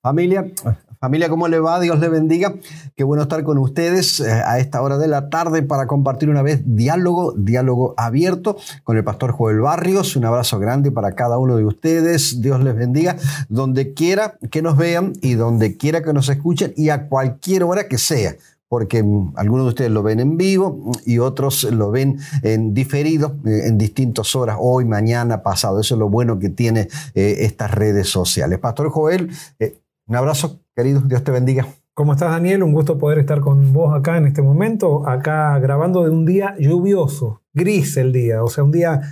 Familia, 0.00 0.46
familia, 1.00 1.28
¿cómo 1.28 1.48
le 1.48 1.58
va? 1.58 1.80
Dios 1.80 1.98
le 1.98 2.08
bendiga. 2.08 2.54
Qué 2.94 3.02
bueno 3.02 3.24
estar 3.24 3.42
con 3.42 3.58
ustedes 3.58 4.20
eh, 4.20 4.30
a 4.30 4.60
esta 4.60 4.80
hora 4.80 4.96
de 4.96 5.08
la 5.08 5.28
tarde 5.28 5.62
para 5.62 5.88
compartir 5.88 6.30
una 6.30 6.40
vez 6.42 6.62
diálogo, 6.64 7.34
diálogo 7.36 7.94
abierto 7.96 8.56
con 8.84 8.96
el 8.96 9.02
pastor 9.02 9.32
Joel 9.32 9.58
Barrios. 9.58 10.14
Un 10.14 10.24
abrazo 10.24 10.60
grande 10.60 10.92
para 10.92 11.16
cada 11.16 11.38
uno 11.38 11.56
de 11.56 11.64
ustedes. 11.64 12.40
Dios 12.40 12.62
les 12.62 12.76
bendiga 12.76 13.16
donde 13.48 13.92
quiera 13.92 14.38
que 14.52 14.62
nos 14.62 14.76
vean 14.76 15.14
y 15.20 15.34
donde 15.34 15.76
quiera 15.76 16.00
que 16.00 16.12
nos 16.12 16.28
escuchen 16.28 16.72
y 16.76 16.90
a 16.90 17.08
cualquier 17.08 17.64
hora 17.64 17.88
que 17.88 17.98
sea 17.98 18.36
porque 18.68 19.02
mm, 19.02 19.32
algunos 19.36 19.64
de 19.64 19.68
ustedes 19.70 19.90
lo 19.90 20.02
ven 20.02 20.20
en 20.20 20.36
vivo 20.36 20.92
y 21.04 21.18
otros 21.18 21.64
lo 21.64 21.90
ven 21.90 22.18
en 22.42 22.74
diferido, 22.74 23.36
eh, 23.44 23.62
en 23.66 23.78
distintas 23.78 24.36
horas, 24.36 24.58
hoy, 24.60 24.84
mañana, 24.84 25.42
pasado. 25.42 25.80
Eso 25.80 25.94
es 25.94 25.98
lo 25.98 26.08
bueno 26.08 26.38
que 26.38 26.50
tiene 26.50 26.88
eh, 27.14 27.36
estas 27.40 27.70
redes 27.72 28.08
sociales. 28.08 28.58
Pastor 28.58 28.90
Joel, 28.90 29.30
un 30.08 30.16
abrazo, 30.16 30.60
querido, 30.74 31.02
Dios 31.02 31.22
te 31.22 31.30
bendiga. 31.30 31.66
¿Cómo 31.92 32.12
estás, 32.12 32.30
Daniel? 32.30 32.62
Un 32.62 32.72
gusto 32.72 32.96
poder 32.96 33.18
estar 33.18 33.40
con 33.40 33.74
vos 33.74 33.94
acá 33.94 34.16
en 34.16 34.26
este 34.26 34.40
momento, 34.40 35.06
acá 35.06 35.58
grabando 35.58 36.02
de 36.02 36.10
un 36.10 36.24
día 36.24 36.54
lluvioso, 36.58 37.42
gris 37.52 37.96
el 37.98 38.12
día, 38.12 38.42
o 38.42 38.48
sea, 38.48 38.64
un 38.64 38.70
día, 38.70 39.02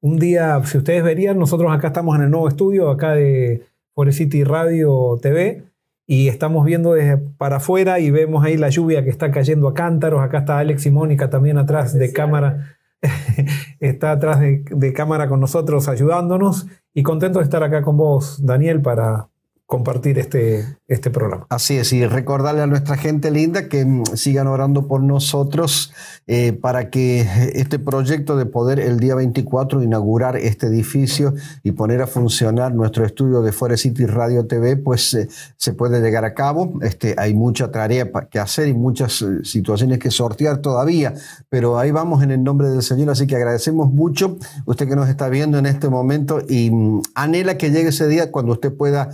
un 0.00 0.18
día, 0.18 0.60
si 0.64 0.78
ustedes 0.78 1.04
verían, 1.04 1.38
nosotros 1.38 1.70
acá 1.72 1.88
estamos 1.88 2.16
en 2.16 2.22
el 2.22 2.30
nuevo 2.30 2.48
estudio, 2.48 2.90
acá 2.90 3.12
de 3.12 3.64
Forest 3.94 4.18
City 4.18 4.42
Radio 4.42 5.18
TV, 5.22 5.62
y 6.04 6.26
estamos 6.26 6.64
viendo 6.64 6.94
desde 6.94 7.16
para 7.16 7.56
afuera 7.56 8.00
y 8.00 8.10
vemos 8.10 8.44
ahí 8.44 8.56
la 8.56 8.70
lluvia 8.70 9.04
que 9.04 9.10
está 9.10 9.30
cayendo 9.30 9.68
a 9.68 9.74
cántaros. 9.74 10.20
Acá 10.20 10.38
está 10.38 10.58
Alex 10.58 10.84
y 10.86 10.90
Mónica 10.90 11.30
también 11.30 11.58
atrás 11.58 11.92
de 11.92 12.12
cámara. 12.12 12.76
está 13.78 14.10
atrás 14.10 14.40
de, 14.40 14.64
de, 14.68 14.92
cámara 14.92 15.28
con 15.28 15.38
nosotros 15.38 15.88
ayudándonos 15.88 16.66
y 16.92 17.04
contento 17.04 17.38
de 17.38 17.44
estar 17.44 17.62
acá 17.62 17.82
con 17.82 17.96
vos, 17.96 18.44
Daniel, 18.44 18.82
para, 18.82 19.29
compartir 19.70 20.18
este, 20.18 20.66
este 20.88 21.10
programa. 21.10 21.46
Así 21.48 21.76
es, 21.76 21.92
y 21.92 22.04
recordarle 22.04 22.60
a 22.60 22.66
nuestra 22.66 22.96
gente 22.96 23.30
linda 23.30 23.68
que 23.68 23.84
mm, 23.84 24.16
sigan 24.16 24.48
orando 24.48 24.88
por 24.88 25.00
nosotros 25.00 25.92
eh, 26.26 26.52
para 26.52 26.90
que 26.90 27.20
este 27.54 27.78
proyecto 27.78 28.36
de 28.36 28.46
poder 28.46 28.80
el 28.80 28.98
día 28.98 29.14
24 29.14 29.80
inaugurar 29.84 30.36
este 30.36 30.66
edificio 30.66 31.34
y 31.62 31.70
poner 31.70 32.02
a 32.02 32.08
funcionar 32.08 32.74
nuestro 32.74 33.06
estudio 33.06 33.42
de 33.42 33.52
Forest 33.52 33.84
City 33.84 34.06
Radio 34.06 34.44
TV, 34.44 34.76
pues 34.76 35.14
eh, 35.14 35.28
se 35.56 35.72
puede 35.72 36.00
llegar 36.00 36.24
a 36.24 36.34
cabo. 36.34 36.72
Este, 36.82 37.14
hay 37.16 37.32
mucha 37.32 37.70
tarea 37.70 38.10
que 38.28 38.40
hacer 38.40 38.66
y 38.66 38.74
muchas 38.74 39.22
eh, 39.22 39.44
situaciones 39.44 40.00
que 40.00 40.10
sortear 40.10 40.58
todavía, 40.58 41.14
pero 41.48 41.78
ahí 41.78 41.92
vamos 41.92 42.24
en 42.24 42.32
el 42.32 42.42
nombre 42.42 42.70
del 42.70 42.82
Señor, 42.82 43.10
así 43.10 43.28
que 43.28 43.36
agradecemos 43.36 43.92
mucho 43.92 44.36
usted 44.66 44.88
que 44.88 44.96
nos 44.96 45.08
está 45.08 45.28
viendo 45.28 45.58
en 45.58 45.66
este 45.66 45.88
momento 45.88 46.42
y 46.48 46.72
mm, 46.72 47.02
anhela 47.14 47.56
que 47.56 47.70
llegue 47.70 47.90
ese 47.90 48.08
día 48.08 48.32
cuando 48.32 48.54
usted 48.54 48.72
pueda 48.72 49.10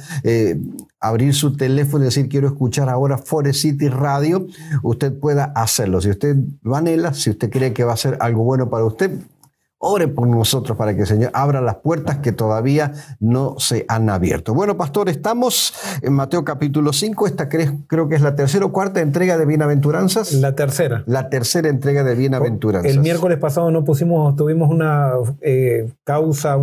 abrir 1.01 1.35
su 1.35 1.57
teléfono 1.57 2.05
y 2.05 2.07
decir 2.07 2.29
quiero 2.29 2.47
escuchar 2.49 2.89
ahora 2.89 3.19
Forest 3.19 3.61
City 3.61 3.89
Radio, 3.89 4.47
usted 4.83 5.19
pueda 5.19 5.45
hacerlo. 5.55 6.01
Si 6.01 6.11
usted 6.11 6.37
lo 6.63 6.77
anhela, 6.77 7.15
si 7.15 7.31
usted 7.31 7.51
cree 7.51 7.73
que 7.73 7.85
va 7.85 7.95
a 7.95 7.97
ser 7.97 8.17
algo 8.21 8.45
bueno 8.45 8.69
para 8.69 8.85
usted, 8.85 9.21
Ore 9.79 10.09
por 10.09 10.27
nosotros 10.27 10.77
para 10.79 10.95
que 10.95 11.03
el 11.03 11.07
Señor 11.07 11.31
abra 11.35 11.61
las 11.61 11.77
puertas 11.77 12.17
que 12.19 12.33
todavía 12.33 12.93
no 13.21 13.57
se 13.59 13.85
han 13.89 14.09
abierto. 14.09 14.55
Bueno, 14.55 14.79
pastor, 14.79 15.11
estamos 15.11 15.75
en 16.01 16.15
Mateo 16.15 16.47
capítulo 16.47 16.95
5. 16.95 17.27
Esta 17.27 17.51
creo 17.51 18.09
que 18.09 18.15
es 18.15 18.23
la 18.23 18.35
tercera 18.35 18.65
o 18.65 18.73
cuarta 18.73 19.03
entrega 19.03 19.37
de 19.37 19.45
Bienaventuranzas. 19.45 20.33
La 20.33 20.55
tercera. 20.55 21.05
La 21.07 21.29
tercera 21.29 21.69
entrega 21.69 22.05
de 22.05 22.15
Bienaventuranzas. 22.15 22.91
El 22.91 23.01
miércoles 23.01 23.37
pasado 23.37 23.71
no 23.71 23.85
pusimos, 23.85 24.35
tuvimos 24.35 24.71
una 24.71 25.11
eh, 25.43 25.93
causa 26.05 26.57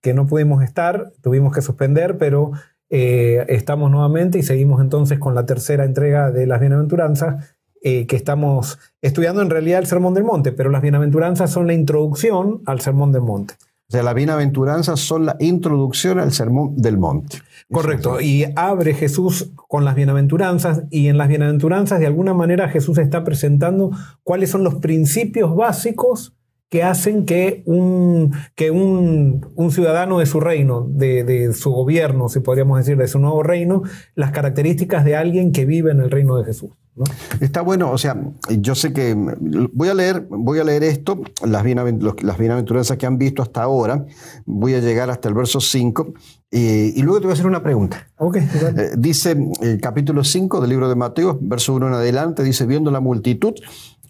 que 0.00 0.14
no 0.14 0.26
pudimos 0.26 0.62
estar, 0.62 1.12
tuvimos 1.20 1.52
que 1.52 1.60
suspender, 1.60 2.16
pero 2.16 2.52
eh, 2.96 3.44
estamos 3.48 3.90
nuevamente 3.90 4.38
y 4.38 4.44
seguimos 4.44 4.80
entonces 4.80 5.18
con 5.18 5.34
la 5.34 5.44
tercera 5.44 5.84
entrega 5.84 6.30
de 6.30 6.46
las 6.46 6.60
bienaventuranzas 6.60 7.56
eh, 7.82 8.06
que 8.06 8.14
estamos 8.14 8.78
estudiando 9.02 9.42
en 9.42 9.50
realidad 9.50 9.80
el 9.80 9.86
Sermón 9.86 10.14
del 10.14 10.22
Monte, 10.22 10.52
pero 10.52 10.70
las 10.70 10.80
bienaventuranzas 10.80 11.50
son 11.50 11.66
la 11.66 11.72
introducción 11.72 12.62
al 12.66 12.80
Sermón 12.80 13.10
del 13.10 13.22
Monte. 13.22 13.54
O 13.88 13.92
sea, 13.92 14.04
las 14.04 14.14
bienaventuranzas 14.14 15.00
son 15.00 15.26
la 15.26 15.34
introducción 15.40 16.20
al 16.20 16.30
Sermón 16.30 16.76
del 16.76 16.96
Monte. 16.96 17.38
Correcto, 17.68 18.20
y 18.20 18.46
abre 18.54 18.94
Jesús 18.94 19.50
con 19.56 19.84
las 19.84 19.96
bienaventuranzas 19.96 20.84
y 20.88 21.08
en 21.08 21.18
las 21.18 21.26
bienaventuranzas 21.26 21.98
de 21.98 22.06
alguna 22.06 22.32
manera 22.32 22.68
Jesús 22.68 22.98
está 22.98 23.24
presentando 23.24 23.90
cuáles 24.22 24.50
son 24.50 24.62
los 24.62 24.76
principios 24.76 25.56
básicos 25.56 26.36
que 26.74 26.82
hacen 26.82 27.24
que 27.24 27.62
un, 27.66 28.32
que 28.56 28.72
un, 28.72 29.70
ciudadano 29.70 30.18
de 30.18 30.26
su 30.26 30.40
reino, 30.40 30.84
de, 30.90 31.52
su 31.54 31.70
gobierno, 31.70 32.28
si 32.28 32.40
podríamos 32.40 32.78
decir, 32.78 32.96
de 32.96 33.06
su 33.06 33.20
nuevo 33.20 33.44
reino, 33.44 33.84
las 34.16 34.32
características 34.32 35.04
de 35.04 35.14
alguien 35.14 35.52
que 35.52 35.66
vive 35.66 35.92
en 35.92 36.00
el 36.00 36.10
reino 36.10 36.36
de 36.36 36.46
Jesús. 36.46 36.70
Está 37.38 37.60
bueno, 37.60 37.92
o 37.92 37.98
sea, 37.98 38.20
yo 38.58 38.74
sé 38.74 38.92
que 38.92 39.14
voy 39.72 39.88
a 39.88 39.94
leer, 39.94 40.26
voy 40.28 40.58
a 40.58 40.64
leer 40.64 40.82
esto, 40.82 41.22
las, 41.44 41.62
bienaventuranzas 41.62 42.96
que 42.96 43.06
han 43.06 43.18
visto 43.18 43.40
hasta 43.40 43.62
ahora, 43.62 44.06
voy 44.44 44.74
a 44.74 44.80
llegar 44.80 45.10
hasta 45.10 45.28
el 45.28 45.34
verso 45.34 45.60
5 45.60 46.12
y, 46.50 47.02
luego 47.02 47.20
te 47.20 47.26
voy 47.26 47.32
a 47.32 47.34
hacer 47.34 47.46
una 47.46 47.62
pregunta. 47.62 48.08
Okay, 48.16 48.42
eh, 48.42 48.90
dice 48.98 49.36
el 49.60 49.80
capítulo 49.80 50.24
5 50.24 50.60
del 50.60 50.70
libro 50.70 50.88
de 50.88 50.96
Mateo, 50.96 51.38
verso 51.40 51.72
1 51.74 51.86
en 51.86 51.94
adelante, 51.94 52.42
dice, 52.42 52.66
viendo 52.66 52.90
la 52.90 53.00
multitud, 53.00 53.54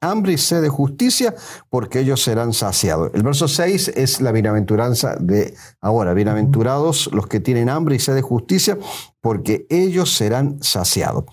hambre 0.00 0.32
y 0.32 0.38
sed 0.38 0.62
de 0.62 0.68
justicia, 0.68 1.34
porque 1.68 2.00
ellos 2.00 2.22
serán 2.22 2.52
saciados. 2.52 3.10
El 3.14 3.22
verso 3.22 3.48
6 3.48 3.88
es 3.96 4.20
la 4.20 4.32
bienaventuranza 4.32 5.16
de 5.20 5.54
ahora. 5.80 6.14
Bienaventurados 6.14 7.10
los 7.12 7.26
que 7.26 7.40
tienen 7.40 7.68
hambre 7.68 7.96
y 7.96 7.98
sed 7.98 8.14
de 8.14 8.22
justicia, 8.22 8.78
porque 9.20 9.66
ellos 9.68 10.14
serán 10.14 10.62
saciados. 10.62 11.24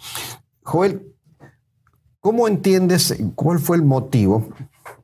Joel, 0.63 1.13
¿cómo 2.19 2.47
entiendes 2.47 3.15
cuál 3.35 3.59
fue 3.59 3.77
el 3.77 3.83
motivo 3.83 4.49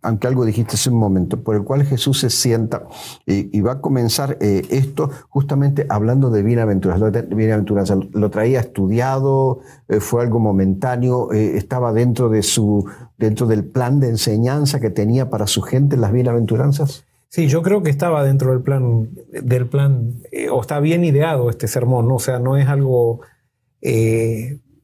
aunque 0.03 0.27
algo 0.27 0.45
dijiste 0.45 0.75
hace 0.75 0.89
un 0.89 0.99
momento, 0.99 1.41
por 1.41 1.55
el 1.55 1.63
cual 1.63 1.85
Jesús 1.85 2.19
se 2.19 2.29
sienta 2.29 2.83
y, 3.25 3.61
va 3.61 3.73
a 3.73 3.81
comenzar 3.81 4.37
eh, 4.41 4.61
esto 4.69 5.09
justamente 5.29 5.85
hablando 5.89 6.29
de 6.29 6.43
bienaventuranza. 6.43 7.97
Lo 8.11 8.29
traía 8.29 8.59
estudiado, 8.59 9.61
eh, 9.87 10.01
fue 10.01 10.21
algo 10.21 10.39
momentáneo, 10.39 11.31
eh, 11.31 11.57
estaba 11.57 11.93
dentro, 11.93 12.29
de 12.29 12.43
su, 12.43 12.85
dentro 13.17 13.47
del 13.47 13.63
plan 13.63 14.01
de 14.01 14.09
enseñanza 14.09 14.81
que 14.81 14.89
tenía 14.89 15.29
para 15.29 15.47
su 15.47 15.61
gente 15.61 15.95
las 15.95 16.11
bienaventuranzas. 16.11 17.05
Sí, 17.29 17.47
yo 17.47 17.63
creo 17.63 17.81
que 17.81 17.89
estaba 17.89 18.23
dentro 18.23 18.51
del 18.51 18.61
plan, 18.61 19.09
del 19.31 19.65
plan 19.67 20.21
o 20.51 20.61
está 20.61 20.79
bien 20.81 21.03
ideado 21.05 21.49
este 21.49 21.67
sermón, 21.67 22.11
o 22.11 22.19
sea, 22.19 22.39
no 22.39 22.57
es 22.57 22.67
algo 22.67 23.21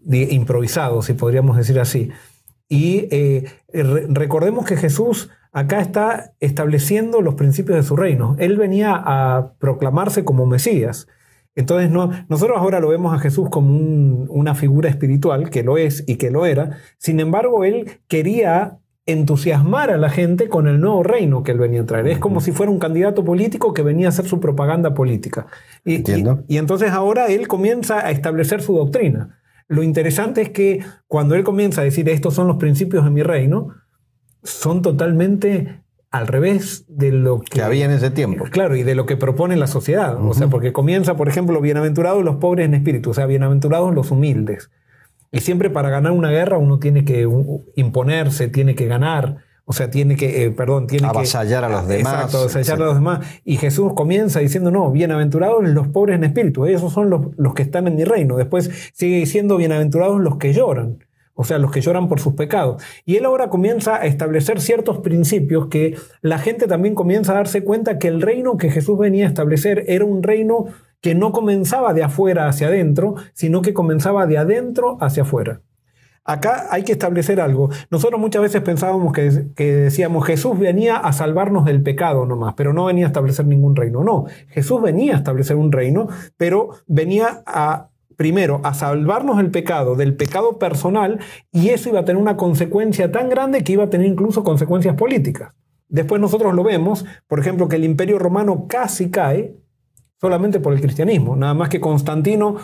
improvisado, 0.07 1.01
si 1.01 1.13
podríamos 1.13 1.57
decir 1.57 1.79
así. 1.79 2.09
Y 2.69 3.07
eh, 3.09 3.45
recordemos 3.73 4.65
que 4.65 4.77
Jesús 4.77 5.29
acá 5.51 5.81
está 5.81 6.33
estableciendo 6.39 7.21
los 7.21 7.33
principios 7.33 7.77
de 7.77 7.83
su 7.83 7.95
reino. 7.95 8.35
Él 8.37 8.57
venía 8.57 8.93
a 8.93 9.53
proclamarse 9.59 10.23
como 10.23 10.45
Mesías. 10.45 11.07
Entonces 11.55 11.89
no, 11.89 12.11
nosotros 12.29 12.57
ahora 12.59 12.79
lo 12.79 12.89
vemos 12.89 13.13
a 13.13 13.19
Jesús 13.19 13.49
como 13.49 13.71
una 14.29 14.53
figura 14.53 14.87
espiritual, 14.87 15.49
que 15.49 15.63
lo 15.63 15.77
es 15.77 16.03
y 16.07 16.15
que 16.15 16.29
lo 16.29 16.45
era. 16.45 16.77
Sin 16.99 17.19
embargo, 17.19 17.63
él 17.63 17.99
quería 18.07 18.77
entusiasmar 19.07 19.89
a 19.89 19.97
la 19.97 20.11
gente 20.11 20.49
con 20.49 20.67
el 20.67 20.79
nuevo 20.79 21.01
reino 21.01 21.41
que 21.41 21.51
él 21.51 21.57
venía 21.57 21.81
a 21.81 21.85
traer. 21.87 22.07
Es 22.07 22.19
como 22.19 22.41
si 22.41 22.51
fuera 22.51 22.71
un 22.71 22.77
candidato 22.77 23.25
político 23.25 23.73
que 23.73 23.81
venía 23.81 24.05
a 24.05 24.09
hacer 24.09 24.25
su 24.25 24.39
propaganda 24.39 24.93
política. 24.93 25.47
y, 25.83 26.03
y 26.47 26.57
entonces 26.57 26.91
ahora 26.91 27.27
él 27.27 27.47
comienza 27.47 28.05
a 28.05 28.11
establecer 28.11 28.61
su 28.61 28.75
doctrina. 28.75 29.39
Lo 29.69 29.83
interesante 29.83 30.41
es 30.41 30.49
que 30.49 30.83
cuando 31.07 31.35
él 31.35 31.43
comienza 31.43 31.81
a 31.81 31.83
decir 31.83 32.09
estos 32.09 32.33
son 32.33 32.47
los 32.47 32.57
principios 32.57 33.05
de 33.05 33.11
mi 33.11 33.23
reino, 33.23 33.69
son 34.43 34.81
totalmente 34.81 35.81
al 36.11 36.27
revés 36.27 36.85
de 36.87 37.11
lo 37.11 37.39
que, 37.39 37.61
había 37.61 37.85
en 37.85 37.91
ese 37.91 38.09
tiempo. 38.09 38.45
Claro, 38.45 38.75
y 38.75 38.81
de 38.81 38.95
lo 38.95 39.05
que 39.05 39.15
propone 39.15 39.55
la 39.55 39.67
sociedad. 39.67 40.17
O 40.19 40.33
sea, 40.33 40.47
porque 40.47 40.73
comienza, 40.73 41.15
por 41.15 41.29
ejemplo, 41.29 41.61
bienaventurados 41.61 42.23
los 42.25 42.37
pobres 42.37 42.65
en 42.65 42.73
espíritu, 42.73 43.11
o 43.11 43.13
sea, 43.13 43.27
bienaventurados 43.27 43.93
los 43.93 44.09
humildes. 44.09 44.71
Y 45.31 45.41
siempre 45.41 45.69
para 45.69 45.91
ganar 45.91 46.13
una 46.13 46.31
guerra 46.31 46.57
uno 46.57 46.79
tiene 46.79 47.05
que 47.05 47.27
imponerse, 47.75 48.47
tiene 48.47 48.73
que 48.73 48.87
ganar. 48.87 49.37
O 49.71 49.73
sea, 49.73 49.91
tiene 49.91 50.15
que, 50.15 50.45
eh, 50.45 50.49
perdón, 50.49 50.87
tiene 50.87 51.03
que... 51.03 51.09
Avasallar 51.19 51.63
a 51.63 51.69
los 51.69 51.87
demás. 51.87 52.13
Exacto, 52.13 52.37
avasallar 52.39 52.81
a 52.81 52.85
los 52.85 52.95
demás. 52.95 53.19
Y 53.45 53.57
Jesús 53.57 53.93
comienza 53.93 54.39
diciendo, 54.39 54.71
no, 54.71 54.89
bienaventurados 54.89 55.63
los 55.63 55.87
pobres 55.89 56.15
en 56.15 56.23
espíritu, 56.23 56.65
esos 56.65 56.91
son 56.91 57.11
los, 57.11 57.27
los 57.37 57.53
que 57.53 57.61
están 57.61 57.85
en 57.85 57.95
mi 57.95 58.03
reino. 58.03 58.35
Después 58.35 58.71
sigue 58.93 59.17
diciendo, 59.17 59.57
bienaventurados 59.57 60.19
los 60.21 60.37
que 60.37 60.53
lloran. 60.53 61.05
o 61.35 61.43
sea, 61.43 61.59
los 61.59 61.71
que 61.71 61.81
lloran 61.81 62.09
por 62.09 62.19
sus 62.19 62.33
pecados. 62.33 62.81
Y 63.05 63.17
él 63.17 63.25
ahora 63.25 63.51
comienza 63.51 63.97
a 63.97 64.07
establecer 64.07 64.59
ciertos 64.59 64.97
principios 64.97 65.67
que 65.67 65.95
la 66.21 66.39
gente 66.39 66.65
también 66.65 66.95
comienza 66.95 67.33
a 67.33 67.35
darse 67.35 67.63
cuenta 67.63 67.99
que 67.99 68.07
el 68.07 68.23
reino 68.23 68.57
que 68.57 68.71
Jesús 68.71 68.97
venía 68.97 69.25
a 69.25 69.29
establecer 69.29 69.85
era 69.87 70.03
un 70.03 70.23
reino 70.23 70.65
que 70.99 71.13
no 71.13 71.31
comenzaba 71.31 71.93
de 71.93 72.01
afuera 72.01 72.47
hacia 72.47 72.67
adentro, 72.67 73.15
sino 73.33 73.61
que 73.61 73.75
comenzaba 73.75 74.25
de 74.25 74.39
adentro 74.39 74.97
hacia 74.99 75.21
afuera. 75.21 75.61
Acá 76.23 76.67
hay 76.69 76.83
que 76.83 76.91
establecer 76.91 77.41
algo. 77.41 77.69
Nosotros 77.89 78.19
muchas 78.19 78.41
veces 78.41 78.61
pensábamos 78.61 79.13
que, 79.13 79.47
que, 79.55 79.73
decíamos 79.73 80.25
Jesús 80.25 80.57
venía 80.59 80.97
a 80.97 81.13
salvarnos 81.13 81.65
del 81.65 81.81
pecado 81.81 82.25
nomás, 82.25 82.53
pero 82.55 82.73
no 82.73 82.85
venía 82.85 83.05
a 83.05 83.07
establecer 83.07 83.45
ningún 83.45 83.75
reino. 83.75 84.03
No, 84.03 84.25
Jesús 84.49 84.81
venía 84.81 85.13
a 85.13 85.17
establecer 85.17 85.55
un 85.55 85.71
reino, 85.71 86.07
pero 86.37 86.69
venía 86.87 87.41
a 87.45 87.89
primero, 88.19 88.59
a 88.65 88.73
salvarnos 88.73 89.37
del 89.37 89.49
pecado, 89.49 89.95
del 89.95 90.13
pecado 90.13 90.59
personal, 90.59 91.19
y 91.53 91.69
eso 91.69 91.87
iba 91.87 92.01
a 92.01 92.03
tener 92.03 92.21
una 92.21 92.35
consecuencia 92.35 93.13
tan 93.13 93.29
grande 93.29 93.63
que 93.63 93.71
iba 93.71 93.85
a 93.85 93.89
tener 93.89 94.07
incluso 94.07 94.43
consecuencias 94.43 94.95
políticas. 94.95 95.53
Después 95.87 96.19
nosotros 96.19 96.53
lo 96.53 96.65
vemos, 96.65 97.05
por 97.27 97.39
ejemplo, 97.39 97.69
que 97.69 97.77
el 97.77 97.85
imperio 97.85 98.19
romano 98.19 98.65
casi 98.67 99.09
cae 99.09 99.55
solamente 100.19 100.59
por 100.59 100.73
el 100.73 100.81
cristianismo, 100.81 101.37
nada 101.37 101.53
más 101.53 101.69
que 101.69 101.79
Constantino 101.79 102.57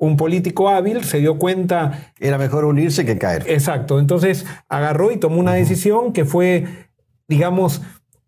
un 0.00 0.16
político 0.16 0.70
hábil 0.70 1.04
se 1.04 1.18
dio 1.18 1.38
cuenta... 1.38 2.12
Era 2.18 2.38
mejor 2.38 2.64
unirse 2.64 3.04
que 3.04 3.18
caer. 3.18 3.44
Exacto, 3.46 4.00
entonces 4.00 4.46
agarró 4.68 5.12
y 5.12 5.18
tomó 5.18 5.38
una 5.38 5.52
decisión 5.52 6.14
que 6.14 6.24
fue, 6.24 6.64
digamos, 7.28 7.82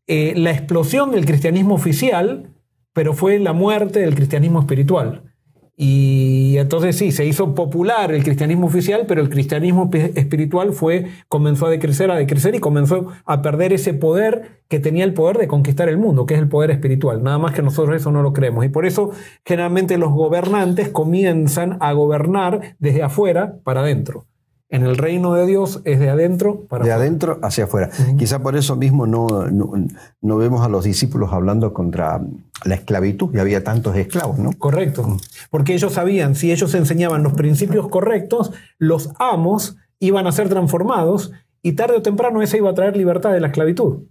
eh, 0.06 0.34
la 0.36 0.50
explosión 0.50 1.12
del 1.12 1.24
cristianismo 1.24 1.74
oficial, 1.74 2.50
pero 2.92 3.14
fue 3.14 3.38
la 3.38 3.54
muerte 3.54 4.00
del 4.00 4.14
cristianismo 4.14 4.60
espiritual. 4.60 5.31
Y 5.76 6.58
entonces 6.58 6.96
sí, 6.96 7.12
se 7.12 7.24
hizo 7.24 7.54
popular 7.54 8.12
el 8.12 8.22
cristianismo 8.22 8.66
oficial, 8.66 9.04
pero 9.08 9.22
el 9.22 9.30
cristianismo 9.30 9.90
espiritual 9.92 10.72
fue, 10.72 11.06
comenzó 11.28 11.66
a 11.66 11.70
decrecer, 11.70 12.10
a 12.10 12.16
decrecer 12.16 12.54
y 12.54 12.60
comenzó 12.60 13.08
a 13.24 13.40
perder 13.40 13.72
ese 13.72 13.94
poder 13.94 14.62
que 14.68 14.80
tenía 14.80 15.04
el 15.04 15.14
poder 15.14 15.38
de 15.38 15.48
conquistar 15.48 15.88
el 15.88 15.96
mundo, 15.96 16.26
que 16.26 16.34
es 16.34 16.40
el 16.40 16.48
poder 16.48 16.70
espiritual. 16.70 17.22
Nada 17.22 17.38
más 17.38 17.52
que 17.52 17.62
nosotros 17.62 17.96
eso 17.96 18.12
no 18.12 18.22
lo 18.22 18.32
creemos. 18.32 18.64
Y 18.64 18.68
por 18.68 18.86
eso 18.86 19.12
generalmente 19.44 19.98
los 19.98 20.12
gobernantes 20.12 20.90
comienzan 20.90 21.78
a 21.80 21.92
gobernar 21.92 22.76
desde 22.78 23.02
afuera 23.02 23.56
para 23.64 23.80
adentro. 23.80 24.26
En 24.72 24.84
el 24.84 24.96
reino 24.96 25.34
de 25.34 25.44
Dios 25.44 25.82
es 25.84 26.00
de 26.00 26.08
adentro 26.08 26.62
para 26.62 26.82
De 26.82 26.92
adentro 26.92 27.38
hacia 27.42 27.64
afuera. 27.64 27.90
Quizá 28.18 28.42
por 28.42 28.56
eso 28.56 28.74
mismo 28.74 29.06
no, 29.06 29.26
no, 29.50 30.36
vemos 30.38 30.64
a 30.64 30.68
los 30.70 30.84
discípulos 30.84 31.30
hablando 31.30 31.74
contra 31.74 32.22
la 32.64 32.74
esclavitud, 32.74 33.34
y 33.34 33.38
había 33.38 33.62
tantos 33.62 33.94
esclavos, 33.96 34.38
¿no? 34.38 34.54
Correcto. 34.54 35.18
Porque 35.50 35.74
ellos 35.74 35.92
sabían, 35.92 36.34
si 36.36 36.52
ellos 36.52 36.74
enseñaban 36.74 37.22
los 37.22 37.34
principios 37.34 37.88
correctos, 37.88 38.52
los 38.78 39.10
amos 39.18 39.76
iban 39.98 40.26
a 40.26 40.32
ser 40.32 40.48
transformados 40.48 41.32
y 41.60 41.72
tarde 41.72 41.98
o 41.98 42.02
temprano 42.02 42.40
esa 42.40 42.56
iba 42.56 42.70
a 42.70 42.74
traer 42.74 42.96
libertad 42.96 43.30
de 43.30 43.40
la 43.40 43.48
esclavitud. 43.48 44.04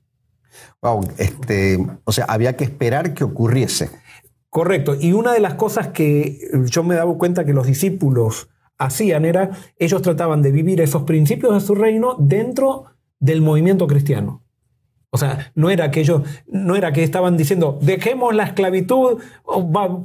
Wow, 0.84 1.08
este, 1.18 1.84
o 2.04 2.12
sea, 2.12 2.25
había 2.25 2.56
que 2.56 2.66
esperar 2.66 3.16
que 3.16 3.24
ocurriese. 3.24 3.90
Correcto. 4.52 4.96
Y 5.00 5.13
una 5.13 5.34
de 5.34 5.40
las 5.40 5.56
cosas 5.56 5.88
que 5.88 6.38
yo 6.66 6.84
me 6.84 6.94
dado 6.94 7.18
cuenta 7.18 7.46
que 7.46 7.54
los 7.54 7.66
discípulos 7.66 8.50
hacían 8.81 9.25
era, 9.25 9.51
ellos 9.78 10.01
trataban 10.01 10.42
de 10.42 10.51
vivir 10.51 10.81
esos 10.81 11.04
principios 11.04 11.54
de 11.54 11.62
su 11.62 11.75
reino 11.75 12.16
dentro 12.19 12.86
del 13.19 13.42
movimiento 13.42 13.88
cristiano. 13.88 14.44
O 15.13 15.18
sea, 15.18 15.51
no 15.56 15.69
era 15.69 15.92
que 15.92 16.00
ellos, 16.00 16.22
no 16.48 16.78
era 16.78 16.94
que 16.94 17.04
estaban 17.04 17.36
diciendo, 17.36 17.78
dejemos 17.81 18.33
la 18.33 18.44
esclavitud, 18.44 19.19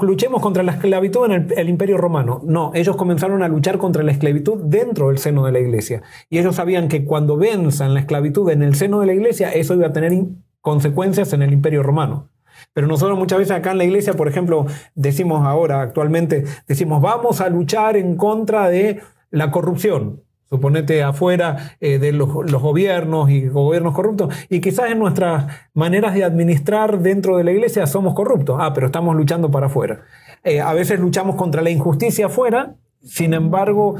luchemos 0.00 0.42
contra 0.42 0.64
la 0.64 0.72
esclavitud 0.72 1.30
en 1.30 1.48
el, 1.56 1.68
imperio 1.68 1.96
romano. 1.96 2.42
No, 2.44 2.72
ellos 2.74 2.96
comenzaron 2.96 3.40
a 3.44 3.48
luchar 3.48 3.78
contra 3.78 4.02
la 4.02 4.10
esclavitud 4.10 4.64
dentro 4.64 5.08
del 5.08 5.18
seno 5.18 5.46
de 5.46 5.52
la 5.52 5.60
iglesia. 5.60 6.02
Y 6.28 6.38
ellos 6.38 6.56
sabían 6.56 6.88
que 6.88 7.04
cuando 7.04 7.36
venzan 7.36 7.94
la 7.94 8.00
esclavitud 8.00 8.50
en 8.50 8.62
el 8.62 8.74
seno 8.74 8.98
de 8.98 9.06
la 9.06 9.14
iglesia, 9.14 9.52
eso 9.52 9.74
iba 9.74 9.86
a 9.86 9.92
tener 9.92 10.12
consecuencias 10.60 11.32
en 11.32 11.42
el 11.42 11.52
imperio 11.52 11.84
romano. 11.84 12.28
Pero 12.72 12.86
nosotros 12.86 13.18
muchas 13.18 13.38
veces 13.38 13.56
acá 13.56 13.72
en 13.72 13.78
la 13.78 13.84
iglesia, 13.84 14.14
por 14.14 14.28
ejemplo, 14.28 14.66
decimos 14.94 15.46
ahora, 15.46 15.80
actualmente, 15.80 16.44
decimos, 16.66 17.00
vamos 17.02 17.40
a 17.40 17.48
luchar 17.48 17.96
en 17.96 18.16
contra 18.16 18.68
de 18.68 19.00
la 19.30 19.50
corrupción. 19.50 20.22
Suponete 20.48 21.02
afuera 21.02 21.76
eh, 21.80 21.98
de 21.98 22.12
los, 22.12 22.28
gobiernos 22.28 23.30
y 23.30 23.48
gobiernos 23.48 23.94
corruptos. 23.94 24.32
Y 24.48 24.60
quizás 24.60 24.90
en 24.90 25.00
nuestras 25.00 25.46
maneras 25.74 26.14
de 26.14 26.22
administrar 26.22 27.00
dentro 27.00 27.36
de 27.36 27.44
la 27.44 27.50
iglesia 27.50 27.86
somos 27.86 28.14
corruptos. 28.14 28.56
Ah, 28.60 28.72
pero 28.72 28.86
estamos 28.86 29.16
luchando 29.16 29.50
para 29.50 29.66
afuera. 29.66 30.02
Eh, 30.44 30.60
a 30.60 30.72
veces 30.72 31.00
luchamos 31.00 31.34
contra 31.34 31.62
la 31.62 31.70
injusticia 31.70 32.26
afuera, 32.26 32.76
sin 33.02 33.34
embargo, 33.34 33.96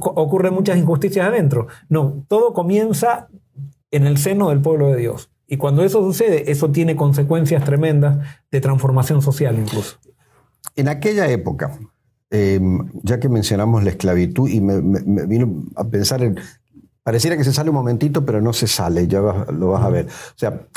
ocurren 0.00 0.54
muchas 0.54 0.78
injusticias 0.78 1.26
adentro. 1.26 1.66
No, 1.88 2.24
todo 2.28 2.54
comienza 2.54 3.28
en 3.90 4.06
el 4.06 4.16
seno 4.16 4.50
del 4.50 4.60
pueblo 4.60 4.88
de 4.88 4.96
Dios. 4.96 5.30
Y 5.52 5.56
cuando 5.56 5.82
eso 5.82 6.00
sucede, 6.00 6.48
eso 6.52 6.70
tiene 6.70 6.94
consecuencias 6.94 7.64
tremendas 7.64 8.24
de 8.52 8.60
transformación 8.60 9.20
social 9.20 9.58
incluso. 9.58 9.96
En 10.76 10.86
aquella 10.86 11.28
época, 11.28 11.76
em, 12.30 12.88
ya 13.02 13.18
que 13.18 13.28
mencionamos 13.28 13.82
la 13.82 13.90
esclavitud 13.90 14.48
y 14.48 14.60
me, 14.60 14.80
vino 15.26 15.64
a 15.74 15.82
pensar 15.82 16.22
en, 16.22 16.38
pareciera 17.02 17.36
que 17.36 17.42
se 17.42 17.52
sale 17.52 17.68
un 17.68 17.74
momentito, 17.74 18.24
pero 18.24 18.40
no 18.40 18.52
se 18.52 18.68
sale, 18.68 19.08
ya 19.08 19.20
lo 19.20 19.70
vas 19.70 19.84
a 19.84 19.88
ver. 19.88 20.06
O 20.06 20.38
sea, 20.38 20.68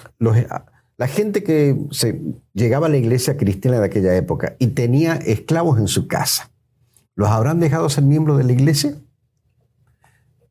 la 0.97 1.07
gente 1.07 1.43
que 1.43 1.77
se, 1.91 2.19
llegaba 2.53 2.87
a 2.87 2.89
la 2.89 2.97
iglesia 2.97 3.37
cristiana 3.37 3.79
de 3.79 3.85
aquella 3.85 4.15
época 4.15 4.55
y 4.57 4.69
tenía 4.69 5.13
esclavos 5.17 5.77
en 5.77 5.87
su 5.87 6.07
casa, 6.07 6.49
¿los 7.13 7.29
habrán 7.29 7.59
dejado 7.59 7.89
ser 7.89 8.05
miembros 8.05 8.39
de 8.39 8.45
la 8.45 8.53
iglesia? 8.53 8.95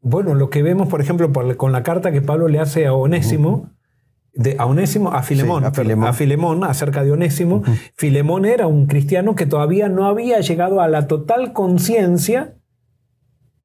Bueno, 0.01 0.37
lo 0.37 0.49
que 0.49 0.63
vemos, 0.63 0.87
por 0.87 1.01
ejemplo, 1.01 1.33
con 1.57 1.73
la 1.73 1.83
carta 1.83 2.13
que 2.13 2.23
Pablo 2.23 2.47
le 2.47 2.61
hace 2.61 2.87
a 2.87 2.93
Onésimo, 2.93 3.72
de, 4.35 4.57
a 4.59 4.67
Onésimo, 4.67 5.13
a 5.13 5.23
Filemón, 5.23 5.65
a, 5.65 5.73
Filemón. 6.13 6.65
acerca 6.65 7.05
de 7.05 7.13
Onésimo. 7.13 7.63
Filemón 7.95 8.45
era 8.45 8.67
un 8.67 8.87
cristiano 8.87 9.35
que 9.35 9.47
todavía 9.47 9.89
no 9.89 10.07
había 10.07 10.41
llegado 10.41 10.81
a 10.81 10.89
la 10.89 11.07
total 11.07 11.53
conciencia 11.53 12.55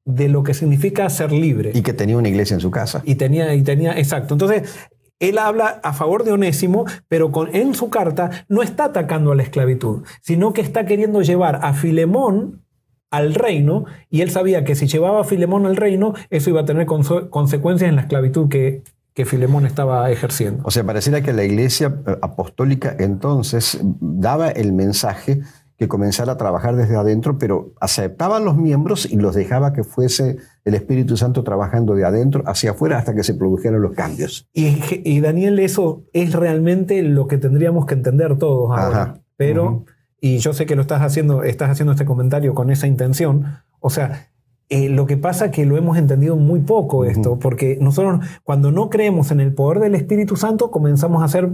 de 0.04 0.28
lo 0.28 0.42
que 0.42 0.54
significa 0.54 1.08
ser 1.10 1.32
libre. 1.32 1.72
Y 1.74 1.82
que 1.82 1.92
tenía 1.92 2.16
una 2.16 2.28
iglesia 2.28 2.54
en 2.54 2.60
su 2.60 2.70
casa. 2.70 3.02
Y 3.04 3.16
tenía, 3.16 3.54
y 3.54 3.62
tenía, 3.62 3.98
exacto. 3.98 4.34
Entonces, 4.34 4.88
él 5.18 5.38
habla 5.38 5.80
a 5.82 5.92
favor 5.92 6.24
de 6.24 6.32
Onésimo, 6.32 6.86
pero 7.08 7.32
con, 7.32 7.54
en 7.54 7.74
su 7.74 7.90
carta 7.90 8.30
no 8.48 8.62
está 8.62 8.84
atacando 8.84 9.32
a 9.32 9.34
la 9.34 9.42
esclavitud, 9.42 10.04
sino 10.22 10.52
que 10.52 10.60
está 10.60 10.86
queriendo 10.86 11.22
llevar 11.22 11.60
a 11.62 11.74
Filemón 11.74 12.62
al 13.10 13.34
reino, 13.34 13.86
y 14.10 14.20
él 14.20 14.30
sabía 14.30 14.64
que 14.64 14.74
si 14.74 14.86
llevaba 14.86 15.22
a 15.22 15.24
Filemón 15.24 15.64
al 15.64 15.76
reino, 15.76 16.12
eso 16.28 16.50
iba 16.50 16.60
a 16.60 16.64
tener 16.66 16.86
consecuencias 16.86 17.88
en 17.88 17.96
la 17.96 18.02
esclavitud 18.02 18.50
que 18.50 18.82
que 19.18 19.24
Filemón 19.24 19.66
estaba 19.66 20.08
ejerciendo. 20.12 20.62
O 20.64 20.70
sea, 20.70 20.84
pareciera 20.84 21.22
que 21.22 21.32
la 21.32 21.42
iglesia 21.42 21.92
eh, 22.06 22.16
apostólica 22.22 22.94
entonces 23.00 23.80
daba 23.82 24.48
el 24.48 24.72
mensaje 24.72 25.40
que 25.76 25.88
comenzara 25.88 26.34
a 26.34 26.36
trabajar 26.36 26.76
desde 26.76 26.94
adentro, 26.94 27.36
pero 27.36 27.72
aceptaba 27.80 28.36
a 28.36 28.40
los 28.40 28.56
miembros 28.56 29.10
y 29.10 29.16
los 29.16 29.34
dejaba 29.34 29.72
que 29.72 29.82
fuese 29.82 30.36
el 30.64 30.76
Espíritu 30.76 31.16
Santo 31.16 31.42
trabajando 31.42 31.96
de 31.96 32.04
adentro 32.04 32.44
hacia 32.46 32.70
afuera 32.70 32.96
hasta 32.96 33.12
que 33.12 33.24
se 33.24 33.34
produjeran 33.34 33.82
los 33.82 33.96
cambios. 33.96 34.46
Y, 34.52 35.20
Daniel, 35.20 35.58
eso 35.58 36.04
es 36.12 36.32
realmente 36.32 37.02
lo 37.02 37.26
que 37.26 37.38
tendríamos 37.38 37.86
que 37.86 37.94
entender 37.94 38.38
todos 38.38 38.70
ahora. 38.78 39.20
pero, 39.36 39.84
y 40.20 40.38
yo 40.38 40.52
sé 40.52 40.64
que 40.64 40.76
lo 40.76 40.82
estás 40.82 41.02
haciendo, 41.02 41.42
estás 41.42 41.70
haciendo 41.70 41.90
este 41.90 42.04
comentario 42.04 42.54
con 42.54 42.70
esa 42.70 42.86
intención, 42.86 43.46
o 43.80 43.90
sea, 43.90 44.28
eh, 44.70 44.90
lo 44.90 45.06
que 45.06 45.16
pasa 45.16 45.46
es 45.46 45.52
que 45.52 45.64
lo 45.64 45.78
hemos 45.78 45.96
entendido 45.96 46.36
muy 46.36 46.60
poco 46.60 47.04
esto, 47.06 47.38
porque 47.38 47.78
nosotros 47.80 48.20
cuando 48.44 48.70
no 48.70 48.90
creemos 48.90 49.30
en 49.30 49.40
el 49.40 49.54
poder 49.54 49.80
del 49.80 49.94
Espíritu 49.94 50.36
Santo 50.36 50.70
comenzamos 50.70 51.22
a 51.22 51.24
hacer 51.24 51.50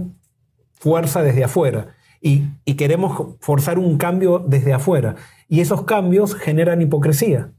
fuerza 0.73 1.23
desde 1.23 1.45
afuera 1.45 1.95
y, 2.21 2.43
queremos 2.75 3.37
forzar 3.39 3.79
un 3.79 3.97
cambio 3.97 4.39
desde 4.39 4.73
afuera. 4.73 5.15
Y 5.47 5.61
esos 5.61 5.83
cambios 5.83 6.35
generan 6.35 6.81
hipocresía, 6.81 7.51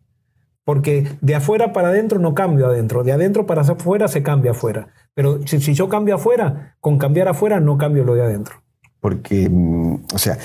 porque 0.64 1.08
de 1.20 1.34
afuera 1.36 1.72
para 1.72 1.88
adentro 1.88 2.18
no 2.18 2.34
cambio 2.34 2.66
adentro, 2.66 3.02
de 3.04 3.12
adentro 3.12 3.46
para 3.46 3.62
afuera 3.62 4.08
se 4.08 4.22
cambia 4.22 4.50
afuera. 4.50 4.88
Pero 5.14 5.46
si, 5.46 5.60
si 5.60 5.72
yo 5.72 5.88
cambio 5.88 6.16
afuera, 6.16 6.76
con 6.80 6.98
cambiar 6.98 7.28
afuera 7.28 7.60
no 7.60 7.78
cambio 7.78 8.04
lo 8.04 8.14
de 8.14 8.22
adentro. 8.22 8.56
Porque, 9.00 9.48
mm, 9.48 10.06
o 10.12 10.18
sea, 10.18 10.36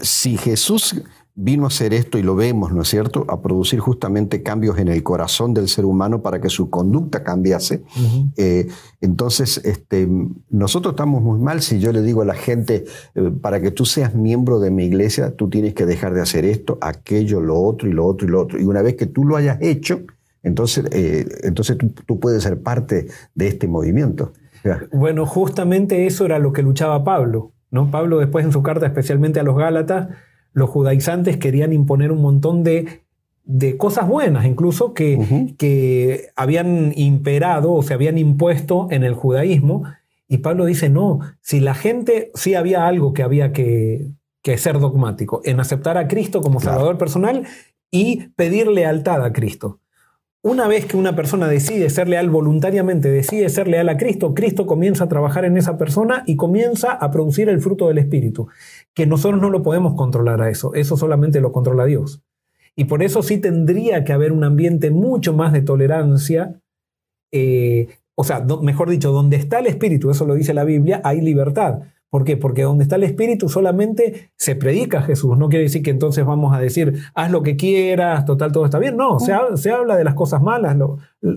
si 0.00 0.38
Jesús 0.38 1.02
vino 1.36 1.64
a 1.64 1.66
hacer 1.66 1.92
esto 1.94 2.16
y 2.16 2.22
lo 2.22 2.36
vemos, 2.36 2.72
¿no 2.72 2.82
es 2.82 2.88
cierto?, 2.88 3.24
a 3.28 3.42
producir 3.42 3.80
justamente 3.80 4.42
cambios 4.42 4.78
en 4.78 4.86
el 4.88 5.02
corazón 5.02 5.52
del 5.52 5.68
ser 5.68 5.84
humano 5.84 6.22
para 6.22 6.40
que 6.40 6.48
su 6.48 6.70
conducta 6.70 7.24
cambiase. 7.24 7.82
Eh, 8.36 8.68
entonces, 9.00 9.60
este, 9.64 10.08
nosotros 10.50 10.92
estamos 10.92 11.22
muy 11.22 11.40
mal 11.40 11.60
si 11.60 11.80
yo 11.80 11.92
le 11.92 12.02
digo 12.02 12.22
a 12.22 12.24
la 12.24 12.34
gente, 12.34 12.84
eh, 13.16 13.32
para 13.40 13.60
que 13.60 13.72
tú 13.72 13.84
seas 13.84 14.14
miembro 14.14 14.60
de 14.60 14.70
mi 14.70 14.84
iglesia, 14.84 15.34
tú 15.34 15.50
tienes 15.50 15.74
que 15.74 15.86
dejar 15.86 16.14
de 16.14 16.20
hacer 16.20 16.44
esto, 16.44 16.78
aquello, 16.80 17.40
lo 17.40 17.60
otro 17.60 17.88
y 17.88 17.92
lo 17.92 18.06
otro 18.06 18.28
y 18.28 18.30
lo 18.30 18.40
otro. 18.40 18.60
Y 18.60 18.64
una 18.64 18.82
vez 18.82 18.94
que 18.94 19.06
tú 19.06 19.24
lo 19.24 19.36
hayas 19.36 19.58
hecho, 19.60 20.02
entonces, 20.44 20.84
eh, 20.92 21.26
entonces 21.42 21.76
tú, 21.78 21.88
tú, 22.06 22.20
puedes 22.20 22.44
ser 22.44 22.62
parte 22.62 23.08
de 23.34 23.48
este 23.48 23.66
movimiento. 23.66 24.32
Bueno, 24.92 25.26
justamente 25.26 26.06
eso 26.06 26.26
era 26.26 26.38
lo 26.38 26.52
que 26.52 26.62
luchaba 26.62 27.02
Pablo. 27.02 27.54
¿no? 27.74 27.90
Pablo 27.90 28.18
después 28.18 28.44
en 28.44 28.52
su 28.52 28.62
carta, 28.62 28.86
especialmente 28.86 29.40
a 29.40 29.42
los 29.42 29.56
Gálatas, 29.56 30.08
los 30.54 30.70
judaizantes 30.70 31.36
querían 31.36 31.74
imponer 31.74 32.10
un 32.10 32.22
montón 32.22 32.64
de 32.64 33.04
de 33.44 33.76
cosas 33.76 34.08
buenas, 34.08 34.46
incluso 34.46 34.94
que, 34.94 35.54
que 35.58 36.30
habían 36.34 36.92
imperado 36.96 37.72
o 37.72 37.82
se 37.82 37.94
habían 37.94 38.16
impuesto 38.18 38.88
en 38.90 39.04
el 39.04 39.14
judaísmo. 39.14 39.84
Y 40.26 40.38
Pablo 40.38 40.64
dice, 40.64 40.88
no, 40.88 41.20
si 41.42 41.60
la 41.60 41.74
gente, 41.74 42.30
sí 42.34 42.54
había 42.54 42.86
algo 42.86 43.12
que 43.12 43.22
había 43.22 43.52
que, 43.52 44.08
que 44.42 44.56
ser 44.56 44.78
dogmático, 44.80 45.42
en 45.44 45.60
aceptar 45.60 45.98
a 45.98 46.08
Cristo 46.08 46.40
como 46.40 46.60
Salvador 46.60 46.96
personal 46.96 47.46
y 47.90 48.28
pedir 48.34 48.66
lealtad 48.66 49.22
a 49.22 49.32
Cristo. 49.32 49.80
Una 50.44 50.68
vez 50.68 50.84
que 50.84 50.98
una 50.98 51.16
persona 51.16 51.48
decide 51.48 51.88
ser 51.88 52.06
leal 52.06 52.28
voluntariamente, 52.28 53.10
decide 53.10 53.48
ser 53.48 53.66
leal 53.66 53.88
a 53.88 53.96
Cristo, 53.96 54.34
Cristo 54.34 54.66
comienza 54.66 55.04
a 55.04 55.08
trabajar 55.08 55.46
en 55.46 55.56
esa 55.56 55.78
persona 55.78 56.22
y 56.26 56.36
comienza 56.36 56.92
a 56.92 57.10
producir 57.10 57.48
el 57.48 57.62
fruto 57.62 57.88
del 57.88 57.96
Espíritu, 57.96 58.48
que 58.92 59.06
nosotros 59.06 59.40
no 59.40 59.48
lo 59.48 59.62
podemos 59.62 59.94
controlar 59.94 60.42
a 60.42 60.50
eso, 60.50 60.74
eso 60.74 60.98
solamente 60.98 61.40
lo 61.40 61.50
controla 61.50 61.86
Dios. 61.86 62.20
Y 62.76 62.84
por 62.84 63.02
eso 63.02 63.22
sí 63.22 63.38
tendría 63.38 64.04
que 64.04 64.12
haber 64.12 64.32
un 64.32 64.44
ambiente 64.44 64.90
mucho 64.90 65.32
más 65.32 65.50
de 65.54 65.62
tolerancia, 65.62 66.60
eh, 67.32 67.88
o 68.14 68.22
sea, 68.22 68.44
mejor 68.60 68.90
dicho, 68.90 69.12
donde 69.12 69.36
está 69.36 69.60
el 69.60 69.66
Espíritu, 69.66 70.10
eso 70.10 70.26
lo 70.26 70.34
dice 70.34 70.52
la 70.52 70.64
Biblia, 70.64 71.00
hay 71.04 71.22
libertad. 71.22 71.84
¿Por 72.14 72.22
qué? 72.22 72.36
Porque 72.36 72.62
donde 72.62 72.84
está 72.84 72.94
el 72.94 73.02
Espíritu 73.02 73.48
solamente 73.48 74.30
se 74.36 74.54
predica 74.54 75.02
Jesús. 75.02 75.36
No 75.36 75.48
quiere 75.48 75.64
decir 75.64 75.82
que 75.82 75.90
entonces 75.90 76.24
vamos 76.24 76.54
a 76.54 76.60
decir, 76.60 76.94
haz 77.12 77.28
lo 77.32 77.42
que 77.42 77.56
quieras, 77.56 78.24
total, 78.24 78.52
todo 78.52 78.64
está 78.66 78.78
bien. 78.78 78.96
No, 78.96 79.18
se, 79.18 79.32
habla, 79.32 79.96
de 79.96 80.04
las 80.04 80.14
cosas 80.14 80.40
malas. 80.40 80.76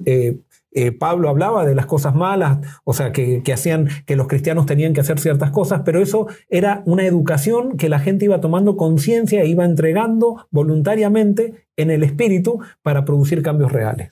Eh, 0.05 0.37
eh, 0.71 0.91
Pablo 0.91 1.29
hablaba 1.29 1.65
de 1.65 1.73
las 1.73 1.87
cosas 1.87 2.13
malas, 2.13 2.59
o 2.83 2.93
sea, 2.93 3.11
que, 3.11 3.41
hacían 3.51 3.87
que 4.05 4.15
los 4.15 4.27
cristianos 4.27 4.67
tenían 4.67 4.93
que 4.93 5.01
hacer 5.01 5.17
ciertas 5.17 5.49
cosas, 5.49 5.81
pero 5.83 5.99
eso 5.99 6.27
era 6.47 6.83
una 6.85 7.07
educación 7.07 7.77
que 7.77 7.89
la 7.89 7.97
gente 7.97 8.25
iba 8.25 8.39
tomando 8.39 8.77
conciencia 8.77 9.41
e 9.41 9.47
iba 9.47 9.65
entregando 9.65 10.45
voluntariamente 10.51 11.65
en 11.75 11.89
el 11.89 12.03
espíritu 12.03 12.59
para 12.83 13.03
producir 13.03 13.41
cambios 13.41 13.71
reales 13.71 14.11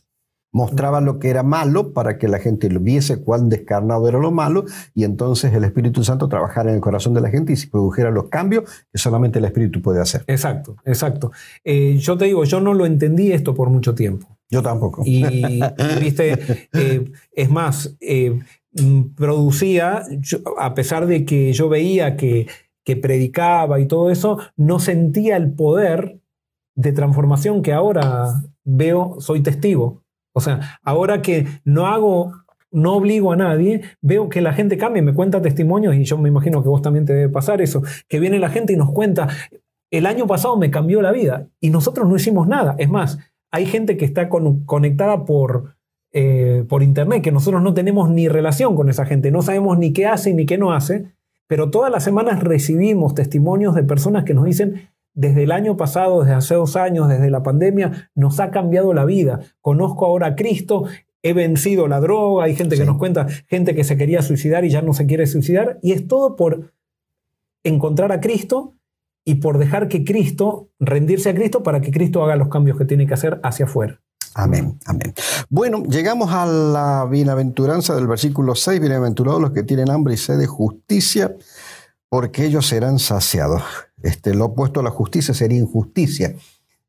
mostraba 0.56 1.02
lo 1.02 1.20
que 1.20 1.30
era 1.30 1.44
malo 1.44 1.92
para 1.92 2.18
que 2.18 2.30
la 2.30 2.40
gente 2.40 2.70
lo 2.70 2.80
viese 2.80 3.22
cuán 3.22 3.50
descarnado 3.50 4.08
era 4.08 4.20
lo 4.20 4.32
malo 4.32 4.64
y 4.94 5.04
entonces 5.04 5.54
el 5.54 5.66
Espíritu 5.66 6.06
Santo 6.06 6.30
trabajara 6.30 6.70
en 6.70 6.76
el 6.76 6.82
corazón 6.82 7.14
de 7.14 7.20
la 7.20 7.30
gente 7.30 7.52
y 7.52 7.58
se 7.58 7.68
produjera 7.68 8.10
los 8.10 8.30
cambios 8.30 8.64
que 8.90 8.98
solamente 8.98 9.40
el 9.40 9.46
Espíritu 9.46 9.82
puede 9.82 10.00
hacer. 10.00 10.24
Exacto, 10.28 10.78
exacto. 10.86 11.34
Eh, 11.66 11.98
yo 11.98 12.18
te 12.18 12.24
digo, 12.24 12.46
yo 12.46 12.62
no 12.62 12.74
lo 12.74 12.86
entendí 12.86 13.34
esto 13.34 13.54
por 13.54 13.70
mucho 13.70 13.96
tiempo. 13.96 14.38
Yo 14.50 14.62
tampoco. 14.62 15.04
Y, 15.06 15.60
viste, 16.00 16.40
eh, 16.72 17.12
es 17.34 17.50
más, 17.52 17.98
eh, 18.00 18.40
mm, 18.82 19.14
producía, 19.14 20.04
a 20.58 20.74
pesar 20.74 21.06
de 21.06 21.26
que 21.26 21.52
yo 21.52 21.68
veía 21.68 22.16
que, 22.16 22.48
que 22.86 22.96
predicaba 22.96 23.82
y 23.82 23.88
todo 23.88 24.10
eso, 24.10 24.40
no 24.56 24.80
sentía 24.80 25.36
el 25.36 25.52
poder 25.52 26.22
de 26.76 26.94
transformación 26.94 27.62
que 27.62 27.74
ahora 27.74 28.42
veo, 28.64 29.18
soy 29.20 29.44
testigo 29.44 30.05
o 30.36 30.42
sea, 30.42 30.80
ahora 30.84 31.22
que 31.22 31.48
no 31.64 31.88
hago, 31.88 32.34
no 32.70 32.96
obligo 32.96 33.32
a 33.32 33.38
nadie, 33.38 33.84
veo 34.02 34.28
que 34.28 34.42
la 34.42 34.52
gente 34.52 34.78
cambia, 34.78 35.02
me 35.02 35.14
cuenta 35.14 35.42
testimonios 35.42 35.96
y 35.96 36.04
yo 36.04 36.18
me 36.18 36.28
imagino 36.28 36.62
que 36.62 36.68
vos 36.68 36.82
también 36.82 37.06
te 37.06 37.14
debe 37.14 37.30
pasar 37.30 37.62
eso, 37.62 37.84
que 38.10 38.20
viene 38.20 38.38
la 38.38 38.50
gente 38.50 38.74
y 38.74 38.76
nos 38.76 38.92
cuenta, 38.92 39.30
el 39.92 40.06
año 40.06 40.28
pasado 40.28 40.58
me 40.58 40.70
cambió 40.70 41.02
la 41.02 41.14
vida 41.14 41.48
y 41.62 41.70
nosotros 41.70 42.06
no 42.10 42.18
hicimos 42.18 42.50
nada. 42.50 42.76
Es 42.80 42.90
más, 42.90 43.18
hay 43.50 43.66
gente 43.66 43.96
que 43.96 44.04
está 44.04 44.28
conectada 44.28 45.24
por, 45.24 45.78
eh, 46.12 46.66
por 46.68 46.84
internet, 46.84 47.22
que 47.22 47.32
nosotros 47.32 47.62
no 47.62 47.74
tenemos 47.74 48.10
ni 48.10 48.28
relación 48.28 48.76
con 48.76 48.90
esa 48.90 49.06
gente, 49.06 49.32
no 49.32 49.42
sabemos 49.42 49.78
ni 49.78 49.94
qué 49.94 50.06
hace 50.06 50.34
ni 50.34 50.46
qué 50.46 50.58
no 50.58 50.74
hace, 50.74 51.14
pero 51.48 51.70
todas 51.70 51.90
las 51.90 52.04
semanas 52.04 52.44
recibimos 52.44 53.16
testimonios 53.16 53.74
de 53.74 53.84
personas 53.84 54.26
que 54.26 54.34
nos 54.34 54.44
dicen, 54.44 54.90
desde 55.16 55.44
el 55.44 55.52
año 55.52 55.78
pasado, 55.78 56.22
desde 56.22 56.36
hace 56.36 56.56
dos 56.56 56.76
años, 56.76 57.10
desde 57.10 57.32
la 57.32 57.42
pandemia, 57.42 58.12
nos 58.14 58.40
ha 58.40 58.52
cambiado 58.52 58.94
la 58.94 59.06
vida. 59.06 59.40
Conozco 59.62 60.06
ahora 60.06 60.28
a 60.28 60.36
Cristo, 60.36 60.86
he 61.24 61.34
vencido 61.34 61.88
la 61.88 62.00
droga, 62.00 62.46
hay 62.46 62.56
gente 62.56 62.78
que 62.78 62.86
nos 62.86 62.98
cuenta, 62.98 63.28
gente 63.48 63.74
que 63.74 63.84
se 63.84 63.98
quería 63.98 64.22
suicidar 64.22 64.64
y 64.66 64.70
ya 64.70 64.84
no 64.84 64.94
se 64.94 65.08
quiere 65.08 65.26
suicidar, 65.26 65.80
y 65.82 65.94
es 65.94 66.08
todo 66.08 66.36
por 66.36 66.74
encontrar 67.64 68.12
a 68.12 68.20
Cristo 68.20 68.74
y 69.24 69.36
por 69.36 69.58
dejar 69.58 69.88
que 69.88 70.04
Cristo, 70.04 70.70
rendirse 70.80 71.30
a 71.30 71.34
Cristo 71.34 71.64
para 71.64 71.82
que 71.82 71.92
Cristo 71.92 72.24
haga 72.24 72.36
los 72.36 72.50
cambios 72.50 72.78
que 72.78 72.86
tiene 72.86 73.08
que 73.08 73.16
hacer 73.16 73.40
hacia 73.42 73.66
afuera. 73.66 74.00
Amén, 74.36 74.78
amén. 74.86 75.14
Bueno, 75.50 75.84
llegamos 75.86 76.32
a 76.32 76.46
la 76.46 77.08
bienaventuranza 77.10 77.96
del 77.96 78.06
versículo 78.06 78.54
6, 78.54 78.82
bienaventurados 78.82 79.42
los 79.42 79.52
que 79.52 79.64
tienen 79.64 79.90
hambre 79.90 80.14
y 80.14 80.18
sed 80.18 80.38
de 80.38 80.46
justicia, 80.46 81.36
porque 82.10 82.46
ellos 82.46 82.68
serán 82.68 83.00
saciados. 83.00 83.64
Este, 84.06 84.36
lo 84.36 84.46
opuesto 84.46 84.82
a 84.82 84.84
la 84.84 84.92
justicia 84.92 85.34
sería 85.34 85.58
injusticia. 85.58 86.36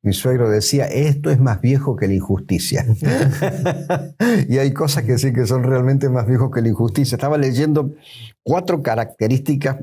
Mi 0.03 0.13
suegro 0.13 0.51
decía, 0.51 0.85
esto 0.85 1.31
es 1.31 1.41
más 1.41 1.63
viejo 1.63 1.97
que 1.97 2.07
la 2.07 2.13
injusticia. 2.13 2.85
y 4.49 4.59
hay 4.59 4.73
cosas 4.75 5.05
que 5.05 5.17
sí 5.17 5.33
que 5.33 5.47
son 5.47 5.65
realmente 5.65 6.11
más 6.11 6.27
viejos 6.27 6.51
que 6.53 6.61
la 6.61 6.69
injusticia. 6.69 7.17
Estaba 7.17 7.39
leyendo 7.39 7.95
cuatro 8.43 8.83
características 8.83 9.79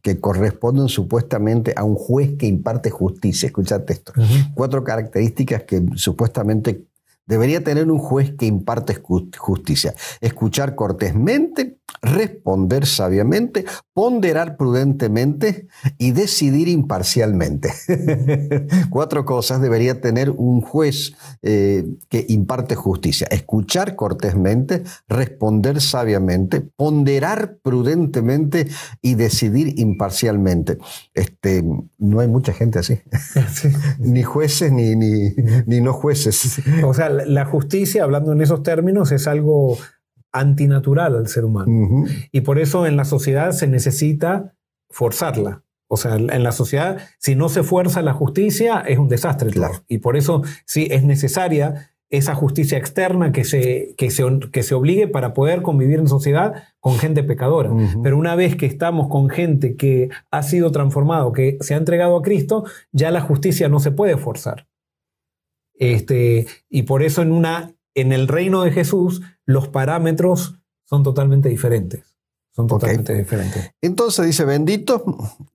que 0.00 0.20
corresponden 0.20 0.88
supuestamente 0.88 1.74
a 1.76 1.82
un 1.82 1.96
juez 1.96 2.36
que 2.38 2.46
imparte 2.46 2.90
justicia. 2.90 3.48
Escuchate 3.48 3.92
esto. 3.94 4.12
Cuatro 4.54 4.84
características 4.84 5.64
que 5.64 5.84
supuestamente 5.96 6.84
debería 7.26 7.62
tener 7.64 7.90
un 7.90 7.98
juez 7.98 8.34
que 8.38 8.46
imparte 8.46 9.02
justicia. 9.36 9.94
Escuchar 10.20 10.76
cortésmente, 10.76 11.77
responder 12.02 12.86
sabiamente, 12.86 13.64
ponderar 13.92 14.56
prudentemente 14.56 15.68
y 15.98 16.12
decidir 16.12 16.68
imparcialmente. 16.68 17.72
Cuatro 18.90 19.24
cosas 19.24 19.60
debería 19.60 20.00
tener 20.00 20.30
un 20.30 20.60
juez 20.60 21.14
eh, 21.42 21.84
que 22.08 22.24
imparte 22.28 22.74
justicia. 22.74 23.26
Escuchar 23.30 23.96
cortésmente, 23.96 24.84
responder 25.08 25.80
sabiamente, 25.80 26.60
ponderar 26.60 27.56
prudentemente 27.62 28.68
y 29.02 29.14
decidir 29.14 29.78
imparcialmente. 29.78 30.78
Este, 31.14 31.64
no 31.98 32.20
hay 32.20 32.28
mucha 32.28 32.52
gente 32.52 32.78
así. 32.78 33.00
ni 33.98 34.22
jueces 34.22 34.72
ni, 34.72 34.94
ni, 34.94 35.34
ni 35.66 35.80
no 35.80 35.92
jueces. 35.92 36.62
O 36.84 36.94
sea, 36.94 37.08
la 37.08 37.44
justicia, 37.44 38.04
hablando 38.04 38.32
en 38.32 38.40
esos 38.40 38.62
términos, 38.62 39.10
es 39.12 39.26
algo 39.26 39.78
antinatural 40.32 41.16
al 41.16 41.28
ser 41.28 41.44
humano. 41.44 42.04
Y 42.32 42.42
por 42.42 42.58
eso 42.58 42.86
en 42.86 42.96
la 42.96 43.04
sociedad 43.04 43.52
se 43.52 43.66
necesita 43.66 44.54
forzarla. 44.90 45.64
O 45.90 45.96
sea, 45.96 46.16
en 46.16 46.42
la 46.42 46.52
sociedad, 46.52 46.98
si 47.18 47.34
no 47.34 47.48
se 47.48 47.62
fuerza 47.62 48.02
la 48.02 48.12
justicia, 48.12 48.80
es 48.80 48.98
un 48.98 49.08
desastre. 49.08 49.50
Y 49.88 49.98
por 49.98 50.16
eso 50.16 50.42
sí 50.66 50.88
es 50.90 51.02
necesaria 51.02 51.92
esa 52.10 52.34
justicia 52.34 52.78
externa 52.78 53.32
que 53.32 53.44
se, 53.44 53.94
que 53.96 54.10
se, 54.10 54.24
que 54.50 54.62
se 54.62 54.74
obligue 54.74 55.08
para 55.08 55.34
poder 55.34 55.62
convivir 55.62 55.98
en 55.98 56.08
sociedad 56.08 56.64
con 56.80 56.98
gente 56.98 57.22
pecadora. 57.22 57.70
Pero 58.02 58.16
una 58.16 58.34
vez 58.34 58.56
que 58.56 58.66
estamos 58.66 59.08
con 59.08 59.28
gente 59.28 59.76
que 59.76 60.08
ha 60.30 60.42
sido 60.42 60.72
transformado, 60.72 61.32
que 61.32 61.58
se 61.60 61.74
ha 61.74 61.78
entregado 61.78 62.16
a 62.16 62.22
Cristo, 62.22 62.64
ya 62.92 63.10
la 63.10 63.20
justicia 63.20 63.68
no 63.68 63.80
se 63.80 63.90
puede 63.90 64.16
forzar. 64.16 64.66
Este, 65.74 66.46
y 66.68 66.82
por 66.82 67.02
eso 67.02 67.22
en, 67.22 67.30
una, 67.30 67.74
en 67.94 68.12
el 68.12 68.26
reino 68.26 68.62
de 68.62 68.72
Jesús 68.72 69.22
los 69.48 69.68
parámetros 69.68 70.60
son 70.84 71.02
totalmente 71.02 71.48
diferentes. 71.48 72.04
Son 72.50 72.66
totalmente 72.66 73.14
diferentes. 73.14 73.70
Entonces 73.80 74.26
dice, 74.26 74.44
benditos 74.44 75.00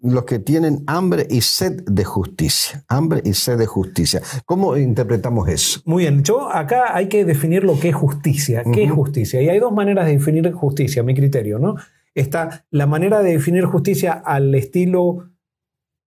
los 0.02 0.24
que 0.24 0.40
tienen 0.40 0.84
hambre 0.88 1.28
y 1.30 1.42
sed 1.42 1.84
de 1.86 2.04
justicia. 2.04 2.84
Hambre 2.88 3.22
y 3.24 3.34
sed 3.34 3.60
de 3.60 3.68
justicia. 3.68 4.22
¿Cómo 4.46 4.78
interpretamos 4.78 5.48
eso? 5.48 5.82
Muy 5.86 6.04
bien, 6.04 6.24
yo 6.24 6.52
acá 6.52 6.96
hay 6.96 7.08
que 7.08 7.24
definir 7.24 7.64
lo 7.66 7.80
que 7.80 7.90
es 7.90 7.96
justicia. 7.96 8.64
¿Qué 8.74 8.86
es 8.86 8.92
justicia? 8.92 9.44
Y 9.44 9.50
hay 9.50 9.60
dos 9.60 9.74
maneras 9.74 10.08
de 10.08 10.14
definir 10.14 10.52
justicia, 10.54 11.04
a 11.04 11.06
mi 11.06 11.14
criterio, 11.14 11.60
¿no? 11.60 11.76
Está 12.16 12.66
la 12.72 12.88
manera 12.88 13.22
de 13.22 13.34
definir 13.34 13.66
justicia 13.66 14.14
al 14.14 14.56
estilo 14.56 15.30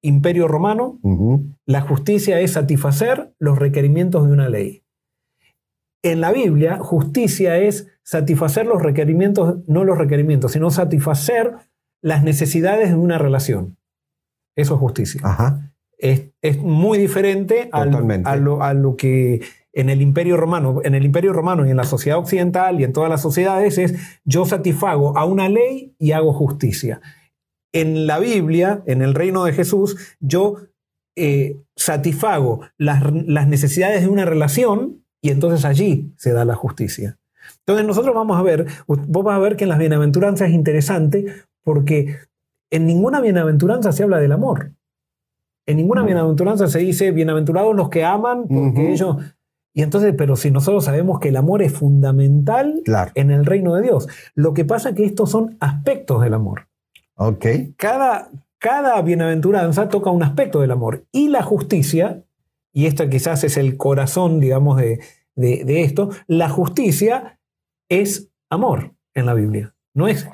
imperio 0.02 0.49
romano, 0.49 1.00
la 1.64 1.81
justicia 1.83 2.40
es 2.40 2.52
satisfacer 2.52 3.35
los 3.38 3.59
requerimientos 3.59 4.26
de 4.26 4.33
una 4.33 4.49
ley. 4.49 4.86
En 6.03 6.21
la 6.21 6.33
Biblia, 6.33 6.79
justicia 6.79 7.59
es 7.59 7.88
satisfacer 8.03 8.67
los 8.67 8.83
requerimientos, 8.83 9.59
no 9.67 9.85
los 9.85 9.99
requerimientos, 9.99 10.53
sino 10.53 10.71
satisfacer 10.71 11.55
las 12.03 12.23
necesidades 12.23 12.91
de 12.91 12.97
una 12.97 13.19
relación. 13.19 13.76
Eso 14.57 14.75
es 14.75 14.81
justicia. 14.81 15.21
Es, 15.99 16.31
muy 16.59 16.99
diferente 16.99 17.69
a, 17.73 17.85
lo, 17.85 18.62
a, 18.62 18.75
lo, 18.75 18.97
que 18.97 19.41
en 19.73 19.91
el 19.91 20.03
Imperio 20.03 20.37
Romano, 20.37 20.81
en 20.85 20.95
el 20.95 21.05
Imperio 21.05 21.33
Romano 21.33 21.67
y 21.67 21.71
en 21.71 21.76
la 21.76 21.85
sociedad 21.85 22.19
occidental 22.19 22.81
y 22.81 22.85
en 22.85 22.93
todas 22.93 23.11
las 23.11 23.23
sociedades 23.23 23.79
es 23.79 23.95
yo 24.25 24.45
satisfago 24.45 25.17
a 25.19 25.25
una 25.25 25.49
ley 25.49 25.95
y 25.99 26.12
hago 26.12 26.33
justicia 26.33 27.00
en 27.81 28.07
la 28.07 28.19
Biblia, 28.19 28.83
en 28.87 29.03
el 29.03 29.15
reino 29.15 29.45
de 29.45 29.53
Jesús, 29.53 30.17
yo 30.19 30.57
eh, 31.15 31.59
satisfago 31.76 32.62
las, 32.79 33.03
necesidades 33.47 34.03
de 34.03 34.09
una 34.09 34.25
relación 34.25 35.05
y 35.26 35.30
entonces 35.30 35.64
allí 35.64 36.12
se 36.16 36.33
da 36.33 36.45
la 36.45 36.54
justicia. 36.54 37.18
Entonces 37.61 37.85
nosotros 37.85 38.14
vamos 38.14 38.38
a 38.38 38.42
ver, 38.42 38.66
vos 38.87 39.25
vas 39.25 39.35
a 39.35 39.40
ver 39.40 39.56
que 39.56 39.64
en 39.64 39.71
las 39.71 39.78
bienaventuranzas 39.78 40.49
es 40.49 40.54
interesante 40.54 41.26
porque 41.64 42.16
en 42.71 42.87
ninguna 42.87 43.21
bienaventuranza 43.21 43.90
se 43.90 44.04
habla 44.04 44.18
del 44.18 44.30
amor. 44.30 44.71
En 45.66 45.78
ninguna 45.78 46.04
bienaventuranza 46.04 46.68
se 46.68 46.78
dice 46.78 47.11
bienaventurados 47.11 47.75
los 47.75 47.88
que 47.88 48.04
aman, 48.04 48.47
porque 48.47 48.92
ellos. 48.92 49.16
Y 49.75 49.83
entonces, 49.83 50.14
pero 50.16 50.37
si 50.37 50.52
nosotros 50.52 50.85
sabemos 50.85 51.18
que 51.18 51.30
el 51.30 51.37
amor 51.37 51.61
es 51.61 51.73
fundamental 51.73 52.83
Claro. 52.85 53.11
en 53.16 53.33
el 53.33 53.45
reino 53.45 53.75
de 53.75 53.83
Dios, 53.83 54.06
lo 54.37 54.54
que 54.54 54.64
pasa 54.64 54.90
es 54.90 54.95
que 54.95 55.04
estos 55.04 55.28
son 55.28 55.56
aspectos 55.59 56.23
del 56.23 56.35
amor. 56.35 56.68
Ok. 57.16 57.47
Cada, 57.76 58.30
cada 58.59 59.02
bienaventuranza 59.02 59.88
toca 59.88 60.11
un 60.11 60.23
aspecto 60.23 60.61
del 60.61 60.71
amor. 60.71 61.04
Y 61.11 61.28
la 61.30 61.42
justicia, 61.42 62.23
y 62.73 62.87
esto 62.87 63.09
quizás 63.09 63.42
es 63.42 63.56
el 63.56 63.76
corazón, 63.76 64.38
digamos, 64.38 64.76
de, 64.76 65.00
de- 65.37 65.64
de 65.64 65.83
esto, 65.83 66.11
la 66.26 66.49
justicia 66.49 67.38
es 67.90 68.31
amor 68.50 68.95
en 69.14 69.26
la 69.26 69.35
Biblia. 69.35 69.75
No 69.95 70.09
es. 70.09 70.28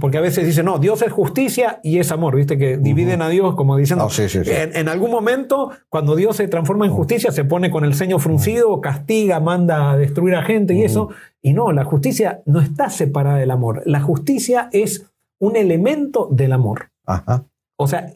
Porque 0.00 0.18
a 0.18 0.20
veces 0.20 0.44
dicen, 0.46 0.66
no, 0.66 0.78
Dios 0.78 1.00
es 1.02 1.10
justicia 1.10 1.80
y 1.82 1.98
es 1.98 2.12
amor, 2.12 2.36
¿viste? 2.36 2.58
Que 2.58 2.76
dividen 2.76 3.22
a 3.22 3.28
Dios 3.30 3.54
como 3.56 3.76
diciendo, 3.76 4.04
Ah, 4.04 4.10
sí, 4.10 4.28
sí, 4.28 4.44
sí. 4.44 4.50
en, 4.50 4.76
en 4.76 4.88
algún 4.88 5.10
momento, 5.10 5.70
cuando 5.88 6.14
Dios 6.14 6.36
se 6.36 6.46
transforma 6.46 6.84
en 6.84 6.92
justicia, 6.92 7.32
se 7.32 7.44
pone 7.44 7.70
con 7.70 7.84
el 7.84 7.94
ceño 7.94 8.18
fruncido, 8.18 8.80
castiga, 8.82 9.40
manda 9.40 9.90
a 9.90 9.96
destruir 9.96 10.34
a 10.34 10.42
gente 10.42 10.74
y 10.74 10.82
eso. 10.84 11.08
Y 11.42 11.54
no, 11.54 11.72
la 11.72 11.84
justicia 11.84 12.42
no 12.44 12.60
está 12.60 12.90
separada 12.90 13.38
del 13.38 13.50
amor. 13.50 13.82
La 13.86 14.00
justicia 14.00 14.68
es 14.72 15.06
un 15.40 15.56
elemento 15.56 16.28
del 16.30 16.52
amor. 16.52 16.90
Ajá. 17.06 17.46
O 17.78 17.88
sea, 17.88 18.12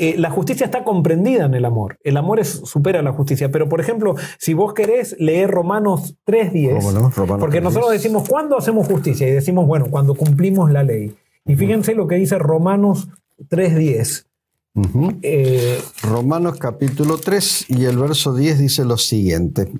eh, 0.00 0.14
la 0.16 0.30
justicia 0.30 0.64
está 0.64 0.82
comprendida 0.82 1.44
en 1.44 1.54
el 1.54 1.64
amor. 1.64 1.98
El 2.02 2.16
amor 2.16 2.40
es, 2.40 2.48
supera 2.48 3.02
la 3.02 3.12
justicia. 3.12 3.50
Pero, 3.50 3.68
por 3.68 3.80
ejemplo, 3.80 4.14
si 4.38 4.54
vos 4.54 4.72
querés 4.72 5.14
leer 5.18 5.50
Romanos 5.50 6.16
3.10, 6.26 6.78
¿Cómo 6.78 6.92
no? 6.92 7.10
Romanos 7.10 7.40
porque 7.40 7.58
3:10. 7.58 7.62
nosotros 7.62 7.92
decimos, 7.92 8.28
¿cuándo 8.28 8.56
hacemos 8.56 8.86
justicia? 8.86 9.28
Y 9.28 9.32
decimos, 9.32 9.66
bueno, 9.66 9.86
cuando 9.90 10.14
cumplimos 10.14 10.70
la 10.70 10.82
ley. 10.82 11.14
Y 11.44 11.54
fíjense 11.54 11.94
lo 11.94 12.06
que 12.06 12.16
dice 12.16 12.38
Romanos 12.38 13.08
3.10. 13.50 14.26
Ujú. 14.74 15.18
Eh, 15.22 15.78
Romanos 16.02 16.58
capítulo 16.58 17.18
3 17.18 17.66
y 17.68 17.84
el 17.84 17.98
verso 17.98 18.34
10 18.34 18.58
dice 18.58 18.84
lo 18.84 18.96
siguiente. 18.96 19.70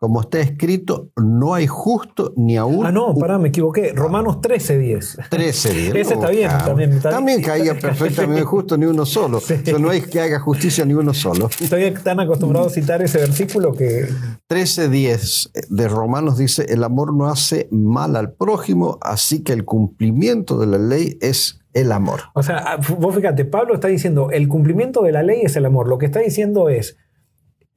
Como 0.00 0.20
está 0.20 0.38
escrito, 0.38 1.10
no 1.16 1.54
hay 1.54 1.66
justo 1.66 2.32
ni 2.36 2.56
aún 2.56 2.86
ah, 2.86 2.92
no, 2.92 3.14
pará, 3.16 3.36
me 3.38 3.48
equivoqué. 3.48 3.92
Romanos 3.92 4.36
13.10. 4.36 5.28
13 5.28 5.74
días. 5.74 5.94
Ese 5.96 6.14
está 6.14 6.30
bien, 6.30 6.50
también, 6.64 6.92
está- 6.92 7.10
También 7.10 7.42
caía 7.42 7.74
perfectamente 7.80 8.42
justo 8.44 8.76
ni 8.76 8.86
uno 8.86 9.04
solo. 9.04 9.40
Sí. 9.40 9.54
O 9.54 9.64
sea, 9.64 9.78
no 9.78 9.90
hay 9.90 10.02
que 10.02 10.20
haga 10.20 10.38
justicia 10.38 10.84
ni 10.84 10.94
uno 10.94 11.12
solo. 11.12 11.50
Estoy 11.60 11.90
tan 12.02 12.20
acostumbrado 12.20 12.68
a 12.68 12.70
citar 12.70 13.02
ese 13.02 13.18
versículo 13.18 13.72
que 13.72 14.06
13.10 14.48 15.50
de 15.68 15.88
Romanos 15.88 16.38
dice, 16.38 16.66
el 16.68 16.84
amor 16.84 17.12
no 17.12 17.26
hace 17.28 17.68
mal 17.72 18.14
al 18.14 18.32
prójimo, 18.32 18.98
así 19.00 19.42
que 19.42 19.52
el 19.52 19.64
cumplimiento 19.64 20.58
de 20.58 20.66
la 20.68 20.78
ley 20.78 21.18
es 21.20 21.60
el 21.74 21.90
amor. 21.92 22.20
O 22.34 22.42
sea, 22.42 22.58
ah, 22.58 22.80
vos 22.98 23.14
fíjate, 23.14 23.44
Pablo 23.44 23.74
está 23.74 23.88
diciendo, 23.88 24.30
el 24.30 24.48
cumplimiento 24.48 25.02
de 25.02 25.12
la 25.12 25.22
ley 25.22 25.40
es 25.42 25.56
el 25.56 25.66
amor. 25.66 25.88
Lo 25.88 25.98
que 25.98 26.06
está 26.06 26.20
diciendo 26.20 26.68
es, 26.68 26.96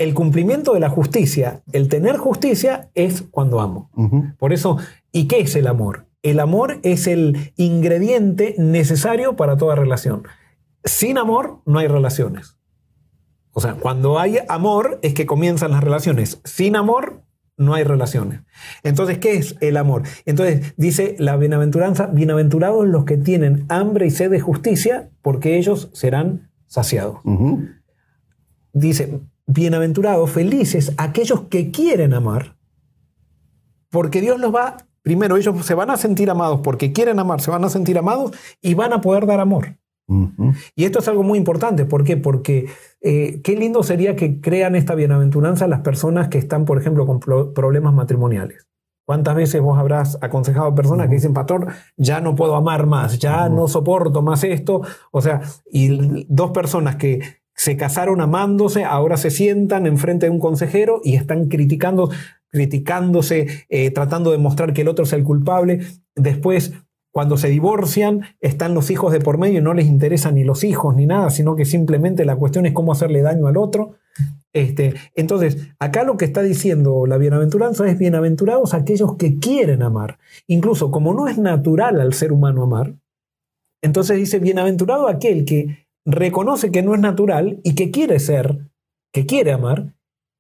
el 0.02 0.14
cumplimiento 0.16 0.74
de 0.74 0.80
la 0.80 0.90
justicia, 0.90 1.62
el 1.72 1.88
tener 1.88 2.18
justicia 2.18 2.90
es 2.96 3.24
cuando 3.30 3.62
amo. 3.62 3.92
Por 4.40 4.52
eso, 4.52 4.78
¿y 5.12 5.28
qué 5.28 5.42
es 5.42 5.56
el 5.56 5.68
amor? 5.68 6.08
El 6.24 6.40
amor 6.40 6.80
es 6.84 7.08
el 7.08 7.54
ingrediente 7.56 8.56
necesario 8.58 9.36
para 9.36 9.58
toda 9.58 9.76
relación. 9.76 10.24
Sin 10.84 11.18
amor 11.18 11.62
no 11.66 11.80
hay 11.80 11.88
relaciones. 11.88 12.58
O 13.52 13.62
sea, 13.62 13.76
cuando 13.76 14.18
hay 14.18 14.40
amor 14.50 15.00
es 15.04 15.14
que 15.14 15.26
comienzan 15.26 15.72
las 15.72 15.84
relaciones. 15.84 16.42
Sin 16.46 16.76
amor 16.76 17.24
no 17.58 17.76
hay 17.76 17.84
relaciones. 17.84 18.42
Entonces, 18.82 19.20
¿qué 19.20 19.36
es 19.36 19.56
el 19.62 19.78
amor? 19.78 20.02
Entonces, 20.26 20.74
dice 20.78 21.16
la 21.20 21.38
bienaventuranza, 21.38 22.08
bienaventurados 22.08 22.88
los 22.88 23.06
que 23.06 23.18
tienen 23.18 23.66
hambre 23.70 24.08
y 24.08 24.12
sed 24.12 24.32
de 24.32 24.40
justicia, 24.40 25.12
porque 25.22 25.58
ellos 25.58 25.92
serán 25.94 26.50
saciados. 26.66 27.20
Dice, 28.74 29.20
bienaventurados, 29.54 30.30
felices 30.30 30.94
aquellos 30.98 31.42
que 31.50 31.72
quieren 31.72 32.14
amar, 32.14 32.58
porque 33.90 34.22
Dios 34.22 34.40
los 34.40 34.54
va, 34.54 34.78
primero 35.02 35.38
ellos 35.38 35.66
se 35.66 35.74
van 35.74 35.90
a 35.90 35.98
sentir 35.98 36.30
amados 36.30 36.62
porque 36.64 36.94
quieren 36.94 37.20
amar, 37.20 37.42
se 37.42 37.52
van 37.52 37.64
a 37.64 37.70
sentir 37.70 37.98
amados 37.98 38.32
y 38.62 38.74
van 38.74 38.94
a 38.94 39.02
poder 39.02 39.26
dar 39.26 39.40
amor. 39.40 39.78
Y 40.76 40.84
esto 40.84 41.00
es 41.00 41.08
algo 41.08 41.24
muy 41.24 41.38
importante. 41.38 41.86
¿Por 41.86 42.04
qué? 42.04 42.18
Porque 42.18 42.66
eh, 43.00 43.40
qué 43.44 43.56
lindo 43.56 43.82
sería 43.82 44.18
que 44.18 44.42
crean 44.42 44.76
esta 44.76 44.94
bienaventuranza 44.94 45.68
las 45.68 45.80
personas 45.82 46.28
que 46.28 46.38
están, 46.38 46.66
por 46.66 46.78
ejemplo, 46.78 47.06
con 47.06 47.22
pro- 47.22 47.54
problemas 47.54 47.94
matrimoniales. 47.94 48.68
¿Cuántas 49.06 49.36
veces 49.36 49.62
vos 49.62 49.80
habrás 49.80 50.18
aconsejado 50.22 50.68
a 50.68 50.76
personas 50.76 51.08
que 51.08 51.16
dicen, 51.16 51.34
pastor, 51.34 51.68
ya 51.96 52.20
no 52.20 52.36
puedo 52.36 52.56
amar 52.56 52.88
más, 52.88 53.20
ya 53.20 53.48
no 53.48 53.70
soporto 53.70 54.22
más 54.22 54.44
esto? 54.44 54.82
O 55.12 55.22
sea, 55.22 55.42
y 55.72 56.26
dos 56.28 56.52
personas 56.52 56.98
que 56.98 57.41
se 57.62 57.78
casaron 57.78 58.22
amándose, 58.22 58.86
ahora 58.86 59.18
se 59.18 59.30
sientan 59.30 59.86
enfrente 59.86 60.26
de 60.26 60.32
un 60.32 60.40
consejero 60.40 61.00
y 61.04 61.14
están 61.14 61.48
criticando, 61.48 62.10
criticándose, 62.50 63.66
eh, 63.70 63.92
tratando 63.92 64.32
de 64.32 64.40
mostrar 64.40 64.74
que 64.74 64.82
el 64.82 64.88
otro 64.88 65.06
es 65.06 65.14
el 65.14 65.24
culpable. 65.24 65.82
Después 66.16 66.74
cuando 67.12 67.38
se 67.38 67.50
divorcian, 67.50 68.22
están 68.40 68.74
los 68.74 68.90
hijos 68.90 69.14
de 69.14 69.20
por 69.20 69.38
medio 69.38 69.60
y 69.60 69.62
no 69.62 69.76
les 69.76 69.86
interesan 69.86 70.34
ni 70.34 70.44
los 70.44 70.64
hijos 70.64 70.96
ni 70.96 71.06
nada, 71.06 71.30
sino 71.30 71.56
que 71.56 71.66
simplemente 71.66 72.26
la 72.26 72.36
cuestión 72.36 72.66
es 72.66 72.74
cómo 72.74 72.94
hacerle 72.94 73.22
daño 73.22 73.46
al 73.46 73.58
otro. 73.58 73.92
Este, 74.54 74.96
entonces, 75.14 75.68
acá 75.78 76.04
lo 76.04 76.18
que 76.18 76.26
está 76.26 76.42
diciendo 76.42 77.06
la 77.06 77.20
bienaventuranza 77.20 77.88
es 77.88 78.00
bienaventurados 78.00 78.74
aquellos 78.74 79.18
que 79.18 79.38
quieren 79.38 79.84
amar. 79.84 80.18
Incluso 80.48 80.90
como 80.90 81.14
no 81.14 81.28
es 81.28 81.38
natural 81.38 82.02
al 82.02 82.16
ser 82.16 82.32
humano 82.32 82.64
amar, 82.64 82.96
entonces 83.84 84.18
dice 84.18 84.40
bienaventurado 84.40 85.08
aquel 85.08 85.46
que 85.46 85.91
reconoce 86.06 86.72
que 86.72 86.82
no 86.82 86.94
es 86.96 87.02
natural 87.02 87.60
y 87.64 87.76
que 87.76 87.92
quiere 87.92 88.20
ser, 88.20 88.70
que 89.12 89.26
quiere 89.26 89.52
amar. 89.52 89.94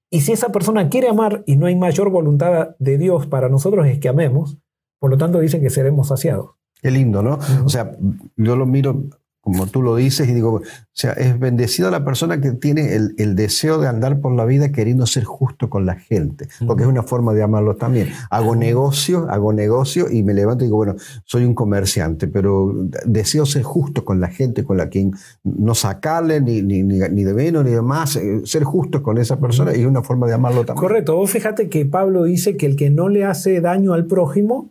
Y 0.09 0.21
si 0.21 0.31
esa 0.31 0.49
persona 0.49 0.89
quiere 0.89 1.07
amar 1.07 1.43
y 1.45 1.55
no 1.55 1.67
hay 1.67 1.75
mayor 1.75 2.09
voluntad 2.09 2.75
de 2.79 2.97
Dios 2.97 3.27
para 3.27 3.49
nosotros 3.49 3.87
es 3.87 3.99
que 3.99 4.09
amemos, 4.09 4.57
por 4.99 5.09
lo 5.09 5.17
tanto 5.17 5.39
dice 5.39 5.61
que 5.61 5.69
seremos 5.69 6.09
saciados. 6.09 6.51
Qué 6.81 6.91
lindo, 6.91 7.21
¿no? 7.21 7.39
O 7.63 7.69
sea, 7.69 7.95
yo 8.35 8.55
lo 8.55 8.65
miro 8.65 9.03
como 9.41 9.65
tú 9.65 9.81
lo 9.81 9.95
dices 9.95 10.29
y 10.29 10.33
digo, 10.33 10.53
o 10.53 10.61
sea, 10.93 11.13
es 11.13 11.37
bendecida 11.39 11.89
la 11.89 12.05
persona 12.05 12.39
que 12.39 12.51
tiene 12.51 12.95
el, 12.95 13.15
el 13.17 13.35
deseo 13.35 13.79
de 13.79 13.87
andar 13.87 14.19
por 14.21 14.33
la 14.33 14.45
vida 14.45 14.71
queriendo 14.71 15.07
ser 15.07 15.23
justo 15.23 15.67
con 15.67 15.87
la 15.87 15.95
gente, 15.95 16.47
porque 16.67 16.83
es 16.83 16.89
una 16.89 17.01
forma 17.01 17.33
de 17.33 17.41
amarlo 17.41 17.75
también. 17.75 18.09
Hago 18.29 18.55
negocio, 18.55 19.27
hago 19.31 19.51
negocio 19.51 20.11
y 20.11 20.21
me 20.21 20.35
levanto 20.35 20.63
y 20.63 20.67
digo, 20.67 20.77
bueno, 20.77 20.95
soy 21.25 21.45
un 21.45 21.55
comerciante, 21.55 22.27
pero 22.27 22.71
deseo 23.05 23.47
ser 23.47 23.63
justo 23.63 24.05
con 24.05 24.21
la 24.21 24.27
gente, 24.27 24.63
con 24.63 24.77
la 24.77 24.89
que 24.89 25.09
no 25.43 25.73
sacarle 25.73 26.39
ni, 26.39 26.61
ni, 26.61 26.83
ni, 26.83 26.99
ni 26.99 27.23
de 27.23 27.33
menos 27.33 27.65
ni 27.65 27.71
de 27.71 27.81
más, 27.81 28.17
eh, 28.17 28.41
ser 28.45 28.63
justo 28.63 29.01
con 29.01 29.17
esa 29.17 29.39
persona 29.39 29.75
y 29.75 29.81
es 29.81 29.87
una 29.87 30.03
forma 30.03 30.27
de 30.27 30.35
amarlo 30.35 30.65
también. 30.65 30.87
Correcto, 30.87 31.15
vos 31.15 31.31
fíjate 31.31 31.67
que 31.67 31.87
Pablo 31.87 32.25
dice 32.25 32.57
que 32.57 32.67
el 32.67 32.75
que 32.75 32.91
no 32.91 33.09
le 33.09 33.25
hace 33.25 33.59
daño 33.59 33.93
al 33.93 34.05
prójimo, 34.05 34.69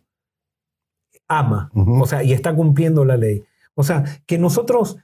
ama, 1.27 1.71
o 1.75 2.07
sea, 2.07 2.23
y 2.23 2.33
está 2.33 2.55
cumpliendo 2.55 3.05
la 3.05 3.17
ley. 3.17 3.45
O 3.81 3.85
sea, 3.85 4.05
que 4.27 4.39
nosotros, 4.39 4.99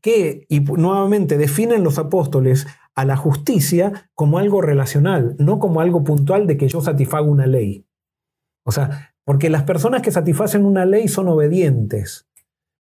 que, 0.00 0.46
y 0.48 0.60
nuevamente 0.60 1.38
definen 1.38 1.84
los 1.84 1.98
apóstoles 1.98 2.66
a 2.94 3.04
la 3.04 3.16
justicia 3.16 4.10
como 4.14 4.38
algo 4.38 4.62
relacional, 4.62 5.36
no 5.38 5.58
como 5.58 5.80
algo 5.80 6.02
puntual 6.02 6.46
de 6.46 6.56
que 6.56 6.68
yo 6.68 6.80
satisfago 6.80 7.30
una 7.30 7.46
ley. 7.46 7.86
O 8.64 8.72
sea, 8.72 9.14
porque 9.24 9.50
las 9.50 9.64
personas 9.64 10.02
que 10.02 10.10
satisfacen 10.10 10.64
una 10.64 10.86
ley 10.86 11.06
son 11.08 11.28
obedientes, 11.28 12.26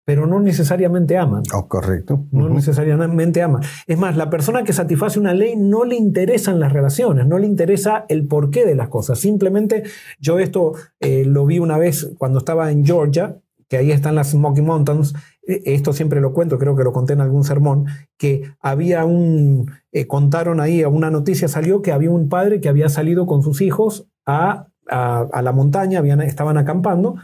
pero 0.06 0.28
no 0.28 0.40
necesariamente 0.40 1.18
aman. 1.18 1.44
Oh, 1.54 1.68
correcto. 1.68 2.26
No 2.32 2.48
necesariamente 2.48 3.42
ama. 3.42 3.60
Es 3.88 3.98
más, 3.98 4.16
la 4.16 4.30
persona 4.30 4.64
que 4.64 4.72
satisface 4.72 5.20
una 5.20 5.34
ley 5.34 5.56
no 5.58 5.84
le 5.84 5.96
interesan 5.96 6.60
las 6.60 6.72
relaciones, 6.72 7.28
no 7.28 7.40
le 7.40 7.48
interesa 7.48 8.06
el 8.08 8.28
porqué 8.28 8.66
de 8.66 8.76
las 8.76 8.90
cosas. 8.90 9.20
Simplemente 9.20 9.84
yo 10.20 10.38
esto 10.38 10.74
eh, 11.00 11.26
lo 11.26 11.46
vi 11.46 11.60
una 11.60 11.78
vez 11.78 12.12
cuando 12.18 12.40
estaba 12.40 12.72
en 12.72 12.86
Georgia, 12.86 13.40
que 13.68 13.78
ahí 13.78 13.92
están 13.92 14.16
las 14.16 14.32
Smoky 14.32 14.62
Mountains. 14.62 15.14
Eh, 15.48 15.62
Esto 15.66 15.94
siempre 15.94 16.22
lo 16.22 16.34
cuento, 16.34 16.58
creo 16.60 16.76
que 16.76 16.84
lo 16.84 16.92
conté 16.94 17.14
en 17.14 17.22
algún 17.22 17.44
sermón, 17.44 17.86
que 18.18 18.52
había 18.60 19.06
un, 19.06 19.72
eh, 19.92 20.08
contaron 20.08 20.60
ahí, 20.60 20.84
una 20.86 21.10
noticia 21.12 21.48
salió 21.48 21.82
que 21.82 21.92
había 21.92 22.12
un 22.12 22.30
padre 22.30 22.62
que 22.62 22.70
había 22.70 22.90
salido 22.90 23.26
con 23.26 23.42
sus 23.44 23.62
hijos 23.62 24.08
a, 24.26 24.68
a- 24.90 25.28
a 25.32 25.42
la 25.42 25.52
montaña, 25.52 26.00
habían, 26.00 26.22
estaban 26.22 26.58
acampando 26.58 27.16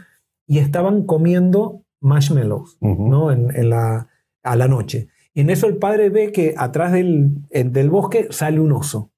y 0.46 0.58
estaban 0.58 1.04
comiendo 1.06 1.82
marshmallows. 2.00 2.78
¿no? 3.10 3.30
En, 3.32 3.54
en 3.56 3.70
la, 3.70 4.08
a 4.42 4.56
la 4.56 4.68
noche. 4.68 5.08
Y 5.34 5.40
en 5.40 5.50
eso 5.50 5.66
el 5.66 5.76
padre 5.78 6.10
ve 6.10 6.30
que 6.32 6.54
atrás 6.58 6.92
del, 6.92 7.30
del 7.50 7.88
bosque 7.88 8.26
sale 8.30 8.60
un 8.60 8.72
oso 8.72 9.10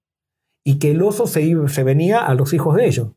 y 0.63 0.79
que 0.79 0.93
el 0.93 1.03
oso 1.03 1.27
se, 1.27 1.53
se 1.69 1.83
venía 1.83 2.21
a 2.21 2.35
los 2.35 2.53
hijos 2.53 2.77
de 2.77 2.87
ellos. 2.87 3.09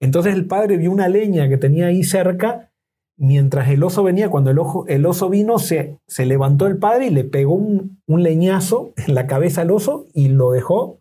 Entonces 0.00 0.34
el 0.34 0.46
padre 0.46 0.76
vio 0.76 0.90
una 0.92 1.08
leña 1.08 1.48
que 1.48 1.56
tenía 1.56 1.86
ahí 1.86 2.02
cerca. 2.04 2.70
Mientras 3.16 3.68
el 3.68 3.82
oso 3.84 4.02
venía, 4.02 4.28
cuando 4.28 4.50
el, 4.50 4.58
ojo, 4.58 4.84
el 4.88 5.06
oso 5.06 5.28
vino, 5.28 5.58
se, 5.58 5.98
se 6.06 6.26
levantó 6.26 6.66
el 6.66 6.78
padre 6.78 7.06
y 7.06 7.10
le 7.10 7.24
pegó 7.24 7.54
un, 7.54 8.00
un 8.06 8.22
leñazo 8.22 8.92
en 8.96 9.14
la 9.14 9.26
cabeza 9.26 9.60
al 9.62 9.70
oso 9.70 10.06
y 10.12 10.28
lo 10.28 10.50
dejó 10.50 11.00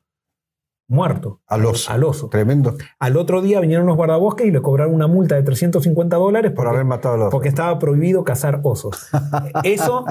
muerto. 0.87 1.39
Al 1.47 1.65
oso. 1.65 1.91
Al 1.91 2.03
oso. 2.03 2.29
Tremendo. 2.29 2.75
Al 2.99 3.17
otro 3.17 3.41
día 3.41 3.59
vinieron 3.61 3.87
los 3.87 3.95
guardabosques 3.95 4.45
y 4.45 4.51
le 4.51 4.61
cobraron 4.61 4.93
una 4.93 5.07
multa 5.07 5.33
de 5.35 5.41
350 5.41 6.17
dólares 6.17 6.51
Por 6.51 6.67
haber 6.67 6.85
matado 6.85 7.15
al 7.15 7.21
oso. 7.21 7.29
porque 7.31 7.47
estaba 7.49 7.79
prohibido 7.79 8.23
cazar 8.23 8.59
osos. 8.63 9.07
Eso, 9.63 10.05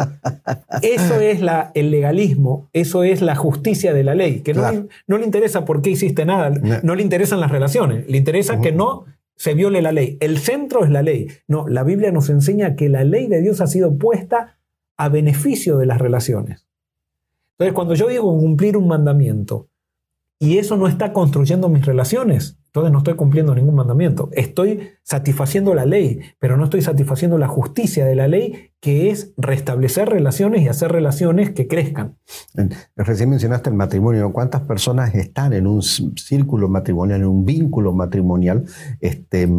eso 0.80 1.20
es 1.20 1.40
la, 1.40 1.70
el 1.74 1.90
legalismo, 1.92 2.68
eso 2.72 3.04
es 3.04 3.22
la 3.22 3.36
justicia 3.36 3.92
de 3.92 4.02
la 4.02 4.14
ley, 4.16 4.40
que 4.40 4.54
no, 4.54 4.68
le, 4.72 4.86
no 5.06 5.18
le 5.18 5.24
interesa 5.24 5.64
por 5.64 5.82
qué 5.82 5.90
hiciste 5.90 6.24
nada, 6.24 6.50
No. 6.50 6.76
no 6.82 6.94
le 6.96 7.02
interesan 7.02 7.38
las 7.40 7.50
relaciones, 7.52 8.08
le 8.08 8.16
interesa 8.16 8.60
que 8.60 8.72
no 8.72 9.04
se 9.42 9.54
viole 9.54 9.82
la 9.82 9.90
ley. 9.90 10.18
El 10.20 10.38
centro 10.38 10.84
es 10.84 10.90
la 10.92 11.02
ley. 11.02 11.26
No, 11.48 11.66
la 11.66 11.82
Biblia 11.82 12.12
nos 12.12 12.30
enseña 12.30 12.76
que 12.76 12.88
la 12.88 13.02
ley 13.02 13.26
de 13.26 13.40
Dios 13.40 13.60
ha 13.60 13.66
sido 13.66 13.98
puesta 13.98 14.60
a 14.96 15.08
beneficio 15.08 15.78
de 15.78 15.86
las 15.86 15.98
relaciones. 15.98 16.68
Entonces, 17.54 17.74
cuando 17.74 17.94
yo 17.96 18.06
digo 18.06 18.38
cumplir 18.38 18.76
un 18.76 18.86
mandamiento 18.86 19.68
y 20.38 20.58
eso 20.58 20.76
no 20.76 20.86
está 20.86 21.12
construyendo 21.12 21.68
mis 21.68 21.84
relaciones, 21.84 22.56
entonces 22.72 22.90
no 22.90 22.98
estoy 22.98 23.16
cumpliendo 23.16 23.54
ningún 23.54 23.74
mandamiento. 23.74 24.30
Estoy 24.32 24.92
satisfaciendo 25.02 25.74
la 25.74 25.84
ley, 25.84 26.20
pero 26.38 26.56
no 26.56 26.64
estoy 26.64 26.80
satisfaciendo 26.80 27.36
la 27.36 27.46
justicia 27.46 28.06
de 28.06 28.16
la 28.16 28.28
ley, 28.28 28.70
que 28.80 29.10
es 29.10 29.34
restablecer 29.36 30.08
relaciones 30.08 30.62
y 30.62 30.68
hacer 30.68 30.90
relaciones 30.90 31.50
que 31.50 31.68
crezcan. 31.68 32.16
Recién 32.96 33.28
mencionaste 33.28 33.68
el 33.68 33.76
matrimonio. 33.76 34.32
¿Cuántas 34.32 34.62
personas 34.62 35.14
están 35.14 35.52
en 35.52 35.66
un 35.66 35.82
círculo 35.82 36.70
matrimonial, 36.70 37.20
en 37.20 37.26
un 37.26 37.44
vínculo 37.44 37.92
matrimonial, 37.92 38.64
este, 39.00 39.50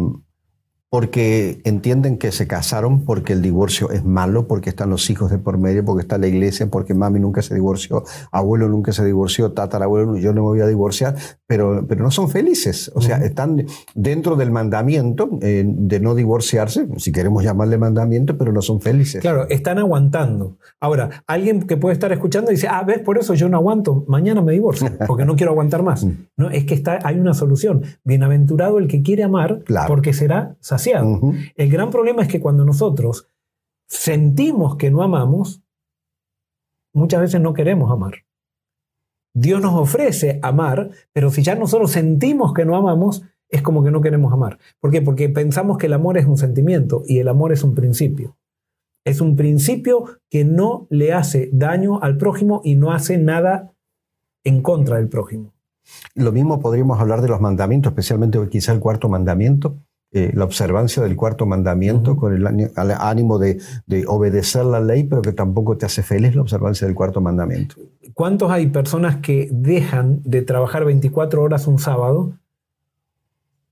porque 0.94 1.60
entienden 1.64 2.18
que 2.18 2.30
se 2.30 2.46
casaron 2.46 3.04
porque 3.04 3.32
el 3.32 3.42
divorcio 3.42 3.90
es 3.90 4.04
malo, 4.04 4.46
porque 4.46 4.70
están 4.70 4.90
los 4.90 5.10
hijos 5.10 5.28
de 5.28 5.38
por 5.38 5.58
medio, 5.58 5.84
porque 5.84 6.02
está 6.02 6.18
la 6.18 6.28
iglesia, 6.28 6.68
porque 6.70 6.94
mami 6.94 7.18
nunca 7.18 7.42
se 7.42 7.52
divorció, 7.52 8.04
abuelo 8.30 8.68
nunca 8.68 8.92
se 8.92 9.04
divorció, 9.04 9.50
tatarabuelo, 9.50 10.16
yo 10.18 10.32
no 10.32 10.42
me 10.42 10.46
voy 10.50 10.60
a 10.60 10.68
divorciar, 10.68 11.16
pero, 11.48 11.84
pero 11.88 12.04
no 12.04 12.12
son 12.12 12.30
felices. 12.30 12.92
O 12.94 13.00
sea, 13.00 13.16
están 13.16 13.66
dentro 13.96 14.36
del 14.36 14.52
mandamiento 14.52 15.30
eh, 15.42 15.64
de 15.66 15.98
no 15.98 16.14
divorciarse, 16.14 16.86
si 16.98 17.10
queremos 17.10 17.42
llamarle 17.42 17.76
mandamiento, 17.76 18.38
pero 18.38 18.52
no 18.52 18.62
son 18.62 18.80
felices. 18.80 19.20
Claro, 19.20 19.48
están 19.48 19.78
aguantando. 19.80 20.58
Ahora, 20.78 21.24
alguien 21.26 21.66
que 21.66 21.76
puede 21.76 21.94
estar 21.94 22.12
escuchando 22.12 22.52
dice, 22.52 22.68
ah, 22.70 22.84
ves, 22.84 23.00
por 23.00 23.18
eso 23.18 23.34
yo 23.34 23.48
no 23.48 23.56
aguanto, 23.56 24.04
mañana 24.06 24.42
me 24.42 24.52
divorcio, 24.52 24.88
porque 25.08 25.24
no 25.24 25.34
quiero 25.34 25.50
aguantar 25.50 25.82
más. 25.82 26.06
No, 26.36 26.50
es 26.50 26.64
que 26.66 26.74
está, 26.74 27.00
hay 27.02 27.18
una 27.18 27.34
solución. 27.34 27.82
Bienaventurado 28.04 28.78
el 28.78 28.86
que 28.86 29.02
quiere 29.02 29.24
amar, 29.24 29.62
Claro. 29.64 29.88
porque 29.88 30.12
será 30.12 30.54
El 30.92 31.70
gran 31.70 31.90
problema 31.90 32.22
es 32.22 32.28
que 32.28 32.40
cuando 32.40 32.64
nosotros 32.64 33.28
sentimos 33.86 34.76
que 34.76 34.90
no 34.90 35.02
amamos, 35.02 35.62
muchas 36.92 37.20
veces 37.20 37.40
no 37.40 37.54
queremos 37.54 37.90
amar. 37.90 38.24
Dios 39.34 39.60
nos 39.60 39.74
ofrece 39.74 40.38
amar, 40.42 40.90
pero 41.12 41.30
si 41.30 41.42
ya 41.42 41.56
nosotros 41.56 41.90
sentimos 41.90 42.54
que 42.54 42.64
no 42.64 42.76
amamos, 42.76 43.24
es 43.48 43.62
como 43.62 43.82
que 43.82 43.90
no 43.90 44.00
queremos 44.00 44.32
amar. 44.32 44.58
¿Por 44.80 44.90
qué? 44.90 45.02
Porque 45.02 45.28
pensamos 45.28 45.76
que 45.76 45.86
el 45.86 45.92
amor 45.92 46.18
es 46.18 46.26
un 46.26 46.38
sentimiento 46.38 47.02
y 47.06 47.18
el 47.18 47.28
amor 47.28 47.52
es 47.52 47.64
un 47.64 47.74
principio. 47.74 48.36
Es 49.04 49.20
un 49.20 49.36
principio 49.36 50.06
que 50.30 50.44
no 50.44 50.86
le 50.88 51.12
hace 51.12 51.50
daño 51.52 52.00
al 52.00 52.16
prójimo 52.16 52.62
y 52.64 52.76
no 52.76 52.92
hace 52.92 53.18
nada 53.18 53.74
en 54.44 54.62
contra 54.62 54.96
del 54.96 55.08
prójimo. 55.08 55.52
Lo 56.14 56.32
mismo 56.32 56.60
podríamos 56.60 56.98
hablar 57.00 57.20
de 57.20 57.28
los 57.28 57.40
mandamientos, 57.40 57.90
especialmente 57.90 58.38
quizá 58.48 58.72
el 58.72 58.80
cuarto 58.80 59.08
mandamiento, 59.08 59.76
eh, 60.16 60.30
la 60.32 60.44
observancia 60.44 61.02
del 61.02 61.16
cuarto 61.16 61.44
mandamiento 61.44 62.14
con 62.14 62.32
el 62.32 62.46
ánimo 63.00 63.40
de, 63.40 63.60
de 63.86 64.04
obedecer 64.06 64.64
la 64.64 64.78
ley, 64.78 65.02
pero 65.02 65.22
que 65.22 65.32
tampoco 65.32 65.76
te 65.76 65.86
hace 65.86 66.04
feliz 66.04 66.36
la 66.36 66.42
observancia 66.42 66.86
del 66.86 66.94
cuarto 66.94 67.20
mandamiento. 67.20 67.74
¿Cuántos 68.14 68.48
hay 68.52 68.68
personas 68.68 69.16
que 69.16 69.48
dejan 69.50 70.20
de 70.22 70.42
trabajar 70.42 70.84
24 70.84 71.42
horas 71.42 71.66
un 71.66 71.80
sábado, 71.80 72.32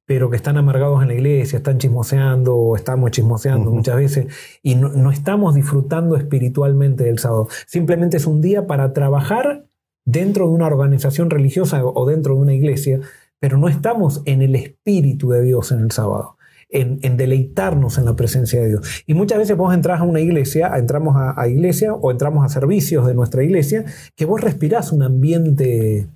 pero 0.05 0.31
que 0.31 0.37
están 0.37 0.57
amargados 0.57 1.01
en 1.03 1.09
la 1.09 1.15
iglesia, 1.15 1.59
están 1.59 1.79
chismoseando 1.79 2.57
o 2.57 2.75
estamos 2.75 3.13
chismoseando 3.13 3.71
muchas 3.71 3.95
veces 3.95 4.27
y 4.65 4.75
no, 4.75 4.89
no 4.89 5.13
estamos 5.13 5.55
disfrutando 5.55 6.17
espiritualmente 6.17 7.05
del 7.05 7.21
sábado? 7.21 7.47
Simplemente 7.69 8.17
es 8.17 8.27
un 8.27 8.41
día 8.41 8.67
para 8.67 8.93
trabajar 8.93 9.67
dentro 10.05 10.49
de 10.49 10.55
una 10.55 10.67
organización 10.67 11.31
religiosa 11.31 11.85
o 11.85 12.05
dentro 12.05 12.35
de 12.35 12.41
una 12.41 12.53
iglesia, 12.53 12.99
pero 13.43 13.59
no 13.59 13.67
estamos 13.67 14.23
en 14.25 14.41
el 14.41 14.55
espíritu 14.55 15.31
de 15.31 15.43
Dios 15.43 15.73
en 15.73 15.81
el 15.81 15.91
sábado. 15.91 16.37
En, 16.71 17.01
en 17.03 17.17
deleitarnos 17.17 17.99
en 17.99 18.05
la 18.05 18.15
presencia 18.15 18.61
de 18.63 18.69
Dios. 18.69 19.03
Y 19.07 19.15
muchas 19.15 19.37
veces 19.39 19.57
vos 19.57 19.75
entras 19.75 20.01
a 20.01 20.05
una 20.05 20.21
iglesia, 20.21 20.73
entramos 20.77 21.17
a, 21.17 21.39
a 21.39 21.49
iglesia 21.49 21.93
o 21.93 22.11
entramos 22.13 22.47
a 22.47 22.49
servicios 22.49 23.05
de 23.07 23.15
nuestra 23.15 23.43
iglesia, 23.43 23.85
que 24.17 24.25
vos 24.25 24.41
respirás 24.41 24.93
un 24.93 25.03
ambiente, 25.03 26.07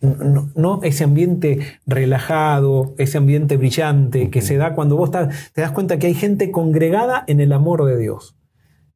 no, 0.00 0.50
no 0.56 0.80
ese 0.82 1.04
ambiente 1.04 1.60
relajado, 1.86 2.94
ese 2.98 3.18
ambiente 3.18 3.56
brillante 3.56 4.30
que 4.30 4.40
se 4.40 4.56
da 4.56 4.74
cuando 4.74 4.96
vos 4.96 5.12
te 5.12 5.60
das 5.60 5.70
cuenta 5.70 5.98
que 5.98 6.08
hay 6.08 6.14
gente 6.14 6.50
congregada 6.50 7.22
en 7.28 7.38
el 7.40 7.52
amor 7.52 7.84
de 7.84 7.98
Dios. 7.98 8.34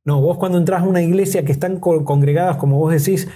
No, 0.05 0.21
vos 0.21 0.39
cuando 0.39 0.59
entras 0.59 0.83
a 0.83 0.87
una 0.87 1.03
iglesia 1.03 1.45
que 1.45 1.53
están 1.53 1.79
co- 1.79 2.05
congregadas, 2.05 2.57
como 2.57 2.79
vos 2.79 2.93
decís, 2.93 3.29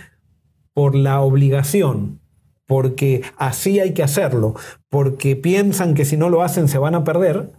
por 0.72 0.96
la 0.96 1.20
obligación, 1.20 2.19
porque 2.70 3.22
así 3.36 3.80
hay 3.80 3.94
que 3.94 4.04
hacerlo, 4.04 4.54
porque 4.90 5.34
piensan 5.34 5.94
que 5.94 6.04
si 6.04 6.16
no 6.16 6.28
lo 6.28 6.42
hacen 6.44 6.68
se 6.68 6.78
van 6.78 6.94
a 6.94 7.02
perder, 7.02 7.50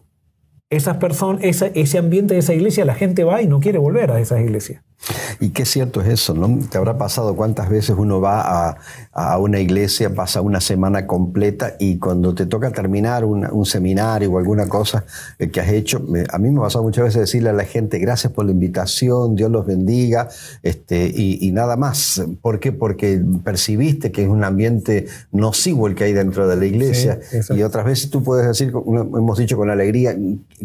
esas 0.70 0.96
personas, 0.98 1.44
esa- 1.44 1.68
ese 1.68 1.98
ambiente 1.98 2.34
de 2.34 2.40
esa 2.40 2.54
iglesia, 2.54 2.86
la 2.86 2.96
gente 2.96 3.26
va 3.26 3.42
y 3.42 3.48
no 3.48 3.60
quiere 3.60 3.78
volver 3.78 4.10
a 4.10 4.22
esas 4.22 4.40
iglesias. 4.40 4.84
Y 5.40 5.50
qué 5.50 5.66
cierto 5.66 6.02
es 6.02 6.10
eso, 6.10 6.36
¿no? 6.36 6.60
¿Te 6.70 6.78
habrá 6.78 6.98
pasado 6.98 7.36
cuántas 7.36 7.70
veces 7.70 7.96
uno 7.98 8.22
va 8.22 8.70
a, 8.70 8.78
a 9.12 9.38
una 9.40 9.60
iglesia, 9.60 10.14
pasa 10.14 10.42
una 10.42 10.62
semana 10.62 11.08
completa 11.08 11.76
y 11.80 11.98
cuando 11.98 12.36
te 12.36 12.46
toca 12.46 12.70
terminar 12.72 13.26
un, 13.26 13.48
un 13.52 13.66
seminario 13.66 14.32
o 14.32 14.38
alguna 14.38 14.70
cosa 14.70 15.04
eh, 15.40 15.50
que 15.50 15.60
has 15.60 15.70
hecho, 15.70 16.06
a 16.32 16.38
mí 16.38 16.52
me 16.52 16.60
ha 16.60 16.64
pasado 16.64 16.84
muchas 16.84 17.06
veces 17.06 17.22
decirle 17.22 17.50
a 17.50 17.54
la 17.54 17.64
gente 17.64 17.98
gracias 17.98 18.32
por 18.32 18.46
la 18.46 18.52
invitación, 18.52 19.36
Dios 19.36 19.50
los 19.50 19.66
bendiga, 19.66 20.30
este, 20.62 21.12
y, 21.14 21.40
y 21.48 21.52
nada 21.52 21.78
más. 21.78 22.22
¿Por 22.42 22.60
qué? 22.60 22.72
Porque 22.72 23.20
percibiste 23.44 24.12
que 24.12 24.24
es 24.24 24.30
un 24.30 24.44
ambiente 24.44 25.08
nocivo 25.32 25.88
el 25.88 25.96
que 25.96 26.04
hay 26.04 26.14
dentro 26.14 26.48
de 26.48 26.58
la 26.58 26.66
iglesia. 26.66 27.20
Sí, 27.30 27.56
y 27.56 27.64
otras 27.64 27.86
veces 27.86 28.12
tú 28.12 28.24
puedes 28.24 28.46
decir, 28.46 28.70
hemos 28.70 29.38
dicho 29.38 29.58
con 29.58 29.72
alegría, 29.72 30.16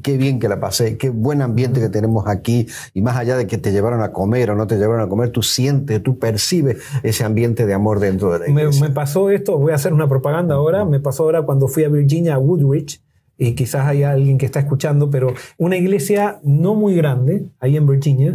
qué 0.03 0.18
bien 0.18 0.38
que 0.38 0.49
la 0.49 0.61
pasé, 0.61 0.99
qué 0.99 1.09
buen 1.09 1.40
ambiente 1.40 1.81
que 1.81 1.88
tenemos 1.88 2.27
aquí, 2.27 2.66
y 2.92 3.01
más 3.01 3.16
allá 3.16 3.37
de 3.38 3.46
que 3.46 3.57
te 3.57 3.72
llevaron 3.72 4.03
a 4.03 4.12
comer 4.12 4.25
o 4.26 4.54
no 4.54 4.66
te 4.66 4.76
llevaron 4.76 5.00
a 5.00 5.08
comer, 5.08 5.30
tú 5.30 5.42
sientes, 5.42 6.02
tú 6.02 6.18
percibes 6.18 6.78
ese 7.02 7.24
ambiente 7.24 7.66
de 7.66 7.74
amor 7.74 8.00
dentro 8.00 8.32
de 8.32 8.40
la 8.40 8.48
iglesia. 8.48 8.82
me 8.82 8.90
pasó 8.90 9.30
esto, 9.30 9.58
voy 9.58 9.72
a 9.72 9.76
hacer 9.76 9.92
una 9.92 10.08
propaganda 10.08 10.56
ahora, 10.56 10.84
me 10.84 11.00
pasó 11.00 11.22
ahora 11.24 11.42
cuando 11.42 11.68
fui 11.68 11.84
a 11.84 11.88
Virginia, 11.88 12.34
a 12.34 12.38
Woodridge, 12.38 13.00
y 13.38 13.54
quizás 13.54 13.86
haya 13.86 14.12
alguien 14.12 14.38
que 14.38 14.46
está 14.46 14.60
escuchando, 14.60 15.10
pero 15.10 15.34
una 15.58 15.76
iglesia 15.76 16.40
no 16.42 16.74
muy 16.74 16.94
grande, 16.94 17.50
ahí 17.60 17.76
en 17.76 17.86
Virginia, 17.86 18.34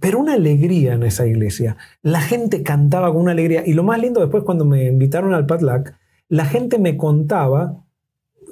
pero 0.00 0.18
una 0.18 0.34
alegría 0.34 0.94
en 0.94 1.02
esa 1.02 1.26
iglesia. 1.26 1.76
La 2.02 2.20
gente 2.20 2.62
cantaba 2.62 3.12
con 3.12 3.20
una 3.20 3.32
alegría. 3.32 3.62
Y 3.66 3.74
lo 3.74 3.82
más 3.82 4.00
lindo 4.00 4.20
después 4.20 4.44
cuando 4.44 4.64
me 4.64 4.86
invitaron 4.86 5.34
al 5.34 5.44
Padlac, 5.44 5.94
la 6.28 6.46
gente 6.46 6.78
me 6.78 6.96
contaba, 6.96 7.84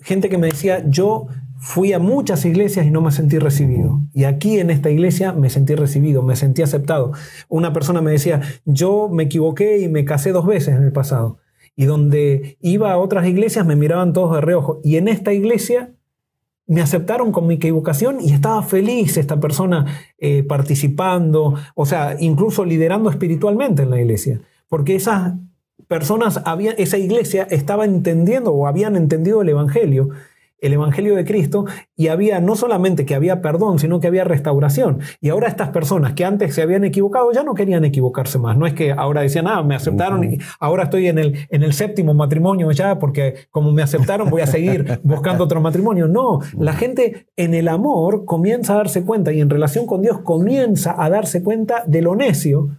gente 0.03 0.29
que 0.29 0.37
me 0.37 0.49
decía, 0.49 0.85
yo 0.87 1.29
fui 1.59 1.93
a 1.93 1.99
muchas 1.99 2.45
iglesias 2.45 2.87
y 2.87 2.91
no 2.91 3.01
me 3.01 3.11
sentí 3.11 3.39
recibido. 3.39 4.01
Y 4.13 4.25
aquí 4.25 4.59
en 4.59 4.71
esta 4.71 4.91
iglesia 4.91 5.33
me 5.33 5.51
sentí 5.51 5.75
recibido, 5.75 6.23
me 6.23 6.37
sentí 6.37 6.63
aceptado. 6.63 7.13
Una 7.49 7.73
persona 7.73 8.01
me 8.01 8.11
decía, 8.11 8.41
yo 8.65 9.09
me 9.09 9.25
equivoqué 9.25 9.79
y 9.79 9.89
me 9.89 10.05
casé 10.05 10.33
dos 10.33 10.47
veces 10.47 10.77
en 10.77 10.83
el 10.83 10.93
pasado. 10.93 11.39
Y 11.75 11.85
donde 11.85 12.57
iba 12.61 12.93
a 12.93 12.99
otras 12.99 13.27
iglesias 13.27 13.67
me 13.67 13.77
miraban 13.77 14.13
todos 14.13 14.35
de 14.35 14.41
reojo. 14.41 14.81
Y 14.83 14.97
en 14.97 15.09
esta 15.09 15.33
iglesia 15.33 15.93
me 16.67 16.81
aceptaron 16.81 17.33
con 17.33 17.47
mi 17.47 17.55
equivocación 17.55 18.21
y 18.21 18.33
estaba 18.33 18.63
feliz 18.63 19.17
esta 19.17 19.39
persona 19.39 19.87
eh, 20.19 20.43
participando, 20.43 21.55
o 21.75 21.87
sea, 21.87 22.17
incluso 22.19 22.65
liderando 22.65 23.09
espiritualmente 23.09 23.83
en 23.83 23.91
la 23.91 24.01
iglesia, 24.01 24.41
porque 24.69 24.97
esas 24.97 25.35
personas, 25.87 26.43
había, 26.45 26.73
esa 26.73 26.99
iglesia 26.99 27.47
estaba 27.51 27.85
entendiendo 27.85 28.53
o 28.53 28.67
habían 28.67 28.97
entendido 28.97 29.43
el 29.43 29.49
Evangelio, 29.51 30.09
el 30.61 30.73
Evangelio 30.73 31.15
de 31.15 31.25
Cristo, 31.25 31.67
y 31.95 32.09
había 32.09 32.41
no 32.41 32.57
solamente 32.57 33.05
que 33.05 33.15
había 33.15 33.43
perdón, 33.43 33.79
sino 33.79 34.01
que 34.01 34.07
había 34.07 34.25
restauración. 34.25 35.01
Y 35.21 35.29
ahora 35.29 35.49
estas 35.49 35.71
personas 35.71 36.15
que 36.15 36.25
antes 36.25 36.55
se 36.55 36.63
habían 36.63 36.85
equivocado 36.85 37.31
ya 37.33 37.43
no 37.43 37.55
querían 37.55 37.85
equivocarse 37.85 38.39
más. 38.39 38.57
No 38.57 38.67
es 38.67 38.75
que 38.75 38.93
ahora 38.93 39.23
decían, 39.23 39.47
ah, 39.49 39.63
me 39.63 39.75
aceptaron 39.75 40.25
y 40.25 40.39
ahora 40.61 40.85
estoy 40.85 41.09
en 41.09 41.19
el, 41.19 41.47
en 41.51 41.63
el 41.63 41.73
séptimo 41.73 42.15
matrimonio 42.15 42.71
ya, 42.71 42.99
porque 42.99 43.35
como 43.51 43.73
me 43.73 43.83
aceptaron 43.83 44.31
voy 44.31 44.43
a 44.43 44.47
seguir 44.47 45.01
buscando 45.05 45.45
otro 45.45 45.61
matrimonio. 45.61 46.09
No, 46.09 46.41
la 46.59 46.73
gente 46.73 47.27
en 47.37 47.55
el 47.55 47.69
amor 47.69 48.25
comienza 48.25 48.75
a 48.75 48.79
darse 48.79 49.05
cuenta 49.05 49.33
y 49.33 49.41
en 49.41 49.51
relación 49.51 49.87
con 49.87 50.03
Dios 50.03 50.21
comienza 50.21 50.95
a 51.03 51.11
darse 51.11 51.43
cuenta 51.43 51.85
de 51.87 52.03
lo 52.03 52.17
necio 52.17 52.71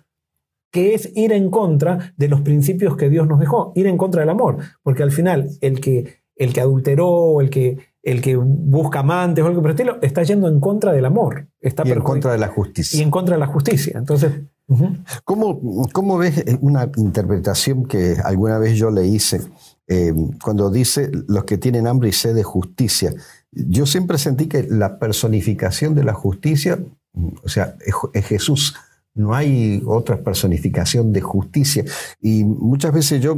que 0.72 0.94
es 0.94 1.12
ir 1.16 1.32
en 1.32 1.50
contra 1.50 2.14
de 2.18 2.28
los 2.28 2.42
principios 2.42 2.98
que 2.98 3.10
Dios 3.10 3.28
nos 3.28 3.40
dejó, 3.40 3.72
ir 3.76 3.88
en 3.88 3.98
contra 3.98 4.22
del 4.22 4.30
amor, 4.30 4.58
porque 4.84 5.04
al 5.04 5.12
final 5.12 5.50
el 5.62 5.80
que, 5.80 6.22
el 6.38 6.54
que 6.54 6.62
adulteró, 6.62 7.42
el 7.42 7.50
que, 7.50 7.78
el 8.04 8.22
que 8.22 8.36
busca 8.36 9.00
amantes 9.00 9.44
o 9.44 9.48
algo 9.48 9.62
por 9.62 9.72
el 9.72 9.76
estilo, 9.76 9.98
está 10.02 10.24
yendo 10.24 10.48
en 10.48 10.60
contra 10.60 10.92
del 10.92 11.06
amor, 11.06 11.48
está 11.60 11.84
y 11.86 11.92
en 11.92 12.02
contra 12.02 12.32
de 12.32 12.38
la 12.38 12.48
justicia. 12.48 13.00
y 13.00 13.04
en 13.04 13.12
contra 13.12 13.36
de 13.36 13.40
la 13.40 13.48
justicia. 13.48 13.98
Entonces, 13.98 14.32
¿Cómo, 15.24 15.88
¿Cómo, 15.94 16.18
ves 16.18 16.44
una 16.60 16.92
interpretación 16.98 17.86
que 17.86 18.18
alguna 18.22 18.58
vez 18.58 18.78
yo 18.78 18.92
le 18.92 19.08
hice 19.08 19.42
eh, 19.88 20.14
cuando 20.44 20.70
dice 20.70 21.10
los 21.28 21.46
que 21.46 21.58
tienen 21.58 21.88
hambre 21.88 22.10
y 22.10 22.12
sed 22.12 22.36
de 22.36 22.44
justicia? 22.44 23.14
Yo 23.52 23.86
siempre 23.86 24.18
sentí 24.18 24.48
que 24.48 24.64
la 24.64 25.00
personificación 25.00 25.96
de 25.96 26.04
la 26.04 26.14
justicia, 26.14 26.80
o 27.44 27.48
sea, 27.48 27.78
es, 28.14 28.26
Jesús. 28.26 28.76
No 29.18 29.34
hay 29.34 29.82
otra 29.86 30.18
personificación 30.24 31.12
de 31.12 31.22
justicia. 31.22 31.84
Y 32.22 32.44
muchas 32.44 32.94
veces 32.94 33.22
yo, 33.22 33.36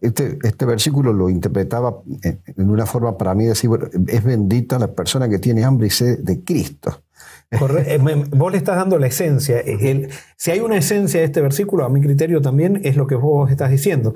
este, 0.00 0.38
este 0.42 0.66
versículo 0.66 1.12
lo 1.12 1.30
interpretaba 1.30 2.02
en 2.22 2.70
una 2.70 2.86
forma 2.86 3.16
para 3.16 3.34
mí 3.34 3.44
de 3.44 3.50
decir, 3.50 3.70
es 4.06 4.22
bendita 4.22 4.78
la 4.78 4.88
persona 4.88 5.28
que 5.28 5.38
tiene 5.38 5.64
hambre 5.64 5.86
y 5.86 5.90
sed 5.90 6.18
de 6.20 6.44
Cristo. 6.44 7.02
Eh, 7.50 7.98
vos 8.30 8.52
le 8.52 8.58
estás 8.58 8.76
dando 8.76 8.98
la 8.98 9.06
esencia. 9.06 9.62
si 10.36 10.50
hay 10.50 10.60
una 10.60 10.76
esencia 10.76 11.20
de 11.20 11.26
este 11.26 11.40
versículo, 11.40 11.84
a 11.84 11.88
mi 11.88 12.00
criterio 12.00 12.42
también 12.42 12.80
es 12.84 12.96
lo 12.96 13.06
que 13.06 13.14
vos 13.14 13.50
estás 13.50 13.70
diciendo. 13.70 14.14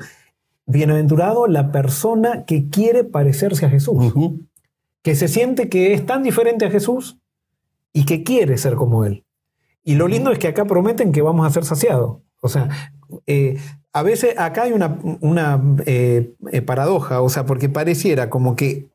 Bienaventurado 0.67 1.47
la 1.47 1.73
persona 1.73 2.45
que 2.45 2.69
quiere 2.69 3.05
parecerse 3.05 3.67
a 3.67 3.71
Jesús, 3.71 4.13
que 5.03 5.17
se 5.17 5.29
siente 5.29 5.69
que 5.69 5.95
es 5.95 6.05
tan 6.05 6.23
diferente 6.23 6.67
a 6.67 6.71
Jesús 6.71 7.19
y 7.93 8.05
que 8.05 8.23
quiere 8.23 8.59
ser 8.59 8.75
como 8.75 9.05
Él. 9.05 9.25
Y 9.85 9.95
lo 9.95 10.09
lindo 10.09 10.31
es 10.31 10.38
que 10.38 10.49
acá 10.49 10.64
prometen 10.64 11.12
que 11.12 11.23
vamos 11.23 11.47
a 11.47 11.51
ser 11.51 11.64
saciados. 11.64 12.18
O 12.40 12.49
sea, 12.49 12.68
eh, 13.27 13.59
a 13.92 14.03
veces 14.03 14.38
acá 14.38 14.62
hay 14.62 14.73
una, 14.73 14.99
una 15.21 15.62
eh, 15.87 16.35
paradoja, 16.64 17.21
o 17.21 17.29
sea, 17.29 17.47
porque 17.47 17.68
pareciera 17.68 18.31
como 18.31 18.57
que 18.57 18.88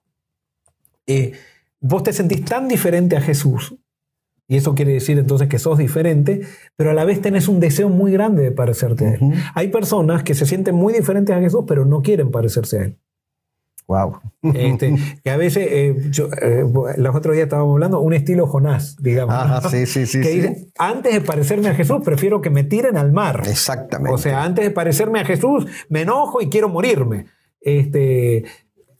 vos 1.79 2.03
te 2.03 2.11
sentís 2.13 2.43
tan 2.43 2.67
diferente 2.67 3.15
a 3.15 3.21
Jesús 3.21 3.77
y 4.47 4.55
eso 4.55 4.75
quiere 4.75 4.93
decir 4.93 5.19
entonces 5.19 5.49
que 5.49 5.59
sos 5.59 5.77
diferente, 5.77 6.41
pero 6.77 6.91
a 6.91 6.93
la 6.93 7.03
vez 7.03 7.21
tenés 7.21 7.49
un 7.49 7.59
deseo 7.59 7.89
muy 7.89 8.13
grande 8.13 8.43
de 8.43 8.51
parecerte 8.51 9.05
a 9.05 9.13
Él. 9.15 9.33
Hay 9.53 9.67
personas 9.67 10.23
que 10.23 10.35
se 10.35 10.45
sienten 10.45 10.73
muy 10.75 10.93
diferentes 10.93 11.35
a 11.35 11.41
Jesús, 11.41 11.65
pero 11.67 11.83
no 11.85 12.01
quieren 12.01 12.31
parecerse 12.31 12.79
a 12.79 12.83
Él. 12.85 12.97
Wow. 13.87 14.19
Este, 14.53 14.95
que 15.23 15.29
a 15.29 15.37
veces, 15.37 15.65
eh, 15.69 15.95
yo, 16.09 16.27
eh, 16.41 16.65
los 16.97 17.15
otros 17.15 17.35
días 17.35 17.45
estábamos 17.45 17.73
hablando, 17.73 18.01
un 18.01 18.13
estilo 18.13 18.45
Jonás, 18.45 18.97
digamos. 18.99 19.71
sí, 19.71 19.85
sí, 19.85 20.05
sí. 20.05 20.19
Que 20.21 20.29
dice, 20.29 20.67
antes 20.77 21.13
de 21.13 21.21
parecerme 21.21 21.69
a 21.69 21.73
Jesús, 21.73 22.01
prefiero 22.03 22.41
que 22.41 22.49
me 22.49 22.65
tiren 22.65 22.97
al 22.97 23.13
mar. 23.13 23.43
Exactamente. 23.47 24.13
O 24.13 24.17
sea, 24.17 24.43
antes 24.43 24.65
de 24.65 24.71
parecerme 24.71 25.21
a 25.21 25.25
Jesús, 25.25 25.65
me 25.89 26.01
enojo 26.01 26.41
y 26.41 26.49
quiero 26.49 26.67
morirme. 26.67 27.27
Este, 27.61 28.43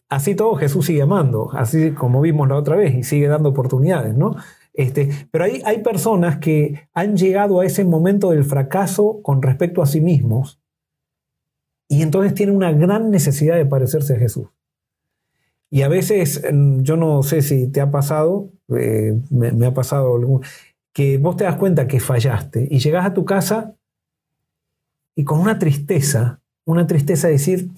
así 0.08 0.34
todo 0.34 0.54
Jesús 0.56 0.86
sigue 0.86 1.02
amando, 1.02 1.50
así 1.52 1.90
como 1.92 2.22
vimos 2.22 2.48
la 2.48 2.56
otra 2.56 2.76
vez, 2.76 2.94
y 2.94 3.02
sigue 3.02 3.28
dando 3.28 3.50
oportunidades, 3.50 4.16
¿no? 4.16 4.36
Este, 4.72 5.10
pero 5.30 5.44
hay, 5.44 5.60
hay 5.66 5.82
personas 5.82 6.38
que 6.38 6.88
han 6.94 7.16
llegado 7.16 7.60
a 7.60 7.66
ese 7.66 7.84
momento 7.84 8.30
del 8.30 8.44
fracaso 8.44 9.20
con 9.22 9.42
respecto 9.42 9.82
a 9.82 9.86
sí 9.86 10.00
mismos 10.00 10.62
y 11.88 12.02
entonces 12.02 12.34
tienen 12.34 12.54
una 12.54 12.72
gran 12.72 13.10
necesidad 13.10 13.56
de 13.56 13.66
parecerse 13.66 14.14
a 14.14 14.18
Jesús. 14.18 14.48
Y 15.70 15.82
a 15.82 15.88
veces, 15.88 16.42
mm, 16.50 16.80
yo 16.80 16.96
no 16.96 17.22
sé 17.22 17.42
si 17.42 17.68
te 17.68 17.80
ha 17.80 17.90
pasado, 17.90 18.50
eh, 18.74 19.20
me, 19.30 19.66
ha 19.66 19.74
pasado 19.74 20.18
que 20.92 21.18
vos 21.18 21.36
te 21.36 21.44
das 21.44 21.56
cuenta 21.56 21.86
que 21.86 22.00
fallaste 22.00 22.66
y 22.70 22.78
llegas 22.78 23.06
a 23.06 23.14
tu 23.14 23.24
casa 23.24 23.76
y 25.14 25.24
con 25.24 25.40
una 25.40 25.58
tristeza, 25.58 26.40
una 26.64 26.86
tristeza 26.86 27.28
de 27.28 27.34
decir, 27.34 27.70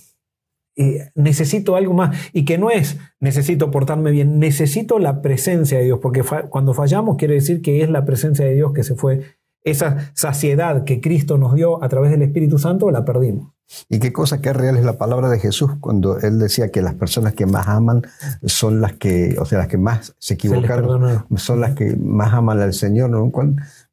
eh, 0.76 1.10
necesito 1.14 1.74
algo 1.74 1.92
más 1.92 2.16
y 2.32 2.44
que 2.44 2.56
no 2.56 2.70
es 2.70 2.96
necesito 3.18 3.70
portarme 3.70 4.12
bien, 4.12 4.38
necesito 4.38 4.98
la 4.98 5.20
presencia 5.20 5.78
de 5.78 5.84
Dios, 5.84 5.98
porque 6.00 6.22
cuando 6.48 6.74
fallamos 6.74 7.16
quiere 7.16 7.34
decir 7.34 7.60
que 7.60 7.82
es 7.82 7.90
la 7.90 8.04
presencia 8.04 8.44
de 8.44 8.54
Dios 8.54 8.72
que 8.72 8.84
se 8.84 8.94
fue, 8.94 9.36
esa 9.62 10.10
saciedad 10.14 10.84
que 10.84 11.00
Cristo 11.00 11.38
nos 11.38 11.54
dio 11.54 11.82
a 11.82 11.88
través 11.88 12.10
del 12.12 12.22
Espíritu 12.22 12.58
Santo, 12.58 12.90
la 12.90 13.04
perdimos. 13.04 13.52
Y 13.88 13.98
qué 13.98 14.12
cosa 14.12 14.40
que 14.40 14.52
real 14.52 14.76
es 14.76 14.84
la 14.84 14.98
palabra 14.98 15.28
de 15.28 15.38
Jesús 15.38 15.72
cuando 15.80 16.18
él 16.18 16.38
decía 16.38 16.70
que 16.70 16.82
las 16.82 16.94
personas 16.94 17.34
que 17.34 17.46
más 17.46 17.68
aman 17.68 18.02
son 18.44 18.80
las 18.80 18.94
que, 18.94 19.36
o 19.38 19.44
sea, 19.44 19.58
las 19.58 19.68
que 19.68 19.78
más 19.78 20.14
se 20.18 20.34
equivocaron, 20.34 21.24
son 21.36 21.60
las 21.60 21.74
que 21.74 21.96
más 21.96 22.32
aman 22.34 22.60
al 22.60 22.74
Señor. 22.74 23.10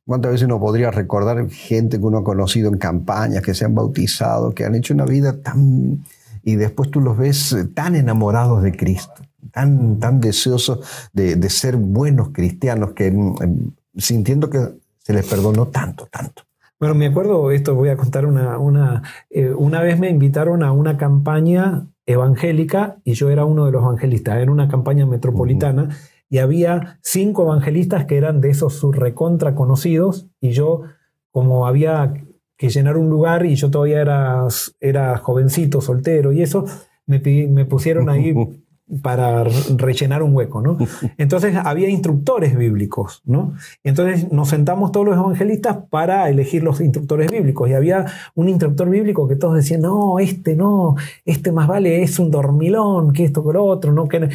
¿Cuántas 0.06 0.32
veces 0.32 0.46
uno 0.46 0.60
podría 0.60 0.90
recordar 0.90 1.50
gente 1.50 2.00
que 2.00 2.06
uno 2.06 2.20
ha 2.20 2.24
conocido 2.24 2.70
en 2.70 2.78
campañas, 2.78 3.42
que 3.42 3.54
se 3.54 3.66
han 3.66 3.76
bautizado, 3.76 4.54
que 4.54 4.66
han 4.66 4.76
hecho 4.76 4.94
una 4.94 5.06
vida 5.06 5.42
tan 5.42 6.04
y 6.48 6.56
después 6.56 6.90
tú 6.90 7.02
los 7.02 7.18
ves 7.18 7.52
eh, 7.52 7.66
tan 7.66 7.94
enamorados 7.94 8.64
de 8.64 8.72
Cristo, 8.72 9.22
tan, 9.52 10.00
tan 10.00 10.22
deseosos 10.22 10.80
de, 11.12 11.50
ser 11.50 11.76
buenos 11.76 12.30
cristianos, 12.30 12.94
que 12.94 13.12
mm, 13.12 13.34
mm, 13.34 13.76
sintiendo 13.98 14.50
que 14.50 14.60
se 14.98 15.12
les 15.12 15.26
perdonó 15.26 15.68
tanto, 15.68 16.08
tanto. 16.10 16.44
Bueno, 16.80 16.94
me 16.94 17.08
acuerdo, 17.08 17.50
esto 17.50 17.74
voy 17.74 17.90
a 17.90 17.98
contar 17.98 18.28
una, 18.28 18.60
una, 18.60 19.02
eh, 19.32 19.50
una 19.50 19.82
vez 19.82 19.98
me 19.98 20.10
invitaron 20.12 20.62
a 20.62 20.72
una 20.72 20.96
campaña 20.96 21.88
evangélica 22.06 23.00
y 23.04 23.14
yo 23.14 23.32
era 23.32 23.46
uno 23.46 23.66
de 23.66 23.72
los 23.72 23.82
evangelistas, 23.82 24.38
era 24.38 24.52
una 24.52 24.68
campaña 24.68 25.08
metropolitana 25.08 25.90
y 26.30 26.38
había 26.38 27.00
cinco 27.02 27.46
evangelistas 27.46 28.06
que 28.06 28.18
eran 28.18 28.42
de 28.42 28.52
esos 28.52 28.84
recontra 28.96 29.56
conocidos 29.56 30.28
y 30.40 30.52
yo 30.52 30.84
como 31.32 31.66
había 31.66 32.14
que 32.58 32.70
llenar 32.70 32.98
un 32.98 33.10
lugar 33.10 33.48
y 33.48 33.56
yo 33.56 33.72
todavía 33.72 34.00
era, 34.02 34.46
era 34.80 35.18
jovencito, 35.18 35.82
soltero 35.82 36.32
y 36.32 36.44
eso, 36.44 36.66
me, 37.08 37.20
me 37.50 37.66
pusieron 37.66 38.08
ahí 38.08 38.36
para 39.02 39.44
rellenar 39.44 40.24
un 40.24 40.34
hueco, 40.34 40.62
¿no? 40.62 40.78
Entonces 41.18 41.56
había 41.62 41.90
instructores 41.90 42.58
bíblicos, 42.58 43.22
¿no? 43.26 43.54
Entonces 43.84 44.32
nos 44.32 44.50
sentamos 44.50 44.92
todos 44.92 45.06
los 45.06 45.18
evangelistas 45.18 45.78
para 45.90 46.30
elegir 46.30 46.64
los 46.64 46.80
instructores 46.80 47.30
bíblicos 47.30 47.70
y 47.70 47.74
había 47.74 48.06
un 48.36 48.48
instructor 48.48 48.90
bíblico 48.90 49.28
que 49.28 49.36
todos 49.36 49.56
decían, 49.56 49.82
no, 49.82 50.20
este 50.20 50.56
no, 50.56 50.96
este 51.26 51.52
más 51.52 51.68
vale 51.68 52.02
es 52.02 52.18
un 52.18 52.32
dormilón, 52.32 53.12
que 53.12 53.26
esto 53.26 53.44
con 53.44 53.56
lo 53.56 53.66
otro, 53.66 53.92
¿no? 53.92 54.08
Que 54.08 54.30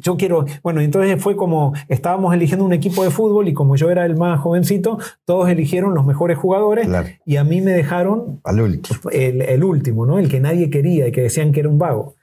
yo 0.00 0.16
quiero, 0.16 0.46
bueno, 0.62 0.80
entonces 0.80 1.22
fue 1.22 1.36
como 1.36 1.74
estábamos 1.88 2.34
eligiendo 2.34 2.64
un 2.64 2.72
equipo 2.72 3.04
de 3.04 3.10
fútbol 3.10 3.48
y 3.48 3.52
como 3.52 3.76
yo 3.76 3.90
era 3.90 4.06
el 4.06 4.16
más 4.16 4.40
jovencito, 4.40 4.98
todos 5.26 5.50
eligieron 5.50 5.94
los 5.94 6.06
mejores 6.06 6.38
jugadores 6.38 6.88
y 7.26 7.36
a 7.36 7.44
mí 7.44 7.60
me 7.60 7.72
dejaron 7.72 8.40
El, 9.12 9.42
el 9.42 9.64
último, 9.64 10.06
¿no? 10.06 10.18
El 10.18 10.30
que 10.30 10.40
nadie 10.40 10.70
quería 10.70 11.08
y 11.08 11.12
que 11.12 11.20
decían 11.22 11.52
que 11.52 11.60
era 11.60 11.68
un 11.68 11.78
vago. 11.78 12.14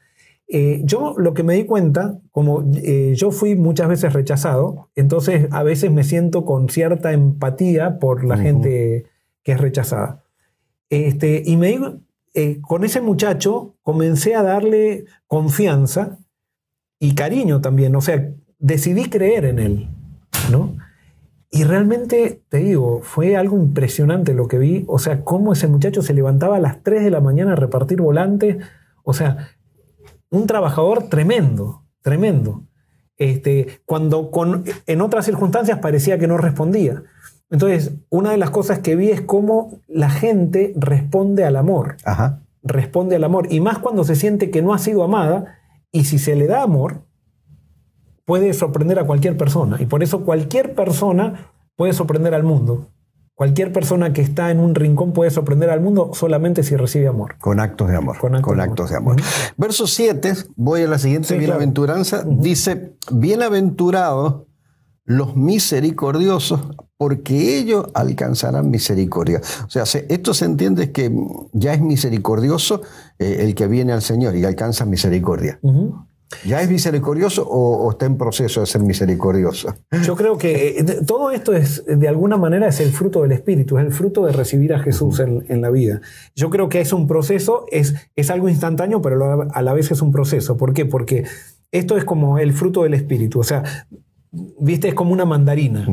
Eh, 0.53 0.81
yo 0.83 1.15
lo 1.17 1.33
que 1.33 1.43
me 1.43 1.53
di 1.53 1.63
cuenta, 1.63 2.19
como 2.29 2.69
eh, 2.75 3.13
yo 3.15 3.31
fui 3.31 3.55
muchas 3.55 3.87
veces 3.87 4.11
rechazado, 4.11 4.89
entonces 4.95 5.47
a 5.51 5.63
veces 5.63 5.91
me 5.91 6.03
siento 6.03 6.43
con 6.43 6.67
cierta 6.67 7.13
empatía 7.13 7.99
por 7.99 8.25
la 8.25 8.35
gente 8.35 9.05
que 9.43 9.53
es 9.53 9.61
rechazada. 9.61 10.25
Este, 10.89 11.41
y 11.45 11.55
me 11.55 11.79
eh, 12.33 12.59
con 12.59 12.83
ese 12.83 12.99
muchacho 12.99 13.77
comencé 13.81 14.35
a 14.35 14.43
darle 14.43 15.05
confianza 15.25 16.19
y 16.99 17.15
cariño 17.15 17.61
también, 17.61 17.95
o 17.95 18.01
sea, 18.01 18.29
decidí 18.59 19.05
creer 19.05 19.45
en 19.45 19.59
él, 19.59 19.87
¿no? 20.51 20.75
Y 21.49 21.63
realmente, 21.63 22.41
te 22.49 22.57
digo, 22.57 22.99
fue 23.03 23.37
algo 23.37 23.55
impresionante 23.55 24.33
lo 24.33 24.49
que 24.49 24.57
vi, 24.57 24.83
o 24.87 24.99
sea, 24.99 25.23
cómo 25.23 25.53
ese 25.53 25.67
muchacho 25.67 26.01
se 26.01 26.13
levantaba 26.13 26.57
a 26.57 26.61
las 26.61 26.83
3 26.83 27.05
de 27.05 27.09
la 27.11 27.21
mañana 27.21 27.53
a 27.53 27.55
repartir 27.55 28.01
volantes, 28.01 28.57
o 29.03 29.13
sea, 29.13 29.47
un 30.31 30.47
trabajador 30.47 31.03
tremendo, 31.03 31.83
tremendo. 32.01 32.63
Este, 33.17 33.81
cuando 33.85 34.31
con, 34.31 34.63
en 34.87 35.01
otras 35.01 35.25
circunstancias 35.25 35.77
parecía 35.79 36.17
que 36.17 36.27
no 36.27 36.37
respondía. 36.37 37.03
Entonces, 37.51 37.93
una 38.09 38.31
de 38.31 38.37
las 38.37 38.49
cosas 38.49 38.79
que 38.79 38.95
vi 38.95 39.11
es 39.11 39.21
cómo 39.21 39.81
la 39.87 40.09
gente 40.09 40.73
responde 40.75 41.43
al 41.43 41.57
amor. 41.57 41.97
Responde 42.63 43.17
al 43.17 43.25
amor. 43.25 43.47
Y 43.51 43.59
más 43.59 43.77
cuando 43.77 44.03
se 44.05 44.15
siente 44.15 44.49
que 44.49 44.61
no 44.61 44.73
ha 44.73 44.79
sido 44.79 45.03
amada. 45.03 45.59
Y 45.91 46.05
si 46.05 46.17
se 46.17 46.35
le 46.35 46.47
da 46.47 46.63
amor, 46.63 47.03
puede 48.25 48.53
sorprender 48.53 48.97
a 48.97 49.05
cualquier 49.05 49.37
persona. 49.37 49.77
Y 49.81 49.85
por 49.85 50.01
eso 50.01 50.23
cualquier 50.23 50.73
persona 50.73 51.51
puede 51.75 51.91
sorprender 51.91 52.33
al 52.33 52.43
mundo. 52.43 52.87
Cualquier 53.41 53.73
persona 53.73 54.13
que 54.13 54.21
está 54.21 54.51
en 54.51 54.59
un 54.59 54.75
rincón 54.75 55.13
puede 55.13 55.31
sorprender 55.31 55.71
al 55.71 55.81
mundo 55.81 56.11
solamente 56.13 56.61
si 56.61 56.75
recibe 56.75 57.07
amor. 57.07 57.37
Con 57.39 57.59
actos 57.59 57.89
de 57.89 57.97
amor. 57.97 58.19
Con 58.19 58.35
actos, 58.35 58.91
de, 58.91 58.97
amor. 58.97 59.15
Verso 59.57 59.87
7, 59.87 60.33
voy 60.55 60.83
a 60.83 60.87
la 60.87 60.99
siguiente 60.99 61.35
bienaventuranza. 61.39 62.23
Dice, 62.23 62.93
bienaventurados 63.11 64.43
los 65.05 65.35
misericordiosos, 65.35 66.61
porque 66.97 67.57
ellos 67.57 67.87
alcanzarán 67.95 68.69
misericordia. 68.69 69.41
O 69.65 69.69
sea, 69.71 69.85
esto 70.07 70.35
se 70.35 70.45
entiende 70.45 70.91
que 70.91 71.11
ya 71.51 71.73
es 71.73 71.81
misericordioso 71.81 72.83
eh, 73.17 73.37
el 73.39 73.55
que 73.55 73.65
viene 73.65 73.91
al 73.91 74.03
Señor 74.03 74.35
y 74.35 74.45
alcanza 74.45 74.85
misericordia. 74.85 75.59
¿Ya 76.45 76.61
es 76.61 76.69
misericordioso 76.69 77.47
o, 77.47 77.91
está 77.91 78.05
en 78.05 78.17
proceso 78.17 78.61
de 78.61 78.65
ser 78.65 78.81
misericordioso? 78.81 79.75
Yo 80.03 80.15
creo 80.15 80.37
que 80.37 80.79
eh, 80.79 80.83
todo 81.05 81.31
esto 81.31 81.53
es, 81.53 81.83
de 81.85 82.07
alguna 82.07 82.37
manera, 82.37 82.67
es 82.67 82.79
el 82.79 82.91
fruto 82.91 83.21
del 83.21 83.31
Espíritu, 83.31 83.77
es 83.77 83.85
el 83.85 83.91
fruto 83.91 84.25
de 84.25 84.31
recibir 84.31 84.73
a 84.73 84.79
Jesús 84.79 85.19
en, 85.19 85.61
la 85.61 85.69
vida. 85.69 86.01
Yo 86.35 86.49
creo 86.49 86.69
que 86.69 86.81
es 86.81 86.93
un 86.93 87.07
proceso, 87.07 87.65
es, 87.71 87.95
es 88.15 88.29
algo 88.31 88.49
instantáneo, 88.49 89.01
pero 89.01 89.49
a 89.51 89.61
la 89.61 89.73
vez 89.73 89.91
es 89.91 90.01
un 90.01 90.11
proceso. 90.11 90.57
¿Por 90.57 90.73
qué? 90.73 90.85
Porque 90.85 91.25
esto 91.71 91.97
es 91.97 92.05
como 92.05 92.39
el 92.39 92.53
fruto 92.53 92.83
del 92.83 92.93
Espíritu. 92.93 93.39
O 93.39 93.43
sea, 93.43 93.63
viste, 94.31 94.87
es 94.87 94.93
como 94.93 95.13
una 95.13 95.25
mandarina 95.25 95.85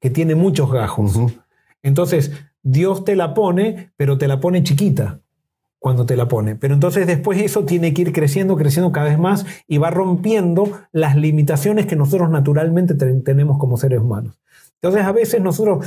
que 0.00 0.10
tiene 0.10 0.34
muchos 0.34 0.70
gajos. 0.70 1.18
Entonces, 1.82 2.32
Dios 2.62 3.04
te 3.04 3.16
la 3.16 3.34
pone, 3.34 3.92
pero 3.96 4.18
te 4.18 4.28
la 4.28 4.40
pone 4.40 4.62
chiquita 4.62 5.20
cuando 5.84 6.06
te 6.06 6.16
la 6.16 6.28
pone. 6.28 6.56
Pero 6.56 6.72
entonces 6.72 7.06
después 7.06 7.38
eso 7.42 7.66
tiene 7.66 7.92
que 7.92 8.00
ir 8.00 8.12
creciendo, 8.14 8.56
creciendo 8.56 8.90
cada 8.90 9.10
vez 9.10 9.18
más 9.18 9.44
y 9.68 9.76
va 9.76 9.90
rompiendo 9.90 10.66
las 10.92 11.14
limitaciones 11.14 11.84
que 11.84 11.94
nosotros 11.94 12.30
naturalmente 12.30 12.94
tenemos 12.94 13.58
como 13.58 13.76
seres 13.76 14.00
humanos. 14.00 14.40
Entonces 14.80 15.02
a 15.02 15.12
veces 15.12 15.42
nosotros 15.42 15.84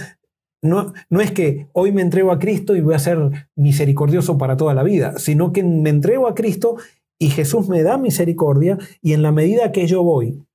no, 0.61 0.93
no, 1.09 1.19
es 1.19 1.31
que 1.31 1.69
hoy 1.73 1.91
me 1.91 2.03
entrego 2.03 2.31
a 2.31 2.37
Cristo 2.37 2.75
y 2.75 2.81
voy 2.81 2.93
a 2.93 2.99
ser 2.99 3.49
misericordioso 3.55 4.37
para 4.37 4.55
toda 4.55 4.75
la 4.75 4.83
vida, 4.83 5.17
sino 5.17 5.51
que 5.51 5.63
me 5.63 5.89
entrego 5.89 6.27
a 6.27 6.35
Cristo 6.35 6.77
y 7.17 7.31
Jesús 7.31 7.67
me 7.67 7.81
da 7.81 7.97
misericordia 7.97 8.77
y 9.01 9.13
en 9.13 9.23
la 9.23 9.31
medida 9.31 9.71
que 9.71 9.87
yo 9.87 10.03
voy 10.03 10.45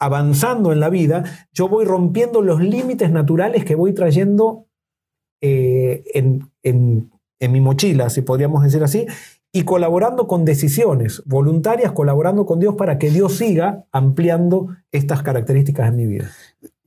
avanzando 0.00 0.72
en 0.72 0.80
la 0.80 0.90
vida, 0.90 1.22
yo 1.52 1.68
voy 1.68 1.84
rompiendo 1.84 2.42
los 2.42 2.60
límites 2.60 3.12
naturales 3.12 3.64
que 3.64 3.76
voy 3.76 3.92
trayendo 3.94 4.66
eh, 5.40 6.02
en, 6.14 6.50
en 6.64 7.12
mi 7.50 7.60
mochila, 7.60 8.10
si 8.10 8.22
podríamos 8.22 8.62
decir 8.62 8.82
así, 8.84 9.06
y 9.52 9.64
colaborando 9.64 10.26
con 10.28 10.44
decisiones 10.44 11.22
voluntarias, 11.26 11.92
colaborando 11.92 12.46
con 12.46 12.60
Dios 12.60 12.74
para 12.76 12.98
que 12.98 13.10
Dios 13.10 13.36
siga 13.36 13.84
ampliando 13.92 14.68
estas 14.92 15.22
características 15.22 15.88
en 15.88 15.96
mi 15.96 16.06
vida. 16.06 16.30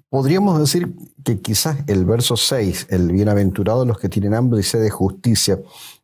Podríamos 0.10 0.60
decir 0.60 0.96
que 1.24 1.42
quizás 1.42 1.78
el 1.88 2.06
verso 2.06 2.38
6, 2.38 2.88
el 2.90 3.12
bienaventurado 3.12 3.86
los 3.86 4.00
que 4.00 4.08
tienen 4.08 4.34
hambre 4.34 4.62
y 4.62 4.64
sed 4.64 4.82
de 4.82 4.90
justicia, 4.90 5.60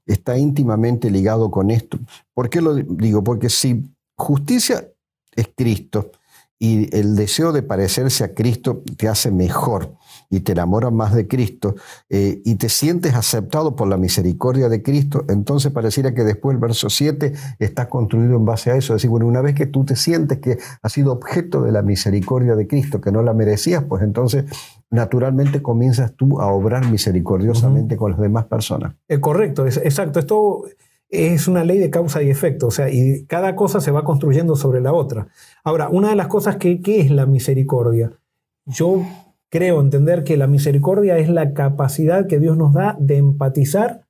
está 0.05 0.37
íntimamente 0.37 1.09
ligado 1.09 1.49
con 1.49 1.71
esto. 1.71 1.97
¿Por 2.33 2.49
qué 2.49 2.61
lo 2.61 2.75
digo? 2.75 3.23
Porque 3.23 3.49
si 3.49 3.89
justicia 4.17 4.85
es 5.33 5.49
Cristo 5.55 6.11
y 6.61 6.95
el 6.95 7.15
deseo 7.15 7.51
de 7.53 7.63
parecerse 7.63 8.23
a 8.23 8.35
Cristo 8.35 8.83
te 8.95 9.07
hace 9.07 9.31
mejor 9.31 9.95
y 10.29 10.41
te 10.41 10.51
enamoras 10.51 10.93
más 10.93 11.11
de 11.11 11.27
Cristo 11.27 11.73
eh, 12.07 12.39
y 12.45 12.53
te 12.53 12.69
sientes 12.69 13.15
aceptado 13.15 13.75
por 13.75 13.87
la 13.87 13.97
misericordia 13.97 14.69
de 14.69 14.83
Cristo, 14.83 15.25
entonces 15.27 15.71
pareciera 15.71 16.13
que 16.13 16.23
después 16.23 16.53
el 16.53 16.61
verso 16.61 16.87
7 16.87 17.33
está 17.57 17.89
construido 17.89 18.35
en 18.35 18.45
base 18.45 18.69
a 18.69 18.75
eso. 18.75 18.93
Es 18.93 18.97
decir, 18.97 19.09
bueno, 19.09 19.25
una 19.25 19.41
vez 19.41 19.55
que 19.55 19.65
tú 19.65 19.85
te 19.85 19.95
sientes 19.95 20.37
que 20.37 20.59
has 20.83 20.93
sido 20.93 21.11
objeto 21.11 21.63
de 21.63 21.71
la 21.71 21.81
misericordia 21.81 22.55
de 22.55 22.67
Cristo, 22.67 23.01
que 23.01 23.11
no 23.11 23.23
la 23.23 23.33
merecías, 23.33 23.83
pues 23.83 24.03
entonces 24.03 24.45
naturalmente 24.91 25.63
comienzas 25.63 26.13
tú 26.13 26.39
a 26.39 26.45
obrar 26.45 26.91
misericordiosamente 26.91 27.97
con 27.97 28.11
las 28.11 28.19
demás 28.19 28.45
personas. 28.45 28.93
Es 29.07 29.17
correcto, 29.17 29.65
es, 29.65 29.77
exacto. 29.77 30.19
Esto 30.19 30.65
es 31.11 31.49
una 31.49 31.65
ley 31.65 31.77
de 31.77 31.89
causa 31.89 32.23
y 32.23 32.29
efecto, 32.29 32.67
o 32.67 32.71
sea, 32.71 32.89
y 32.89 33.25
cada 33.25 33.55
cosa 33.55 33.81
se 33.81 33.91
va 33.91 34.05
construyendo 34.05 34.55
sobre 34.55 34.79
la 34.79 34.93
otra. 34.93 35.27
Ahora, 35.63 35.89
una 35.89 36.09
de 36.09 36.15
las 36.15 36.27
cosas 36.27 36.55
que 36.55 36.81
¿qué 36.81 37.01
es 37.01 37.11
la 37.11 37.25
misericordia? 37.25 38.13
Yo 38.65 39.03
creo 39.49 39.81
entender 39.81 40.23
que 40.23 40.37
la 40.37 40.47
misericordia 40.47 41.17
es 41.17 41.29
la 41.29 41.53
capacidad 41.53 42.27
que 42.27 42.39
Dios 42.39 42.57
nos 42.57 42.73
da 42.73 42.95
de 42.97 43.17
empatizar 43.17 44.05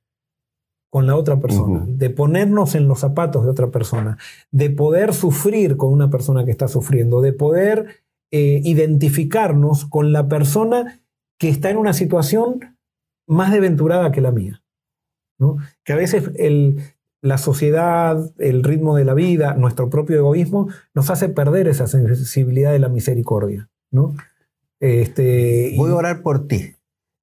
con 0.90 1.06
la 1.06 1.16
otra 1.16 1.40
persona, 1.40 1.84
de 1.88 2.10
ponernos 2.10 2.74
en 2.74 2.86
los 2.86 3.00
zapatos 3.00 3.44
de 3.44 3.50
otra 3.50 3.70
persona, 3.70 4.18
de 4.50 4.70
poder 4.70 5.14
sufrir 5.14 5.76
con 5.76 5.90
una 5.90 6.10
persona 6.10 6.44
que 6.44 6.50
está 6.50 6.68
sufriendo, 6.68 7.22
de 7.22 7.32
poder 7.32 8.02
eh, 8.30 8.60
identificarnos 8.62 9.86
con 9.86 10.12
la 10.12 10.28
persona 10.28 11.00
que 11.38 11.48
está 11.48 11.70
en 11.70 11.78
una 11.78 11.94
situación 11.94 12.76
más 13.26 13.50
desventurada 13.50 14.12
que 14.12 14.20
la 14.20 14.32
mía. 14.32 14.61
Que 15.84 15.92
a 15.92 15.96
veces 15.96 16.30
la 17.20 17.38
sociedad, 17.38 18.18
el 18.38 18.64
ritmo 18.64 18.96
de 18.96 19.04
la 19.04 19.14
vida, 19.14 19.54
nuestro 19.54 19.88
propio 19.88 20.16
egoísmo, 20.16 20.68
nos 20.94 21.10
hace 21.10 21.28
perder 21.28 21.68
esa 21.68 21.86
sensibilidad 21.86 22.72
de 22.72 22.80
la 22.80 22.88
misericordia. 22.88 23.70
¿no? 23.90 24.14
Este, 24.80 25.74
Voy 25.76 25.90
a 25.90 25.94
orar 25.94 26.22
por 26.22 26.46
ti. 26.48 26.74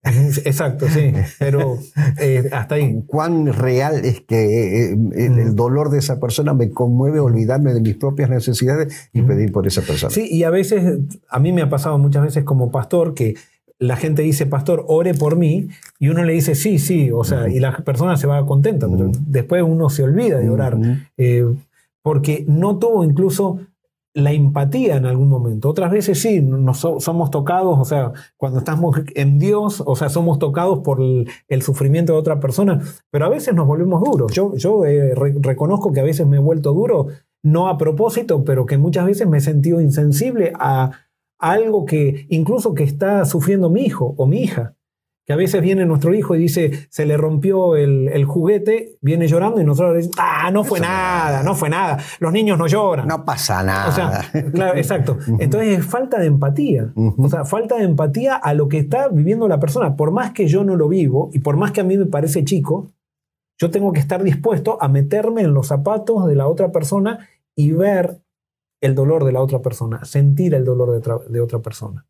Exacto, 0.46 0.88
sí, 0.88 1.12
pero 1.40 1.78
eh, 2.22 2.50
hasta 2.54 2.76
ahí. 2.76 3.04
¿Cuán 3.06 3.48
real 3.48 4.06
es 4.06 4.22
que 4.22 4.92
eh, 4.92 4.98
el, 5.16 5.56
dolor 5.56 5.90
de 5.90 6.00
esa 6.00 6.22
persona 6.22 6.54
me 6.54 6.72
conmueve 6.72 7.20
olvidarme 7.20 7.74
de 7.74 7.82
mis 7.82 7.98
propias 7.98 8.30
necesidades 8.30 9.10
y 9.12 9.24
pedir 9.24 9.52
por 9.52 9.68
esa 9.68 9.82
persona? 9.82 10.10
Sí, 10.10 10.26
y 10.32 10.44
a 10.44 10.50
veces, 10.50 11.00
a 11.30 11.40
mí 11.40 11.52
me 11.52 11.62
ha 11.62 11.70
pasado 11.70 11.98
muchas 11.98 12.24
veces 12.24 12.46
como 12.46 12.72
pastor 12.72 13.14
que 13.14 13.36
la 13.80 13.96
gente 13.96 14.22
dice, 14.22 14.46
pastor, 14.46 14.84
ore 14.88 15.14
por 15.14 15.38
mí, 15.38 15.70
y 16.00 16.10
uno 16.10 16.24
le 16.24 16.34
dice, 16.34 16.54
sí, 16.54 16.80
sí, 16.80 17.12
o 17.12 17.24
sea, 17.24 17.48
y 17.48 17.60
la 17.60 17.76
persona 17.78 18.18
se 18.18 18.28
va 18.28 18.46
contenta, 18.46 18.88
pero 18.90 19.10
después 19.28 19.64
uno 19.64 19.90
se 19.90 20.04
olvida 20.04 20.38
de 20.38 20.50
orar, 20.50 20.78
eh, 21.18 21.46
porque 22.02 22.44
no 22.48 22.78
tuvo 22.78 23.06
incluso 23.06 23.60
la 24.14 24.34
empatía 24.34 24.98
en 24.98 25.06
algún 25.06 25.30
momento. 25.30 25.70
Otras 25.70 25.92
veces 25.92 26.20
sí, 26.20 26.42
nos 26.42 26.80
somos 26.80 27.32
tocados, 27.32 27.80
o 27.80 27.86
sea, 27.86 28.12
cuando 28.38 28.60
estamos 28.60 28.98
en 29.16 29.40
Dios, 29.40 29.82
o 29.86 29.96
sea, 29.96 30.10
somos 30.10 30.40
tocados 30.40 30.80
por 30.80 31.00
el, 31.02 31.62
sufrimiento 31.62 32.14
de 32.14 32.20
otra 32.20 32.40
persona, 32.40 32.82
pero 33.12 33.26
a 33.26 33.30
veces 33.30 33.54
nos 33.54 33.66
volvemos 33.66 34.04
duros. 34.04 34.34
Yo, 34.34 34.56
yo 34.56 34.86
eh, 34.86 35.14
reconozco 35.16 35.94
que 35.94 36.02
a 36.02 36.04
veces 36.04 36.28
me 36.28 36.38
he 36.38 36.42
vuelto 36.42 36.74
duro, 36.74 37.08
no 37.44 37.70
a 37.70 37.78
propósito, 37.78 38.44
pero 38.44 38.66
que 38.66 38.78
muchas 38.78 39.06
veces 39.06 39.28
me 39.28 39.38
he 39.38 39.42
sentido 39.42 39.80
insensible 39.80 40.52
a 40.60 40.92
algo 41.40 41.86
que 41.86 42.28
incluso 42.30 42.74
que 42.74 42.84
está 42.84 43.26
sufriendo 43.26 43.70
mi 43.70 43.86
hijo 43.86 44.14
o 44.18 44.28
mi 44.28 44.44
hija. 44.44 44.76
Que 45.26 45.34
a 45.34 45.36
veces 45.36 45.62
viene 45.62 45.86
nuestro 45.86 46.12
hijo 46.16 46.36
y 46.36 46.40
dice, 46.40 46.88
se 46.90 47.06
le 47.06 47.16
rompió 47.16 47.76
el, 47.76 48.26
juguete, 48.26 48.98
viene 49.00 49.28
llorando 49.28 49.62
y 49.62 49.64
nosotros 49.64 49.92
le 49.92 49.98
decimos, 49.98 50.18
ah, 50.20 50.50
no 50.52 50.64
fue 50.64 50.80
nada, 50.80 51.44
no 51.44 51.54
fue 51.54 51.70
nada, 51.70 52.00
los 52.20 52.34
niños 52.34 52.58
no 52.58 52.66
lloran. 52.66 53.08
No 53.08 53.24
pasa 53.26 53.62
nada. 53.62 53.90
O 53.90 53.92
sea, 53.92 54.52
claro, 54.52 54.76
exacto. 54.76 55.20
Entonces 55.40 55.78
es 55.78 55.86
falta 55.86 56.20
de 56.20 56.26
empatía. 56.26 56.92
O 56.96 57.30
sea, 57.30 57.46
falta 57.46 57.78
de 57.78 57.84
empatía 57.84 58.36
a 58.36 58.56
lo 58.56 58.70
que 58.70 58.80
está 58.80 59.08
viviendo 59.08 59.48
la 59.48 59.60
persona. 59.60 59.96
Por 59.96 60.10
más 60.12 60.32
que 60.32 60.48
yo 60.48 60.64
no 60.64 60.76
lo 60.76 60.88
vivo 60.88 61.30
y 61.32 61.40
por 61.40 61.58
más 61.58 61.74
que 61.74 61.82
a 61.82 61.84
mí 61.84 61.96
me 61.96 62.08
parece 62.08 62.44
chico, 62.44 62.92
yo 63.60 63.70
tengo 63.70 63.94
que 63.94 64.00
estar 64.00 64.24
dispuesto 64.24 64.82
a 64.82 64.88
meterme 64.88 65.42
en 65.42 65.54
los 65.54 65.68
zapatos 65.68 66.26
de 66.26 66.36
la 66.36 66.48
otra 66.48 66.72
persona 66.72 67.28
y 67.56 67.72
ver 67.72 68.24
el 68.82 68.96
dolor 68.96 69.26
de 69.26 69.32
la 69.32 69.42
otra 69.42 69.62
persona, 69.62 70.06
sentir 70.06 70.54
el 70.54 70.66
dolor 70.66 71.02
de, 71.30 71.42
otra 71.42 71.60
persona. 71.60 72.06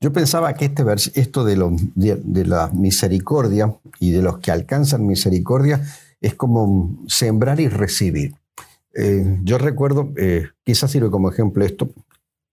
Yo 0.00 0.12
pensaba 0.12 0.52
que 0.54 0.66
este 0.66 0.84
esto 1.14 1.44
de, 1.44 1.56
de, 1.94 2.44
la 2.44 2.68
misericordia 2.72 3.74
y 4.00 4.10
de 4.10 4.22
los 4.22 4.38
que 4.38 4.50
alcanzan 4.50 5.06
misericordia 5.06 5.80
es 6.20 6.34
como 6.34 6.98
sembrar 7.06 7.60
y 7.60 7.68
recibir. 7.68 8.34
Eh, 8.94 9.40
yo 9.42 9.58
recuerdo, 9.58 10.12
eh, 10.16 10.48
quizás 10.62 10.90
sirve 10.90 11.10
como 11.10 11.30
ejemplo 11.30 11.64
esto, 11.64 11.90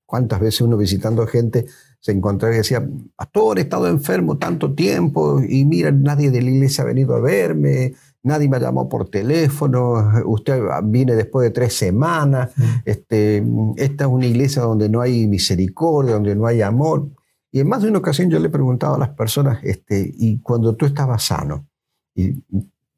cuántas 0.05 0.39
veces 0.39 0.61
uno 0.61 0.77
visitando 0.77 1.25
gente 1.27 1.65
se 1.99 2.11
encontraba 2.11 2.53
y 2.53 2.57
decía, 2.57 2.85
pastor, 3.15 3.59
he 3.59 3.61
estado 3.61 3.87
enfermo 3.87 4.37
tanto 4.37 4.73
tiempo 4.73 5.41
y 5.41 5.65
mira, 5.65 5.91
nadie 5.91 6.31
de 6.31 6.41
la 6.41 6.49
iglesia 6.49 6.83
ha 6.83 6.87
venido 6.87 7.15
a 7.15 7.21
verme, 7.21 7.93
nadie 8.23 8.49
me 8.49 8.59
llamó 8.59 8.87
por 8.87 9.09
teléfono, 9.09 10.11
usted 10.25 10.61
viene 10.83 11.15
después 11.15 11.45
de 11.45 11.51
tres 11.51 11.75
semanas, 11.75 12.51
este, 12.85 13.43
esta 13.77 14.05
es 14.05 14.09
una 14.09 14.25
iglesia 14.25 14.61
donde 14.61 14.89
no 14.89 15.01
hay 15.01 15.27
misericordia, 15.27 16.13
donde 16.13 16.35
no 16.35 16.45
hay 16.45 16.61
amor. 16.61 17.09
Y 17.51 17.59
en 17.59 17.67
más 17.67 17.81
de 17.81 17.89
una 17.89 17.99
ocasión 17.99 18.29
yo 18.29 18.39
le 18.39 18.47
he 18.47 18.51
preguntado 18.51 18.95
a 18.95 18.99
las 18.99 19.09
personas, 19.09 19.59
este, 19.63 20.11
y 20.17 20.39
cuando 20.39 20.75
tú 20.75 20.85
estabas 20.85 21.23
sano 21.23 21.67
y 22.15 22.43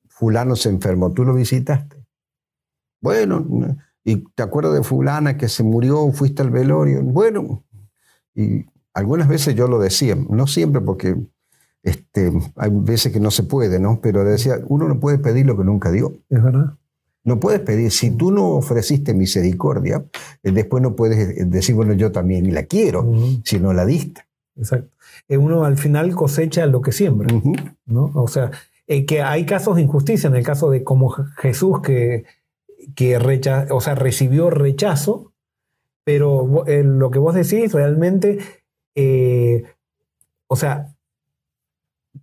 fulano 0.07 0.55
se 0.55 0.69
enfermó, 0.69 1.11
¿tú 1.11 1.23
lo 1.23 1.33
visitaste? 1.33 2.03
Bueno, 3.01 3.45
y 4.03 4.17
te 4.35 4.43
acuerdas 4.43 4.73
de 4.73 4.83
fulana 4.83 5.37
que 5.37 5.49
se 5.49 5.63
murió, 5.63 6.11
fuiste 6.11 6.41
al 6.41 6.51
velorio. 6.51 7.01
Bueno, 7.01 7.63
y 8.35 8.65
algunas 8.93 9.27
veces 9.27 9.55
yo 9.55 9.67
lo 9.67 9.79
decía, 9.79 10.15
no 10.15 10.47
siempre 10.47 10.81
porque 10.81 11.15
este, 11.83 12.31
hay 12.55 12.69
veces 12.71 13.11
que 13.11 13.19
no 13.19 13.29
se 13.29 13.43
puede, 13.43 13.79
¿no? 13.79 13.99
Pero 14.01 14.23
decía, 14.23 14.59
uno 14.67 14.87
no 14.87 14.99
puede 14.99 15.19
pedir 15.19 15.45
lo 15.45 15.57
que 15.57 15.65
nunca 15.65 15.91
dio. 15.91 16.13
Es 16.29 16.41
verdad. 16.41 16.73
No 17.25 17.39
puedes 17.39 17.61
pedir, 17.61 17.91
si 17.91 18.11
tú 18.11 18.31
no 18.31 18.51
ofreciste 18.51 19.13
misericordia, 19.13 20.03
eh, 20.43 20.51
después 20.51 20.81
no 20.81 20.95
puedes 20.95 21.37
eh, 21.37 21.45
decir, 21.45 21.75
bueno, 21.75 21.93
yo 21.93 22.11
también 22.11 22.53
la 22.53 22.63
quiero, 22.63 23.09
si 23.45 23.59
no 23.59 23.73
la 23.73 23.85
diste. 23.85 24.21
Exacto. 24.57 24.89
Eh, 25.29 25.37
uno 25.37 25.63
al 25.63 25.77
final 25.77 26.15
cosecha 26.15 26.65
lo 26.65 26.81
que 26.81 26.91
siembra, 26.91 27.33
¿no? 27.85 28.11
O 28.13 28.27
sea, 28.27 28.51
que 28.87 29.21
hay 29.21 29.45
casos 29.45 29.77
de 29.77 29.83
injusticia, 29.83 30.27
en 30.27 30.35
el 30.35 30.43
caso 30.43 30.69
de 30.69 30.83
como 30.83 31.09
Jesús 31.37 31.81
que, 31.81 32.25
que 32.93 33.17
o 33.71 33.81
sea, 33.81 33.95
recibió 33.95 34.49
rechazo, 34.49 35.31
pero 36.03 36.65
lo 36.67 37.09
que 37.09 37.19
vos 37.19 37.33
decís 37.33 37.71
realmente, 37.71 38.39
o 40.47 40.55
sea, 40.57 40.92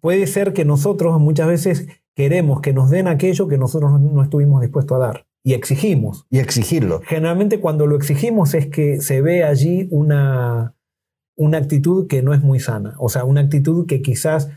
puede 0.00 0.26
ser 0.26 0.52
que 0.52 0.64
nosotros 0.64 1.18
muchas 1.20 1.48
veces 1.48 1.88
queremos 2.14 2.60
que 2.60 2.72
nos 2.72 2.90
den 2.90 3.08
aquello 3.08 3.48
que 3.48 3.58
nosotros 3.58 4.00
no 4.00 4.22
estuvimos 4.22 4.60
dispuestos 4.60 4.96
a 4.96 5.00
dar. 5.00 5.26
Y 5.42 5.54
exigimos. 5.54 6.26
Y 6.30 6.38
exigirlo. 6.38 7.00
Generalmente 7.06 7.60
cuando 7.60 7.86
lo 7.86 7.96
exigimos 7.96 8.54
es 8.54 8.66
que 8.66 9.00
se 9.00 9.22
ve 9.22 9.42
allí 9.42 9.88
una, 9.90 10.74
una 11.36 11.58
actitud 11.58 12.06
que 12.06 12.22
no 12.22 12.34
es 12.34 12.42
muy 12.42 12.60
sana. 12.60 12.94
O 12.98 13.08
sea, 13.08 13.24
una 13.24 13.40
actitud 13.40 13.86
que 13.86 14.02
quizás 14.02 14.50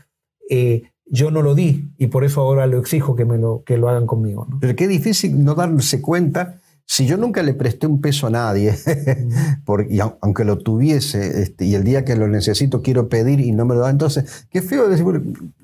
eh, 0.50 0.82
yo 1.06 1.30
no 1.30 1.42
lo 1.42 1.54
di 1.54 1.90
y 1.96 2.08
por 2.08 2.24
eso 2.24 2.42
ahora 2.42 2.66
lo 2.66 2.78
exijo 2.78 3.16
que, 3.16 3.24
me 3.24 3.38
lo, 3.38 3.62
que 3.64 3.78
lo 3.78 3.88
hagan 3.88 4.06
conmigo. 4.06 4.46
Pero 4.60 4.76
qué 4.76 4.86
difícil 4.86 5.42
no 5.42 5.54
darse 5.54 6.02
cuenta 6.02 6.60
si 6.86 7.06
yo 7.06 7.16
nunca 7.16 7.42
le 7.42 7.54
presté 7.54 7.86
un 7.86 8.00
peso 8.00 8.26
a 8.26 8.30
nadie, 8.30 8.74
porque, 9.64 9.98
aunque 10.20 10.44
lo 10.44 10.58
tuviese, 10.58 11.42
este, 11.42 11.64
y 11.64 11.74
el 11.74 11.84
día 11.84 12.04
que 12.04 12.14
lo 12.14 12.28
necesito 12.28 12.82
quiero 12.82 13.08
pedir 13.08 13.40
y 13.40 13.52
no 13.52 13.64
me 13.64 13.74
lo 13.74 13.80
da, 13.80 13.90
entonces, 13.90 14.46
qué 14.50 14.60
feo 14.60 14.88
decir, 14.88 15.04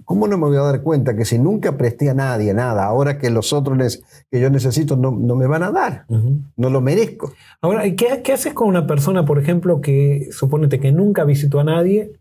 ¿cómo 0.05 0.29
no 0.29 0.39
me 0.39 0.47
voy 0.47 0.57
a 0.57 0.62
dar 0.62 0.83
cuenta 0.83 1.14
que 1.14 1.25
si 1.25 1.39
nunca 1.39 1.77
presté 1.77 2.11
a 2.11 2.14
nadie 2.14 2.55
nada, 2.55 2.85
ahora 2.85 3.18
que 3.18 3.31
los 3.31 3.53
otros 3.53 4.01
que 4.31 4.41
yo 4.41 4.51
necesito 4.51 4.97
no, 4.97 5.12
me 5.12 5.47
van 5.47 5.62
a 5.62 5.71
dar? 5.71 6.07
No 6.57 6.71
lo 6.71 6.81
merezco. 6.81 7.33
Ahora, 7.61 7.83
¿qué, 7.95 8.23
¿qué 8.25 8.33
haces 8.33 8.55
con 8.55 8.68
una 8.68 8.87
persona, 8.87 9.25
por 9.25 9.39
ejemplo, 9.39 9.81
que 9.81 10.29
supónete 10.33 10.81
que 10.81 10.93
nunca 10.93 11.25
visitó 11.25 11.61
a 11.61 11.64
nadie 11.64 12.21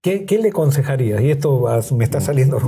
¿Qué, 0.00 0.38
le 0.40 0.50
aconsejarías? 0.50 1.20
Y 1.20 1.30
esto 1.30 1.64
me 1.96 2.04
está 2.04 2.20
saliendo. 2.20 2.58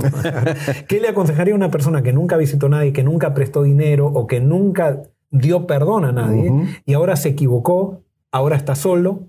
¿Qué 0.87 0.99
le 0.99 1.07
aconsejaría 1.07 1.53
a 1.53 1.57
una 1.57 1.71
persona 1.71 2.03
que 2.03 2.11
nunca 2.11 2.35
visitó 2.35 2.65
a 2.65 2.69
nadie, 2.69 2.91
que 2.91 3.03
nunca 3.03 3.33
prestó 3.33 3.63
dinero 3.63 4.07
o 4.07 4.27
que 4.27 4.41
nunca 4.41 5.01
dio 5.31 5.65
perdón 5.65 6.05
a 6.05 6.11
nadie 6.11 6.81
y 6.85 6.93
ahora 6.93 7.15
se 7.15 7.29
equivocó, 7.29 8.03
ahora 8.31 8.55
está 8.55 8.75
solo? 8.75 9.27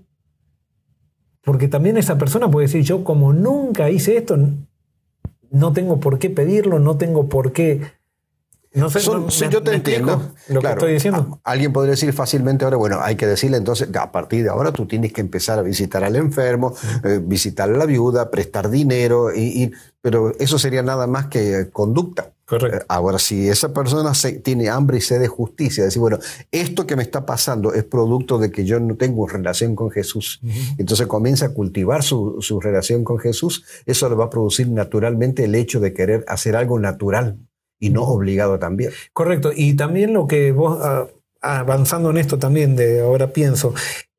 Porque 1.41 1.67
también 1.67 1.97
esa 1.97 2.17
persona 2.17 2.49
puede 2.49 2.67
decir, 2.67 2.83
yo 2.83 3.03
como 3.03 3.33
nunca 3.33 3.89
hice 3.89 4.17
esto, 4.17 4.37
no 5.49 5.73
tengo 5.73 5.99
por 5.99 6.19
qué 6.19 6.29
pedirlo, 6.29 6.79
no 6.79 6.97
tengo 6.97 7.27
por 7.27 7.51
qué 7.51 7.81
no 8.73 8.89
sé, 8.89 9.01
si 9.01 9.49
yo 9.49 9.61
te 9.61 9.75
entiendo 9.75 10.31
lo 10.49 10.59
que 10.59 10.67
estoy 10.67 10.93
diciendo. 10.93 11.39
alguien 11.43 11.71
podría 11.71 11.91
decir 11.91 12.11
fácilmente 12.11 12.65
ahora, 12.65 12.77
bueno, 12.77 12.99
hay 13.01 13.15
que 13.15 13.27
decirle 13.27 13.57
entonces, 13.57 13.89
a 13.95 14.11
partir 14.11 14.43
de 14.43 14.49
ahora 14.49 14.71
tú 14.71 14.87
tienes 14.87 15.13
que 15.13 15.21
empezar 15.21 15.59
a 15.59 15.61
visitar 15.61 16.03
al 16.03 16.15
enfermo, 16.15 16.73
eh, 17.03 17.19
visitar 17.21 17.69
a 17.69 17.77
la 17.77 17.85
viuda, 17.85 18.31
prestar 18.31 18.69
dinero, 18.71 19.33
y, 19.33 19.71
pero 20.01 20.33
eso 20.39 20.57
sería 20.57 20.81
nada 20.81 21.05
más 21.05 21.27
que 21.27 21.69
conducta. 21.71 22.32
Correcto. 22.45 22.79
Eh, 22.79 22.85
ahora, 22.89 23.19
si 23.19 23.47
esa 23.47 23.73
persona 23.73 24.11
tiene 24.43 24.69
hambre 24.69 24.97
y 24.97 25.01
sed 25.01 25.19
de 25.19 25.27
justicia, 25.27 25.83
decir, 25.83 25.99
bueno, 25.99 26.19
esto 26.51 26.85
que 26.85 26.95
me 26.95 27.03
está 27.03 27.25
pasando 27.25 27.73
es 27.73 27.83
producto 27.83 28.37
de 28.37 28.51
que 28.51 28.65
yo 28.65 28.79
no 28.79 28.95
tengo 28.95 29.27
relación 29.27 29.75
con 29.75 29.89
Jesús, 29.89 30.41
entonces 30.77 31.07
comienza 31.07 31.47
a 31.47 31.49
cultivar 31.49 32.03
su, 32.03 32.37
su 32.41 32.59
relación 32.59 33.03
con 33.03 33.17
Jesús, 33.17 33.63
eso 33.85 34.09
le 34.09 34.15
va 34.15 34.25
a 34.25 34.29
producir 34.29 34.67
naturalmente 34.69 35.45
el 35.45 35.55
hecho 35.55 35.79
de 35.79 35.93
querer 35.93 36.25
hacer 36.27 36.55
algo 36.55 36.79
natural 36.79 37.37
y 37.79 37.89
no 37.89 38.03
obligado 38.03 38.59
también. 38.59 38.91
Correcto. 39.13 39.51
Y 39.55 39.75
también 39.75 40.13
lo 40.13 40.27
que 40.27 40.51
vos, 40.51 40.79
ah, 40.81 41.07
avanzando 41.41 42.09
en 42.11 42.17
esto 42.17 42.39
también, 42.39 42.75
de 42.75 43.01
ahora 43.01 43.33
pienso, 43.33 43.73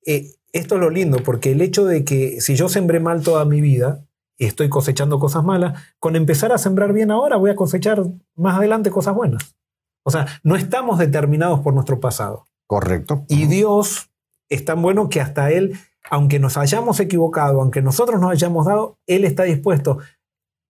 eh, 0.07 0.33
esto 0.53 0.77
es 0.77 0.81
lo 0.81 0.91
lindo, 0.91 1.19
porque 1.25 1.53
el 1.53 1.61
hecho 1.63 1.85
de 1.85 2.05
que 2.05 2.41
si 2.41 2.55
yo 2.57 2.69
sembré 2.69 3.01
mal 3.01 3.23
toda 3.23 3.45
mi 3.45 3.61
vida, 3.61 4.07
estoy 4.39 4.69
cosechando 4.69 5.19
cosas 5.19 5.45
malas, 5.45 5.81
con 5.99 6.17
empezar 6.17 6.53
a 6.53 6.59
sembrar 6.59 6.93
bien 6.93 7.11
ahora 7.11 7.37
voy 7.37 7.51
a 7.51 7.57
cosechar 7.57 8.05
más 8.35 8.59
adelante 8.59 8.91
cosas 8.91 9.15
buenas. 9.15 9.57
O 10.05 10.11
sea, 10.11 10.27
no 10.43 10.57
estamos 10.57 10.99
determinados 10.99 11.61
por 11.61 11.73
nuestro 11.75 12.01
pasado. 12.01 12.47
Correcto. 12.67 13.25
Y 13.29 13.47
Dios 13.47 14.11
es 14.49 14.65
tan 14.65 14.83
bueno 14.83 15.09
que 15.09 15.21
hasta 15.21 15.51
Él, 15.51 15.79
aunque 16.11 16.39
nos 16.39 16.57
hayamos 16.57 17.01
equivocado, 17.01 17.61
aunque 17.61 17.83
nosotros 17.83 18.21
nos 18.21 18.31
hayamos 18.31 18.67
dado, 18.67 18.99
Él 19.07 19.25
está 19.25 19.45
dispuesto 19.45 19.99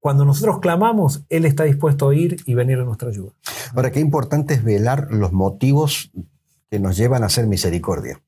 cuando 0.05 0.27
nosotros 0.27 0.59
clamamos, 0.61 1.25
Él 1.31 1.47
está 1.47 1.65
dispuesto 1.65 2.11
a 2.11 2.15
ir 2.15 2.37
y 2.45 2.53
venir 2.53 2.79
a 2.79 2.85
nuestra 2.85 3.09
ayuda. 3.09 3.33
Ahora, 3.75 3.91
qué 3.91 4.01
importante 4.01 4.53
es 4.53 4.63
velar 4.63 5.09
los 5.11 5.33
motivos 5.33 6.13
que 6.71 6.79
nos 6.79 6.97
llevan 6.97 7.23
a 7.23 7.27
hacer 7.27 7.47
misericordia. 7.47 8.21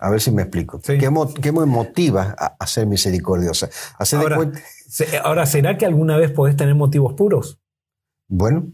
A 0.00 0.10
ver 0.10 0.20
si 0.20 0.30
me 0.30 0.42
explico. 0.42 0.80
¿Qué, 0.80 1.52
me 1.52 1.66
motiva 1.66 2.34
a 2.38 2.56
hacer 2.58 2.86
misericordiosa? 2.86 3.68
ahora, 4.12 4.52
ahora, 5.24 5.46
¿será 5.46 5.76
que 5.76 5.86
alguna 5.86 6.16
vez 6.16 6.30
podés 6.30 6.56
tener 6.56 6.74
motivos 6.74 7.14
puros? 7.14 7.60
Bueno, 8.28 8.70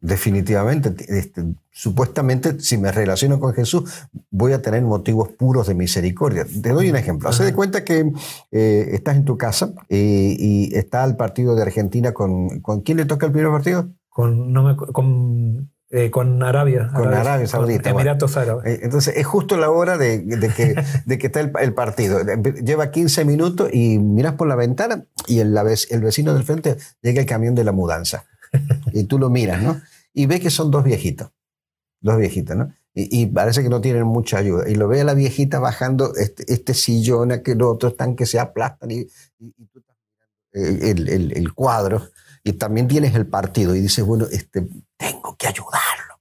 definitivamente. 0.00 0.94
Este, 1.08 1.44
supuestamente, 1.70 2.60
si 2.60 2.78
me 2.78 2.92
relaciono 2.92 3.38
con 3.38 3.52
Jesús, 3.52 4.08
voy 4.30 4.52
a 4.52 4.62
tener 4.62 4.82
motivos 4.82 5.28
puros 5.30 5.66
de 5.66 5.74
misericordia. 5.74 6.46
Te 6.62 6.70
doy 6.70 6.90
un 6.90 6.96
ejemplo. 6.96 7.28
Haz 7.28 7.38
de 7.38 7.52
cuenta 7.52 7.84
que 7.84 8.10
eh, 8.52 8.88
estás 8.92 9.16
en 9.16 9.24
tu 9.24 9.36
casa 9.36 9.72
eh, 9.88 10.36
y 10.38 10.74
está 10.74 11.04
el 11.04 11.16
partido 11.16 11.54
de 11.54 11.62
Argentina 11.62 12.12
con... 12.12 12.60
¿Con 12.60 12.80
quién 12.80 12.98
le 12.98 13.04
toca 13.04 13.26
el 13.26 13.32
primer 13.32 13.50
partido? 13.50 13.88
Con, 14.08 14.54
con, 14.92 15.70
eh, 15.96 16.10
con 16.10 16.42
Arabia. 16.42 16.90
Con 16.94 17.12
Arabia, 17.12 17.46
Saudita. 17.46 17.90
Emiratos 17.90 18.36
Árabes. 18.36 18.80
Entonces, 18.82 19.16
es 19.16 19.26
justo 19.26 19.56
la 19.56 19.70
hora 19.70 19.98
de, 19.98 20.24
que, 20.56 20.74
de 21.04 21.18
que, 21.18 21.26
está 21.26 21.40
el, 21.40 21.74
partido. 21.74 22.20
Lleva 22.62 22.90
15 22.90 23.24
minutos 23.24 23.70
y 23.72 23.98
miras 23.98 24.34
por 24.34 24.48
la 24.48 24.56
ventana 24.56 25.04
y 25.26 25.40
el, 25.40 25.56
el 25.56 26.00
vecino 26.00 26.34
del 26.34 26.44
frente 26.44 26.76
llega 27.02 27.20
el 27.20 27.26
camión 27.26 27.54
de 27.54 27.64
la 27.64 27.72
mudanza. 27.72 28.24
Y 28.92 29.04
tú 29.04 29.18
lo 29.18 29.28
miras, 29.28 29.62
¿no? 29.62 29.80
y 30.16 30.24
ve 30.24 30.40
que 30.40 30.50
son 30.50 30.70
dos 30.70 30.82
viejitos, 30.82 31.30
dos 32.00 32.16
viejitos, 32.16 32.56
¿no? 32.56 32.72
Y, 32.94 33.26
parece 33.26 33.62
que 33.62 33.68
no 33.68 33.82
tienen 33.82 34.04
mucha 34.04 34.38
ayuda. 34.38 34.66
Y 34.70 34.74
lo 34.74 34.88
ve 34.88 35.02
a 35.02 35.04
la 35.04 35.12
viejita 35.12 35.58
bajando 35.58 36.14
este, 36.16 36.50
este 36.50 36.72
sillón, 36.72 37.42
que 37.44 37.54
los 37.54 37.74
otros 37.74 37.92
están 37.92 38.16
que 38.16 38.24
se 38.24 38.38
aplastan 38.38 38.90
y, 38.90 39.06
el, 40.54 41.52
cuadro 41.54 42.08
y 42.46 42.52
también 42.54 42.88
tienes 42.88 43.14
el 43.14 43.26
partido 43.26 43.74
y 43.74 43.80
dices, 43.80 44.04
bueno, 44.04 44.26
este, 44.30 44.66
tengo 44.96 45.36
que 45.36 45.48
ayudarlo. 45.48 46.20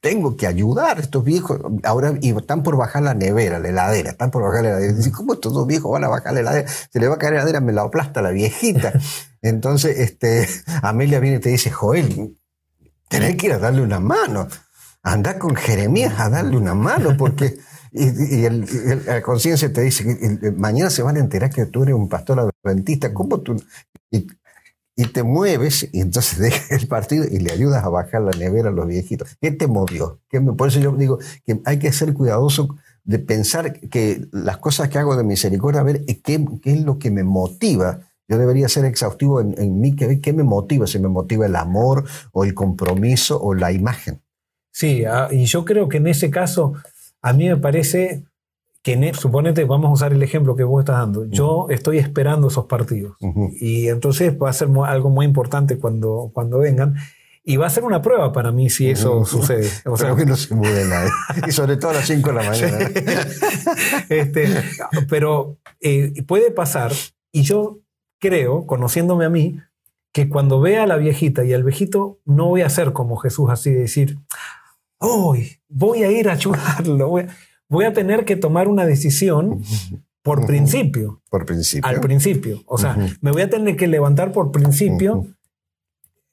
Tengo 0.00 0.36
que 0.36 0.46
ayudar 0.46 0.98
a 0.98 1.00
estos 1.00 1.24
viejos. 1.24 1.60
Ahora 1.82 2.14
y 2.20 2.36
están 2.36 2.62
por 2.62 2.76
bajar 2.76 3.02
la 3.02 3.14
nevera, 3.14 3.58
la 3.58 3.68
heladera. 3.68 4.10
Están 4.10 4.30
por 4.30 4.42
bajar 4.42 4.62
la 4.62 4.70
heladera. 4.70 4.92
Dice, 4.94 5.12
¿cómo 5.12 5.34
estos 5.34 5.52
dos 5.52 5.66
viejos 5.66 5.90
van 5.92 6.04
a 6.04 6.08
bajar 6.08 6.32
la 6.32 6.40
heladera? 6.40 6.68
Se 6.68 6.98
le 6.98 7.08
va 7.08 7.16
a 7.16 7.18
caer 7.18 7.34
la 7.34 7.40
heladera, 7.40 7.60
me 7.60 7.72
la 7.72 7.82
aplasta 7.82 8.22
la 8.22 8.30
viejita. 8.30 8.92
Entonces, 9.42 9.98
este, 9.98 10.48
Amelia 10.82 11.20
viene 11.20 11.36
y 11.36 11.40
te 11.40 11.50
dice, 11.50 11.70
Joel, 11.70 12.38
Tenés 13.08 13.36
que 13.36 13.46
ir 13.46 13.52
a 13.52 13.58
darle 13.58 13.82
una 13.82 14.00
mano. 14.00 14.48
Anda 15.02 15.38
con 15.38 15.56
Jeremías 15.56 16.18
a 16.18 16.28
darle 16.28 16.56
una 16.56 16.74
mano, 16.74 17.16
porque. 17.16 17.58
Y, 17.90 18.44
el, 18.44 18.66
la 19.06 19.22
conciencia 19.22 19.72
te 19.72 19.80
dice 19.80 20.04
que 20.04 20.50
mañana 20.52 20.90
se 20.90 21.02
van 21.02 21.16
a 21.16 21.20
enterar 21.20 21.50
que 21.50 21.64
tú 21.64 21.82
eres 21.82 21.94
un 21.94 22.08
pastor 22.08 22.52
adventista. 22.64 23.14
¿Cómo 23.14 23.40
tú.? 23.40 23.62
Y, 24.10 24.26
te 25.06 25.22
mueves 25.22 25.88
y 25.92 26.00
entonces 26.00 26.38
dejas 26.40 26.82
el 26.82 26.88
partido 26.88 27.24
y 27.24 27.38
le 27.38 27.52
ayudas 27.52 27.84
a 27.84 27.88
bajar 27.88 28.22
la 28.22 28.32
nevera 28.32 28.68
a 28.68 28.72
los 28.72 28.86
viejitos. 28.86 29.36
¿Qué 29.40 29.50
te 29.50 29.66
movió? 29.66 30.20
¿Qué 30.28 30.40
por 30.40 30.68
eso 30.68 30.80
yo 30.80 30.92
digo 30.92 31.18
que 31.44 31.60
hay 31.64 31.78
que 31.78 31.92
ser 31.92 32.14
cuidadoso 32.14 32.76
de 33.04 33.18
pensar 33.18 33.80
que 33.80 34.26
las 34.32 34.58
cosas 34.58 34.88
que 34.90 34.98
hago 34.98 35.16
de 35.16 35.24
misericordia, 35.24 35.80
a 35.80 35.84
ver 35.84 36.04
qué, 36.04 36.44
qué 36.62 36.72
es 36.72 36.82
lo 36.82 36.98
que 36.98 37.10
me 37.10 37.24
motiva 37.24 38.00
yo 38.28 38.36
debería 38.36 38.68
ser 38.68 38.84
exhaustivo 38.84 39.40
en, 39.40 39.80
mí. 39.80 39.96
¿Qué, 39.96 40.32
me 40.34 40.42
motiva? 40.42 40.86
Si 40.86 40.98
me 40.98 41.08
motiva 41.08 41.46
el 41.46 41.56
amor 41.56 42.04
o 42.32 42.44
el 42.44 42.52
compromiso 42.52 43.40
o 43.40 43.54
la 43.54 43.72
imagen. 43.72 44.20
Sí, 44.70 45.04
ah, 45.06 45.28
y 45.30 45.46
yo 45.46 45.64
creo 45.64 45.88
que 45.88 45.96
en 45.96 46.08
ese 46.08 46.30
caso, 46.30 46.74
a 47.22 47.32
mí 47.32 47.48
me 47.48 47.56
parece 47.56 48.24
que, 48.96 49.14
suponete, 49.14 49.64
vamos 49.64 49.90
a 49.90 49.92
usar 49.92 50.12
el 50.12 50.22
ejemplo 50.22 50.56
que 50.56 50.64
vos 50.64 50.80
estás 50.80 50.98
dando. 50.98 51.26
Yo 51.26 51.66
estoy 51.68 51.98
esperando 51.98 52.48
esos 52.48 52.66
partidos. 52.66 53.16
Y 53.60 53.88
entonces 53.88 54.34
va 54.40 54.50
a 54.50 54.52
ser 54.52 54.68
algo 54.86 55.10
muy 55.10 55.26
importante 55.26 55.78
cuando, 55.78 56.30
cuando 56.32 56.58
vengan. 56.58 56.96
Y 57.44 57.56
va 57.56 57.66
a 57.66 57.70
ser 57.70 57.84
una 57.84 58.02
prueba 58.02 58.32
para 58.32 58.52
mí 58.52 58.68
si 58.68 58.90
eso 58.90 59.24
sucede. 59.24 59.68
O 59.86 59.96
sea, 59.96 60.14
que 60.14 60.26
no 60.26 60.36
se 60.36 60.54
mude 60.54 60.86
nadie. 60.86 61.10
y 61.46 61.52
sobre 61.52 61.76
todo 61.76 61.92
a 61.92 61.94
las 61.94 62.06
5 62.06 62.28
de 62.28 62.34
la 62.34 62.42
mañana. 62.42 62.78
este, 64.08 64.48
pero 65.08 65.56
eh, 65.80 66.12
puede 66.26 66.50
pasar, 66.50 66.92
y 67.32 67.42
yo 67.42 67.80
creo, 68.18 68.66
conociéndome 68.66 69.24
a 69.24 69.30
mí, 69.30 69.58
que 70.12 70.28
cuando 70.28 70.60
vea 70.60 70.82
a 70.82 70.86
la 70.86 70.96
viejita 70.96 71.44
y 71.44 71.52
al 71.52 71.64
viejito, 71.64 72.18
no 72.24 72.46
voy 72.48 72.62
a 72.62 72.68
ser 72.68 72.92
como 72.92 73.16
Jesús, 73.16 73.50
así 73.50 73.70
de 73.70 73.80
decir, 73.80 74.18
hoy 74.98 75.60
voy 75.68 76.02
a 76.02 76.10
ir 76.10 76.28
a 76.28 76.32
ayudarlo, 76.34 77.08
voy 77.08 77.22
a, 77.22 77.28
tener 77.94 78.24
que 78.24 78.36
tomar 78.36 78.68
una 78.68 78.86
decisión 78.86 79.62
por 80.22 80.46
principio. 80.46 81.22
Por 81.30 81.46
principio. 81.46 81.88
Al 81.88 82.00
principio. 82.00 82.62
O 82.66 82.78
sea, 82.78 82.96
me 83.20 83.30
voy 83.30 83.42
a 83.42 83.50
tener 83.50 83.76
que 83.76 83.86
levantar 83.86 84.32
por 84.32 84.50
principio 84.50 85.26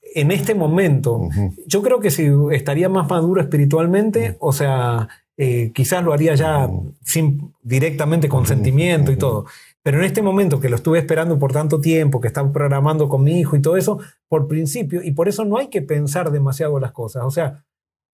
en 0.01 0.31
este 0.31 0.55
momento. 0.55 1.29
Yo 1.65 1.81
creo 1.81 1.99
que 1.99 2.11
si 2.11 2.29
estaría 2.51 2.89
más 2.89 3.09
maduro 3.09 3.41
espiritualmente, 3.41 4.37
o 4.39 4.53
sea, 4.53 5.07
eh, 5.37 5.71
quizás 5.73 6.03
lo 6.03 6.13
haría 6.13 6.35
ya 6.35 6.69
sin, 7.03 7.53
directamente 7.61 8.29
con 8.29 8.45
sentimiento 8.45 9.11
y 9.11 9.17
todo. 9.17 9.45
Pero 9.83 9.99
en 9.99 10.05
este 10.05 10.21
momento 10.21 10.59
que 10.59 10.69
lo 10.69 10.77
estuve 10.77 10.99
esperando 10.99 11.37
por 11.37 11.51
tanto 11.51 11.79
tiempo, 11.79 12.19
que 12.19 12.27
estaba 12.27 12.51
programando 12.51 13.07
con 13.07 13.23
mi 13.23 13.39
hijo 13.39 13.55
y 13.55 13.61
todo 13.61 13.77
eso, 13.77 13.99
por 14.27 14.47
principio, 14.47 15.03
y 15.03 15.11
por 15.11 15.27
eso 15.27 15.45
no 15.45 15.57
hay 15.57 15.67
que 15.67 15.81
pensar 15.81 16.31
demasiado 16.31 16.79
las 16.79 16.91
cosas. 16.91 17.23
O 17.25 17.31
sea, 17.31 17.65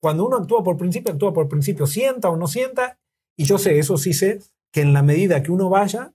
cuando 0.02 0.26
uno 0.26 0.38
actúa 0.38 0.64
por 0.64 0.78
principio, 0.78 1.14
actúa 1.14 1.34
por 1.34 1.48
principio, 1.48 1.86
sienta 1.86 2.30
o 2.30 2.36
no 2.36 2.48
sienta, 2.48 2.98
y 3.42 3.46
yo 3.46 3.58
sé, 3.58 3.80
eso 3.80 3.98
sí 3.98 4.14
sé, 4.14 4.40
que 4.72 4.82
en 4.82 4.94
la 4.94 5.02
medida 5.02 5.42
que 5.42 5.52
uno 5.52 5.68
vaya, 5.68 6.14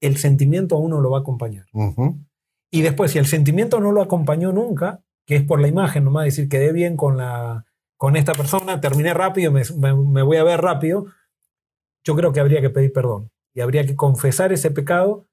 el 0.00 0.18
sentimiento 0.18 0.76
a 0.76 0.78
uno 0.78 1.00
lo 1.00 1.10
va 1.10 1.18
a 1.18 1.20
acompañar. 1.22 1.66
Y 2.70 2.82
después, 2.82 3.10
si 3.10 3.18
el 3.18 3.26
sentimiento 3.26 3.80
no 3.80 3.90
lo 3.90 4.00
acompañó 4.00 4.52
nunca, 4.52 5.02
que 5.26 5.34
es 5.34 5.42
por 5.42 5.60
la 5.60 5.66
imagen, 5.66 6.04
nomás 6.04 6.26
decir, 6.26 6.48
quedé 6.48 6.72
bien 6.72 6.96
con, 6.96 7.16
la, 7.16 7.64
con 7.96 8.14
esta 8.14 8.34
persona, 8.34 8.80
terminé 8.80 9.12
rápido, 9.14 9.50
me 9.50 10.22
voy 10.22 10.36
a 10.36 10.44
ver 10.44 10.60
rápido, 10.60 11.06
yo 12.04 12.14
creo 12.14 12.32
que 12.32 12.38
habría 12.38 12.60
que 12.60 12.70
pedir 12.70 12.92
perdón 12.92 13.32
y 13.52 13.60
habría 13.60 13.84
que 13.84 13.96
confesar 13.96 14.52
ese 14.52 14.70
pecado, 14.70 15.26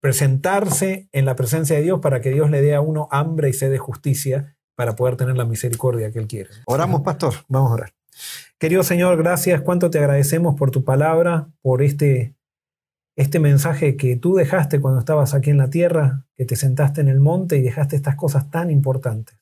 presentarse 0.00 1.08
en 1.10 1.24
la 1.24 1.34
presencia 1.34 1.74
de 1.74 1.82
Dios 1.82 1.98
para 2.00 2.20
que 2.20 2.30
Dios 2.30 2.52
le 2.52 2.62
dé 2.62 2.76
a 2.76 2.80
uno 2.80 3.08
hambre 3.10 3.48
y 3.48 3.52
sed 3.52 3.72
de 3.72 3.78
justicia 3.78 4.56
para 4.76 4.94
poder 4.94 5.16
tener 5.16 5.36
la 5.36 5.44
misericordia 5.44 6.12
que 6.12 6.20
Él 6.20 6.28
quiere. 6.28 6.50
Oramos, 6.66 7.00
pastor. 7.00 7.34
Vamos 7.48 7.72
a 7.72 7.74
orar. 7.74 7.95
Querido 8.58 8.82
Señor, 8.82 9.18
gracias. 9.18 9.60
Cuánto 9.60 9.90
te 9.90 9.98
agradecemos 9.98 10.54
por 10.56 10.70
tu 10.70 10.84
palabra, 10.84 11.48
por 11.60 11.82
este, 11.82 12.34
este 13.16 13.38
mensaje 13.38 13.96
que 13.96 14.16
tú 14.16 14.34
dejaste 14.34 14.80
cuando 14.80 15.00
estabas 15.00 15.34
aquí 15.34 15.50
en 15.50 15.58
la 15.58 15.70
tierra, 15.70 16.26
que 16.34 16.44
te 16.44 16.56
sentaste 16.56 17.00
en 17.00 17.08
el 17.08 17.20
monte 17.20 17.56
y 17.58 17.62
dejaste 17.62 17.96
estas 17.96 18.16
cosas 18.16 18.50
tan 18.50 18.70
importantes. 18.70 19.38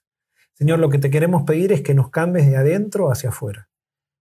Señor, 0.54 0.78
lo 0.78 0.88
que 0.88 0.98
te 0.98 1.10
queremos 1.10 1.42
pedir 1.42 1.72
es 1.72 1.82
que 1.82 1.94
nos 1.94 2.10
cambies 2.10 2.46
de 2.46 2.56
adentro 2.56 3.10
hacia 3.10 3.30
afuera. 3.30 3.68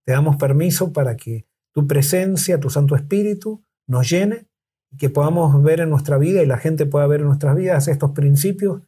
Te 0.05 0.13
damos 0.13 0.37
permiso 0.37 0.91
para 0.91 1.15
que 1.15 1.45
tu 1.71 1.87
presencia, 1.87 2.59
tu 2.59 2.69
Santo 2.69 2.95
Espíritu, 2.95 3.63
nos 3.87 4.09
llene 4.09 4.47
y 4.91 4.97
que 4.97 5.09
podamos 5.09 5.61
ver 5.63 5.79
en 5.79 5.89
nuestra 5.89 6.17
vida 6.17 6.41
y 6.41 6.45
la 6.45 6.57
gente 6.57 6.85
pueda 6.85 7.07
ver 7.07 7.21
en 7.21 7.27
nuestras 7.27 7.55
vidas 7.55 7.87
estos 7.87 8.11
principios 8.11 8.81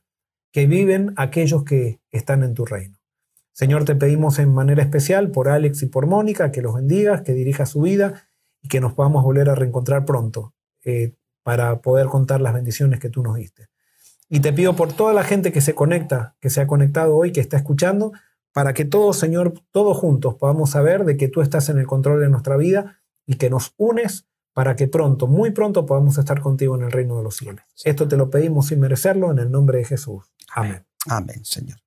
que 0.51 0.68
viven 0.68 1.13
aquellos 1.18 1.63
que 1.63 1.99
están 2.11 2.43
en 2.43 2.53
tu 2.53 2.66
reino. 2.66 2.95
Señor, 3.56 3.86
te 3.86 3.95
pedimos 3.95 4.38
en 4.39 4.53
manera 4.53 4.84
especial 4.84 5.32
por 5.32 5.47
Alex 5.47 5.82
y 5.84 5.86
por 5.86 6.08
Mónica, 6.08 6.51
que 6.51 6.62
los 6.62 6.76
bendigas, 6.76 7.22
que 7.22 7.32
dirija 7.32 7.66
su 7.66 7.80
vida 7.80 8.28
y 8.62 8.68
que 8.68 8.82
nos 8.82 8.91
podamos 8.91 9.24
volver 9.24 9.49
a 9.49 9.56
reencontrar 9.56 10.03
pronto 10.03 10.53
eh, 10.84 11.14
para 11.41 11.80
poder 11.80 12.08
contar 12.08 12.41
las 12.41 12.53
bendiciones 12.53 12.99
que 12.99 13.10
tú 13.10 13.24
nos 13.24 13.38
diste. 13.38 13.70
Y 14.28 14.41
te 14.41 14.51
pido 14.51 14.76
por 14.76 14.91
toda 14.91 15.14
la 15.14 15.24
gente 15.24 15.53
que 15.53 15.62
se 15.62 15.74
conecta, 15.74 16.36
que 16.41 16.49
se 16.49 16.60
ha 16.60 16.68
conectado 16.68 17.16
hoy, 17.16 17.32
que 17.32 17.39
está 17.39 17.56
escuchando, 17.56 18.12
para 18.51 18.74
que 18.74 18.84
todos, 18.84 19.18
Señor, 19.18 19.53
todos 19.72 19.95
juntos 19.95 20.36
podamos 20.36 20.72
saber 20.72 21.06
de 21.06 21.16
que 21.16 21.30
tú 21.30 21.39
estás 21.39 21.70
en 21.70 21.78
el 21.80 21.88
control 21.88 22.20
de 22.20 22.28
nuestra 22.28 22.58
vida 22.58 22.99
y 23.26 23.36
que 23.36 23.49
nos 23.49 23.74
unes 23.78 24.28
para 24.51 24.76
que 24.76 24.89
pronto, 24.89 25.28
muy 25.28 25.51
pronto, 25.51 25.86
podamos 25.86 26.18
estar 26.18 26.41
contigo 26.41 26.76
en 26.76 26.84
el 26.84 26.91
reino 26.91 27.16
de 27.16 27.24
los 27.24 27.38
cielos. 27.38 27.64
Esto 27.86 28.06
te 28.06 28.18
lo 28.18 28.30
pedimos 28.30 28.68
sin 28.68 28.82
merecerlo 28.82 29.32
en 29.32 29.39
el 29.39 29.49
nombre 29.49 29.78
de 29.78 29.86
Jesús. 29.86 30.26
Amén. 30.53 30.86
Amén, 31.08 31.45
Señor. 31.45 31.85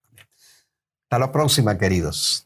Hasta 1.11 1.21
la 1.21 1.33
próxima, 1.33 1.79
queridos. 1.79 2.45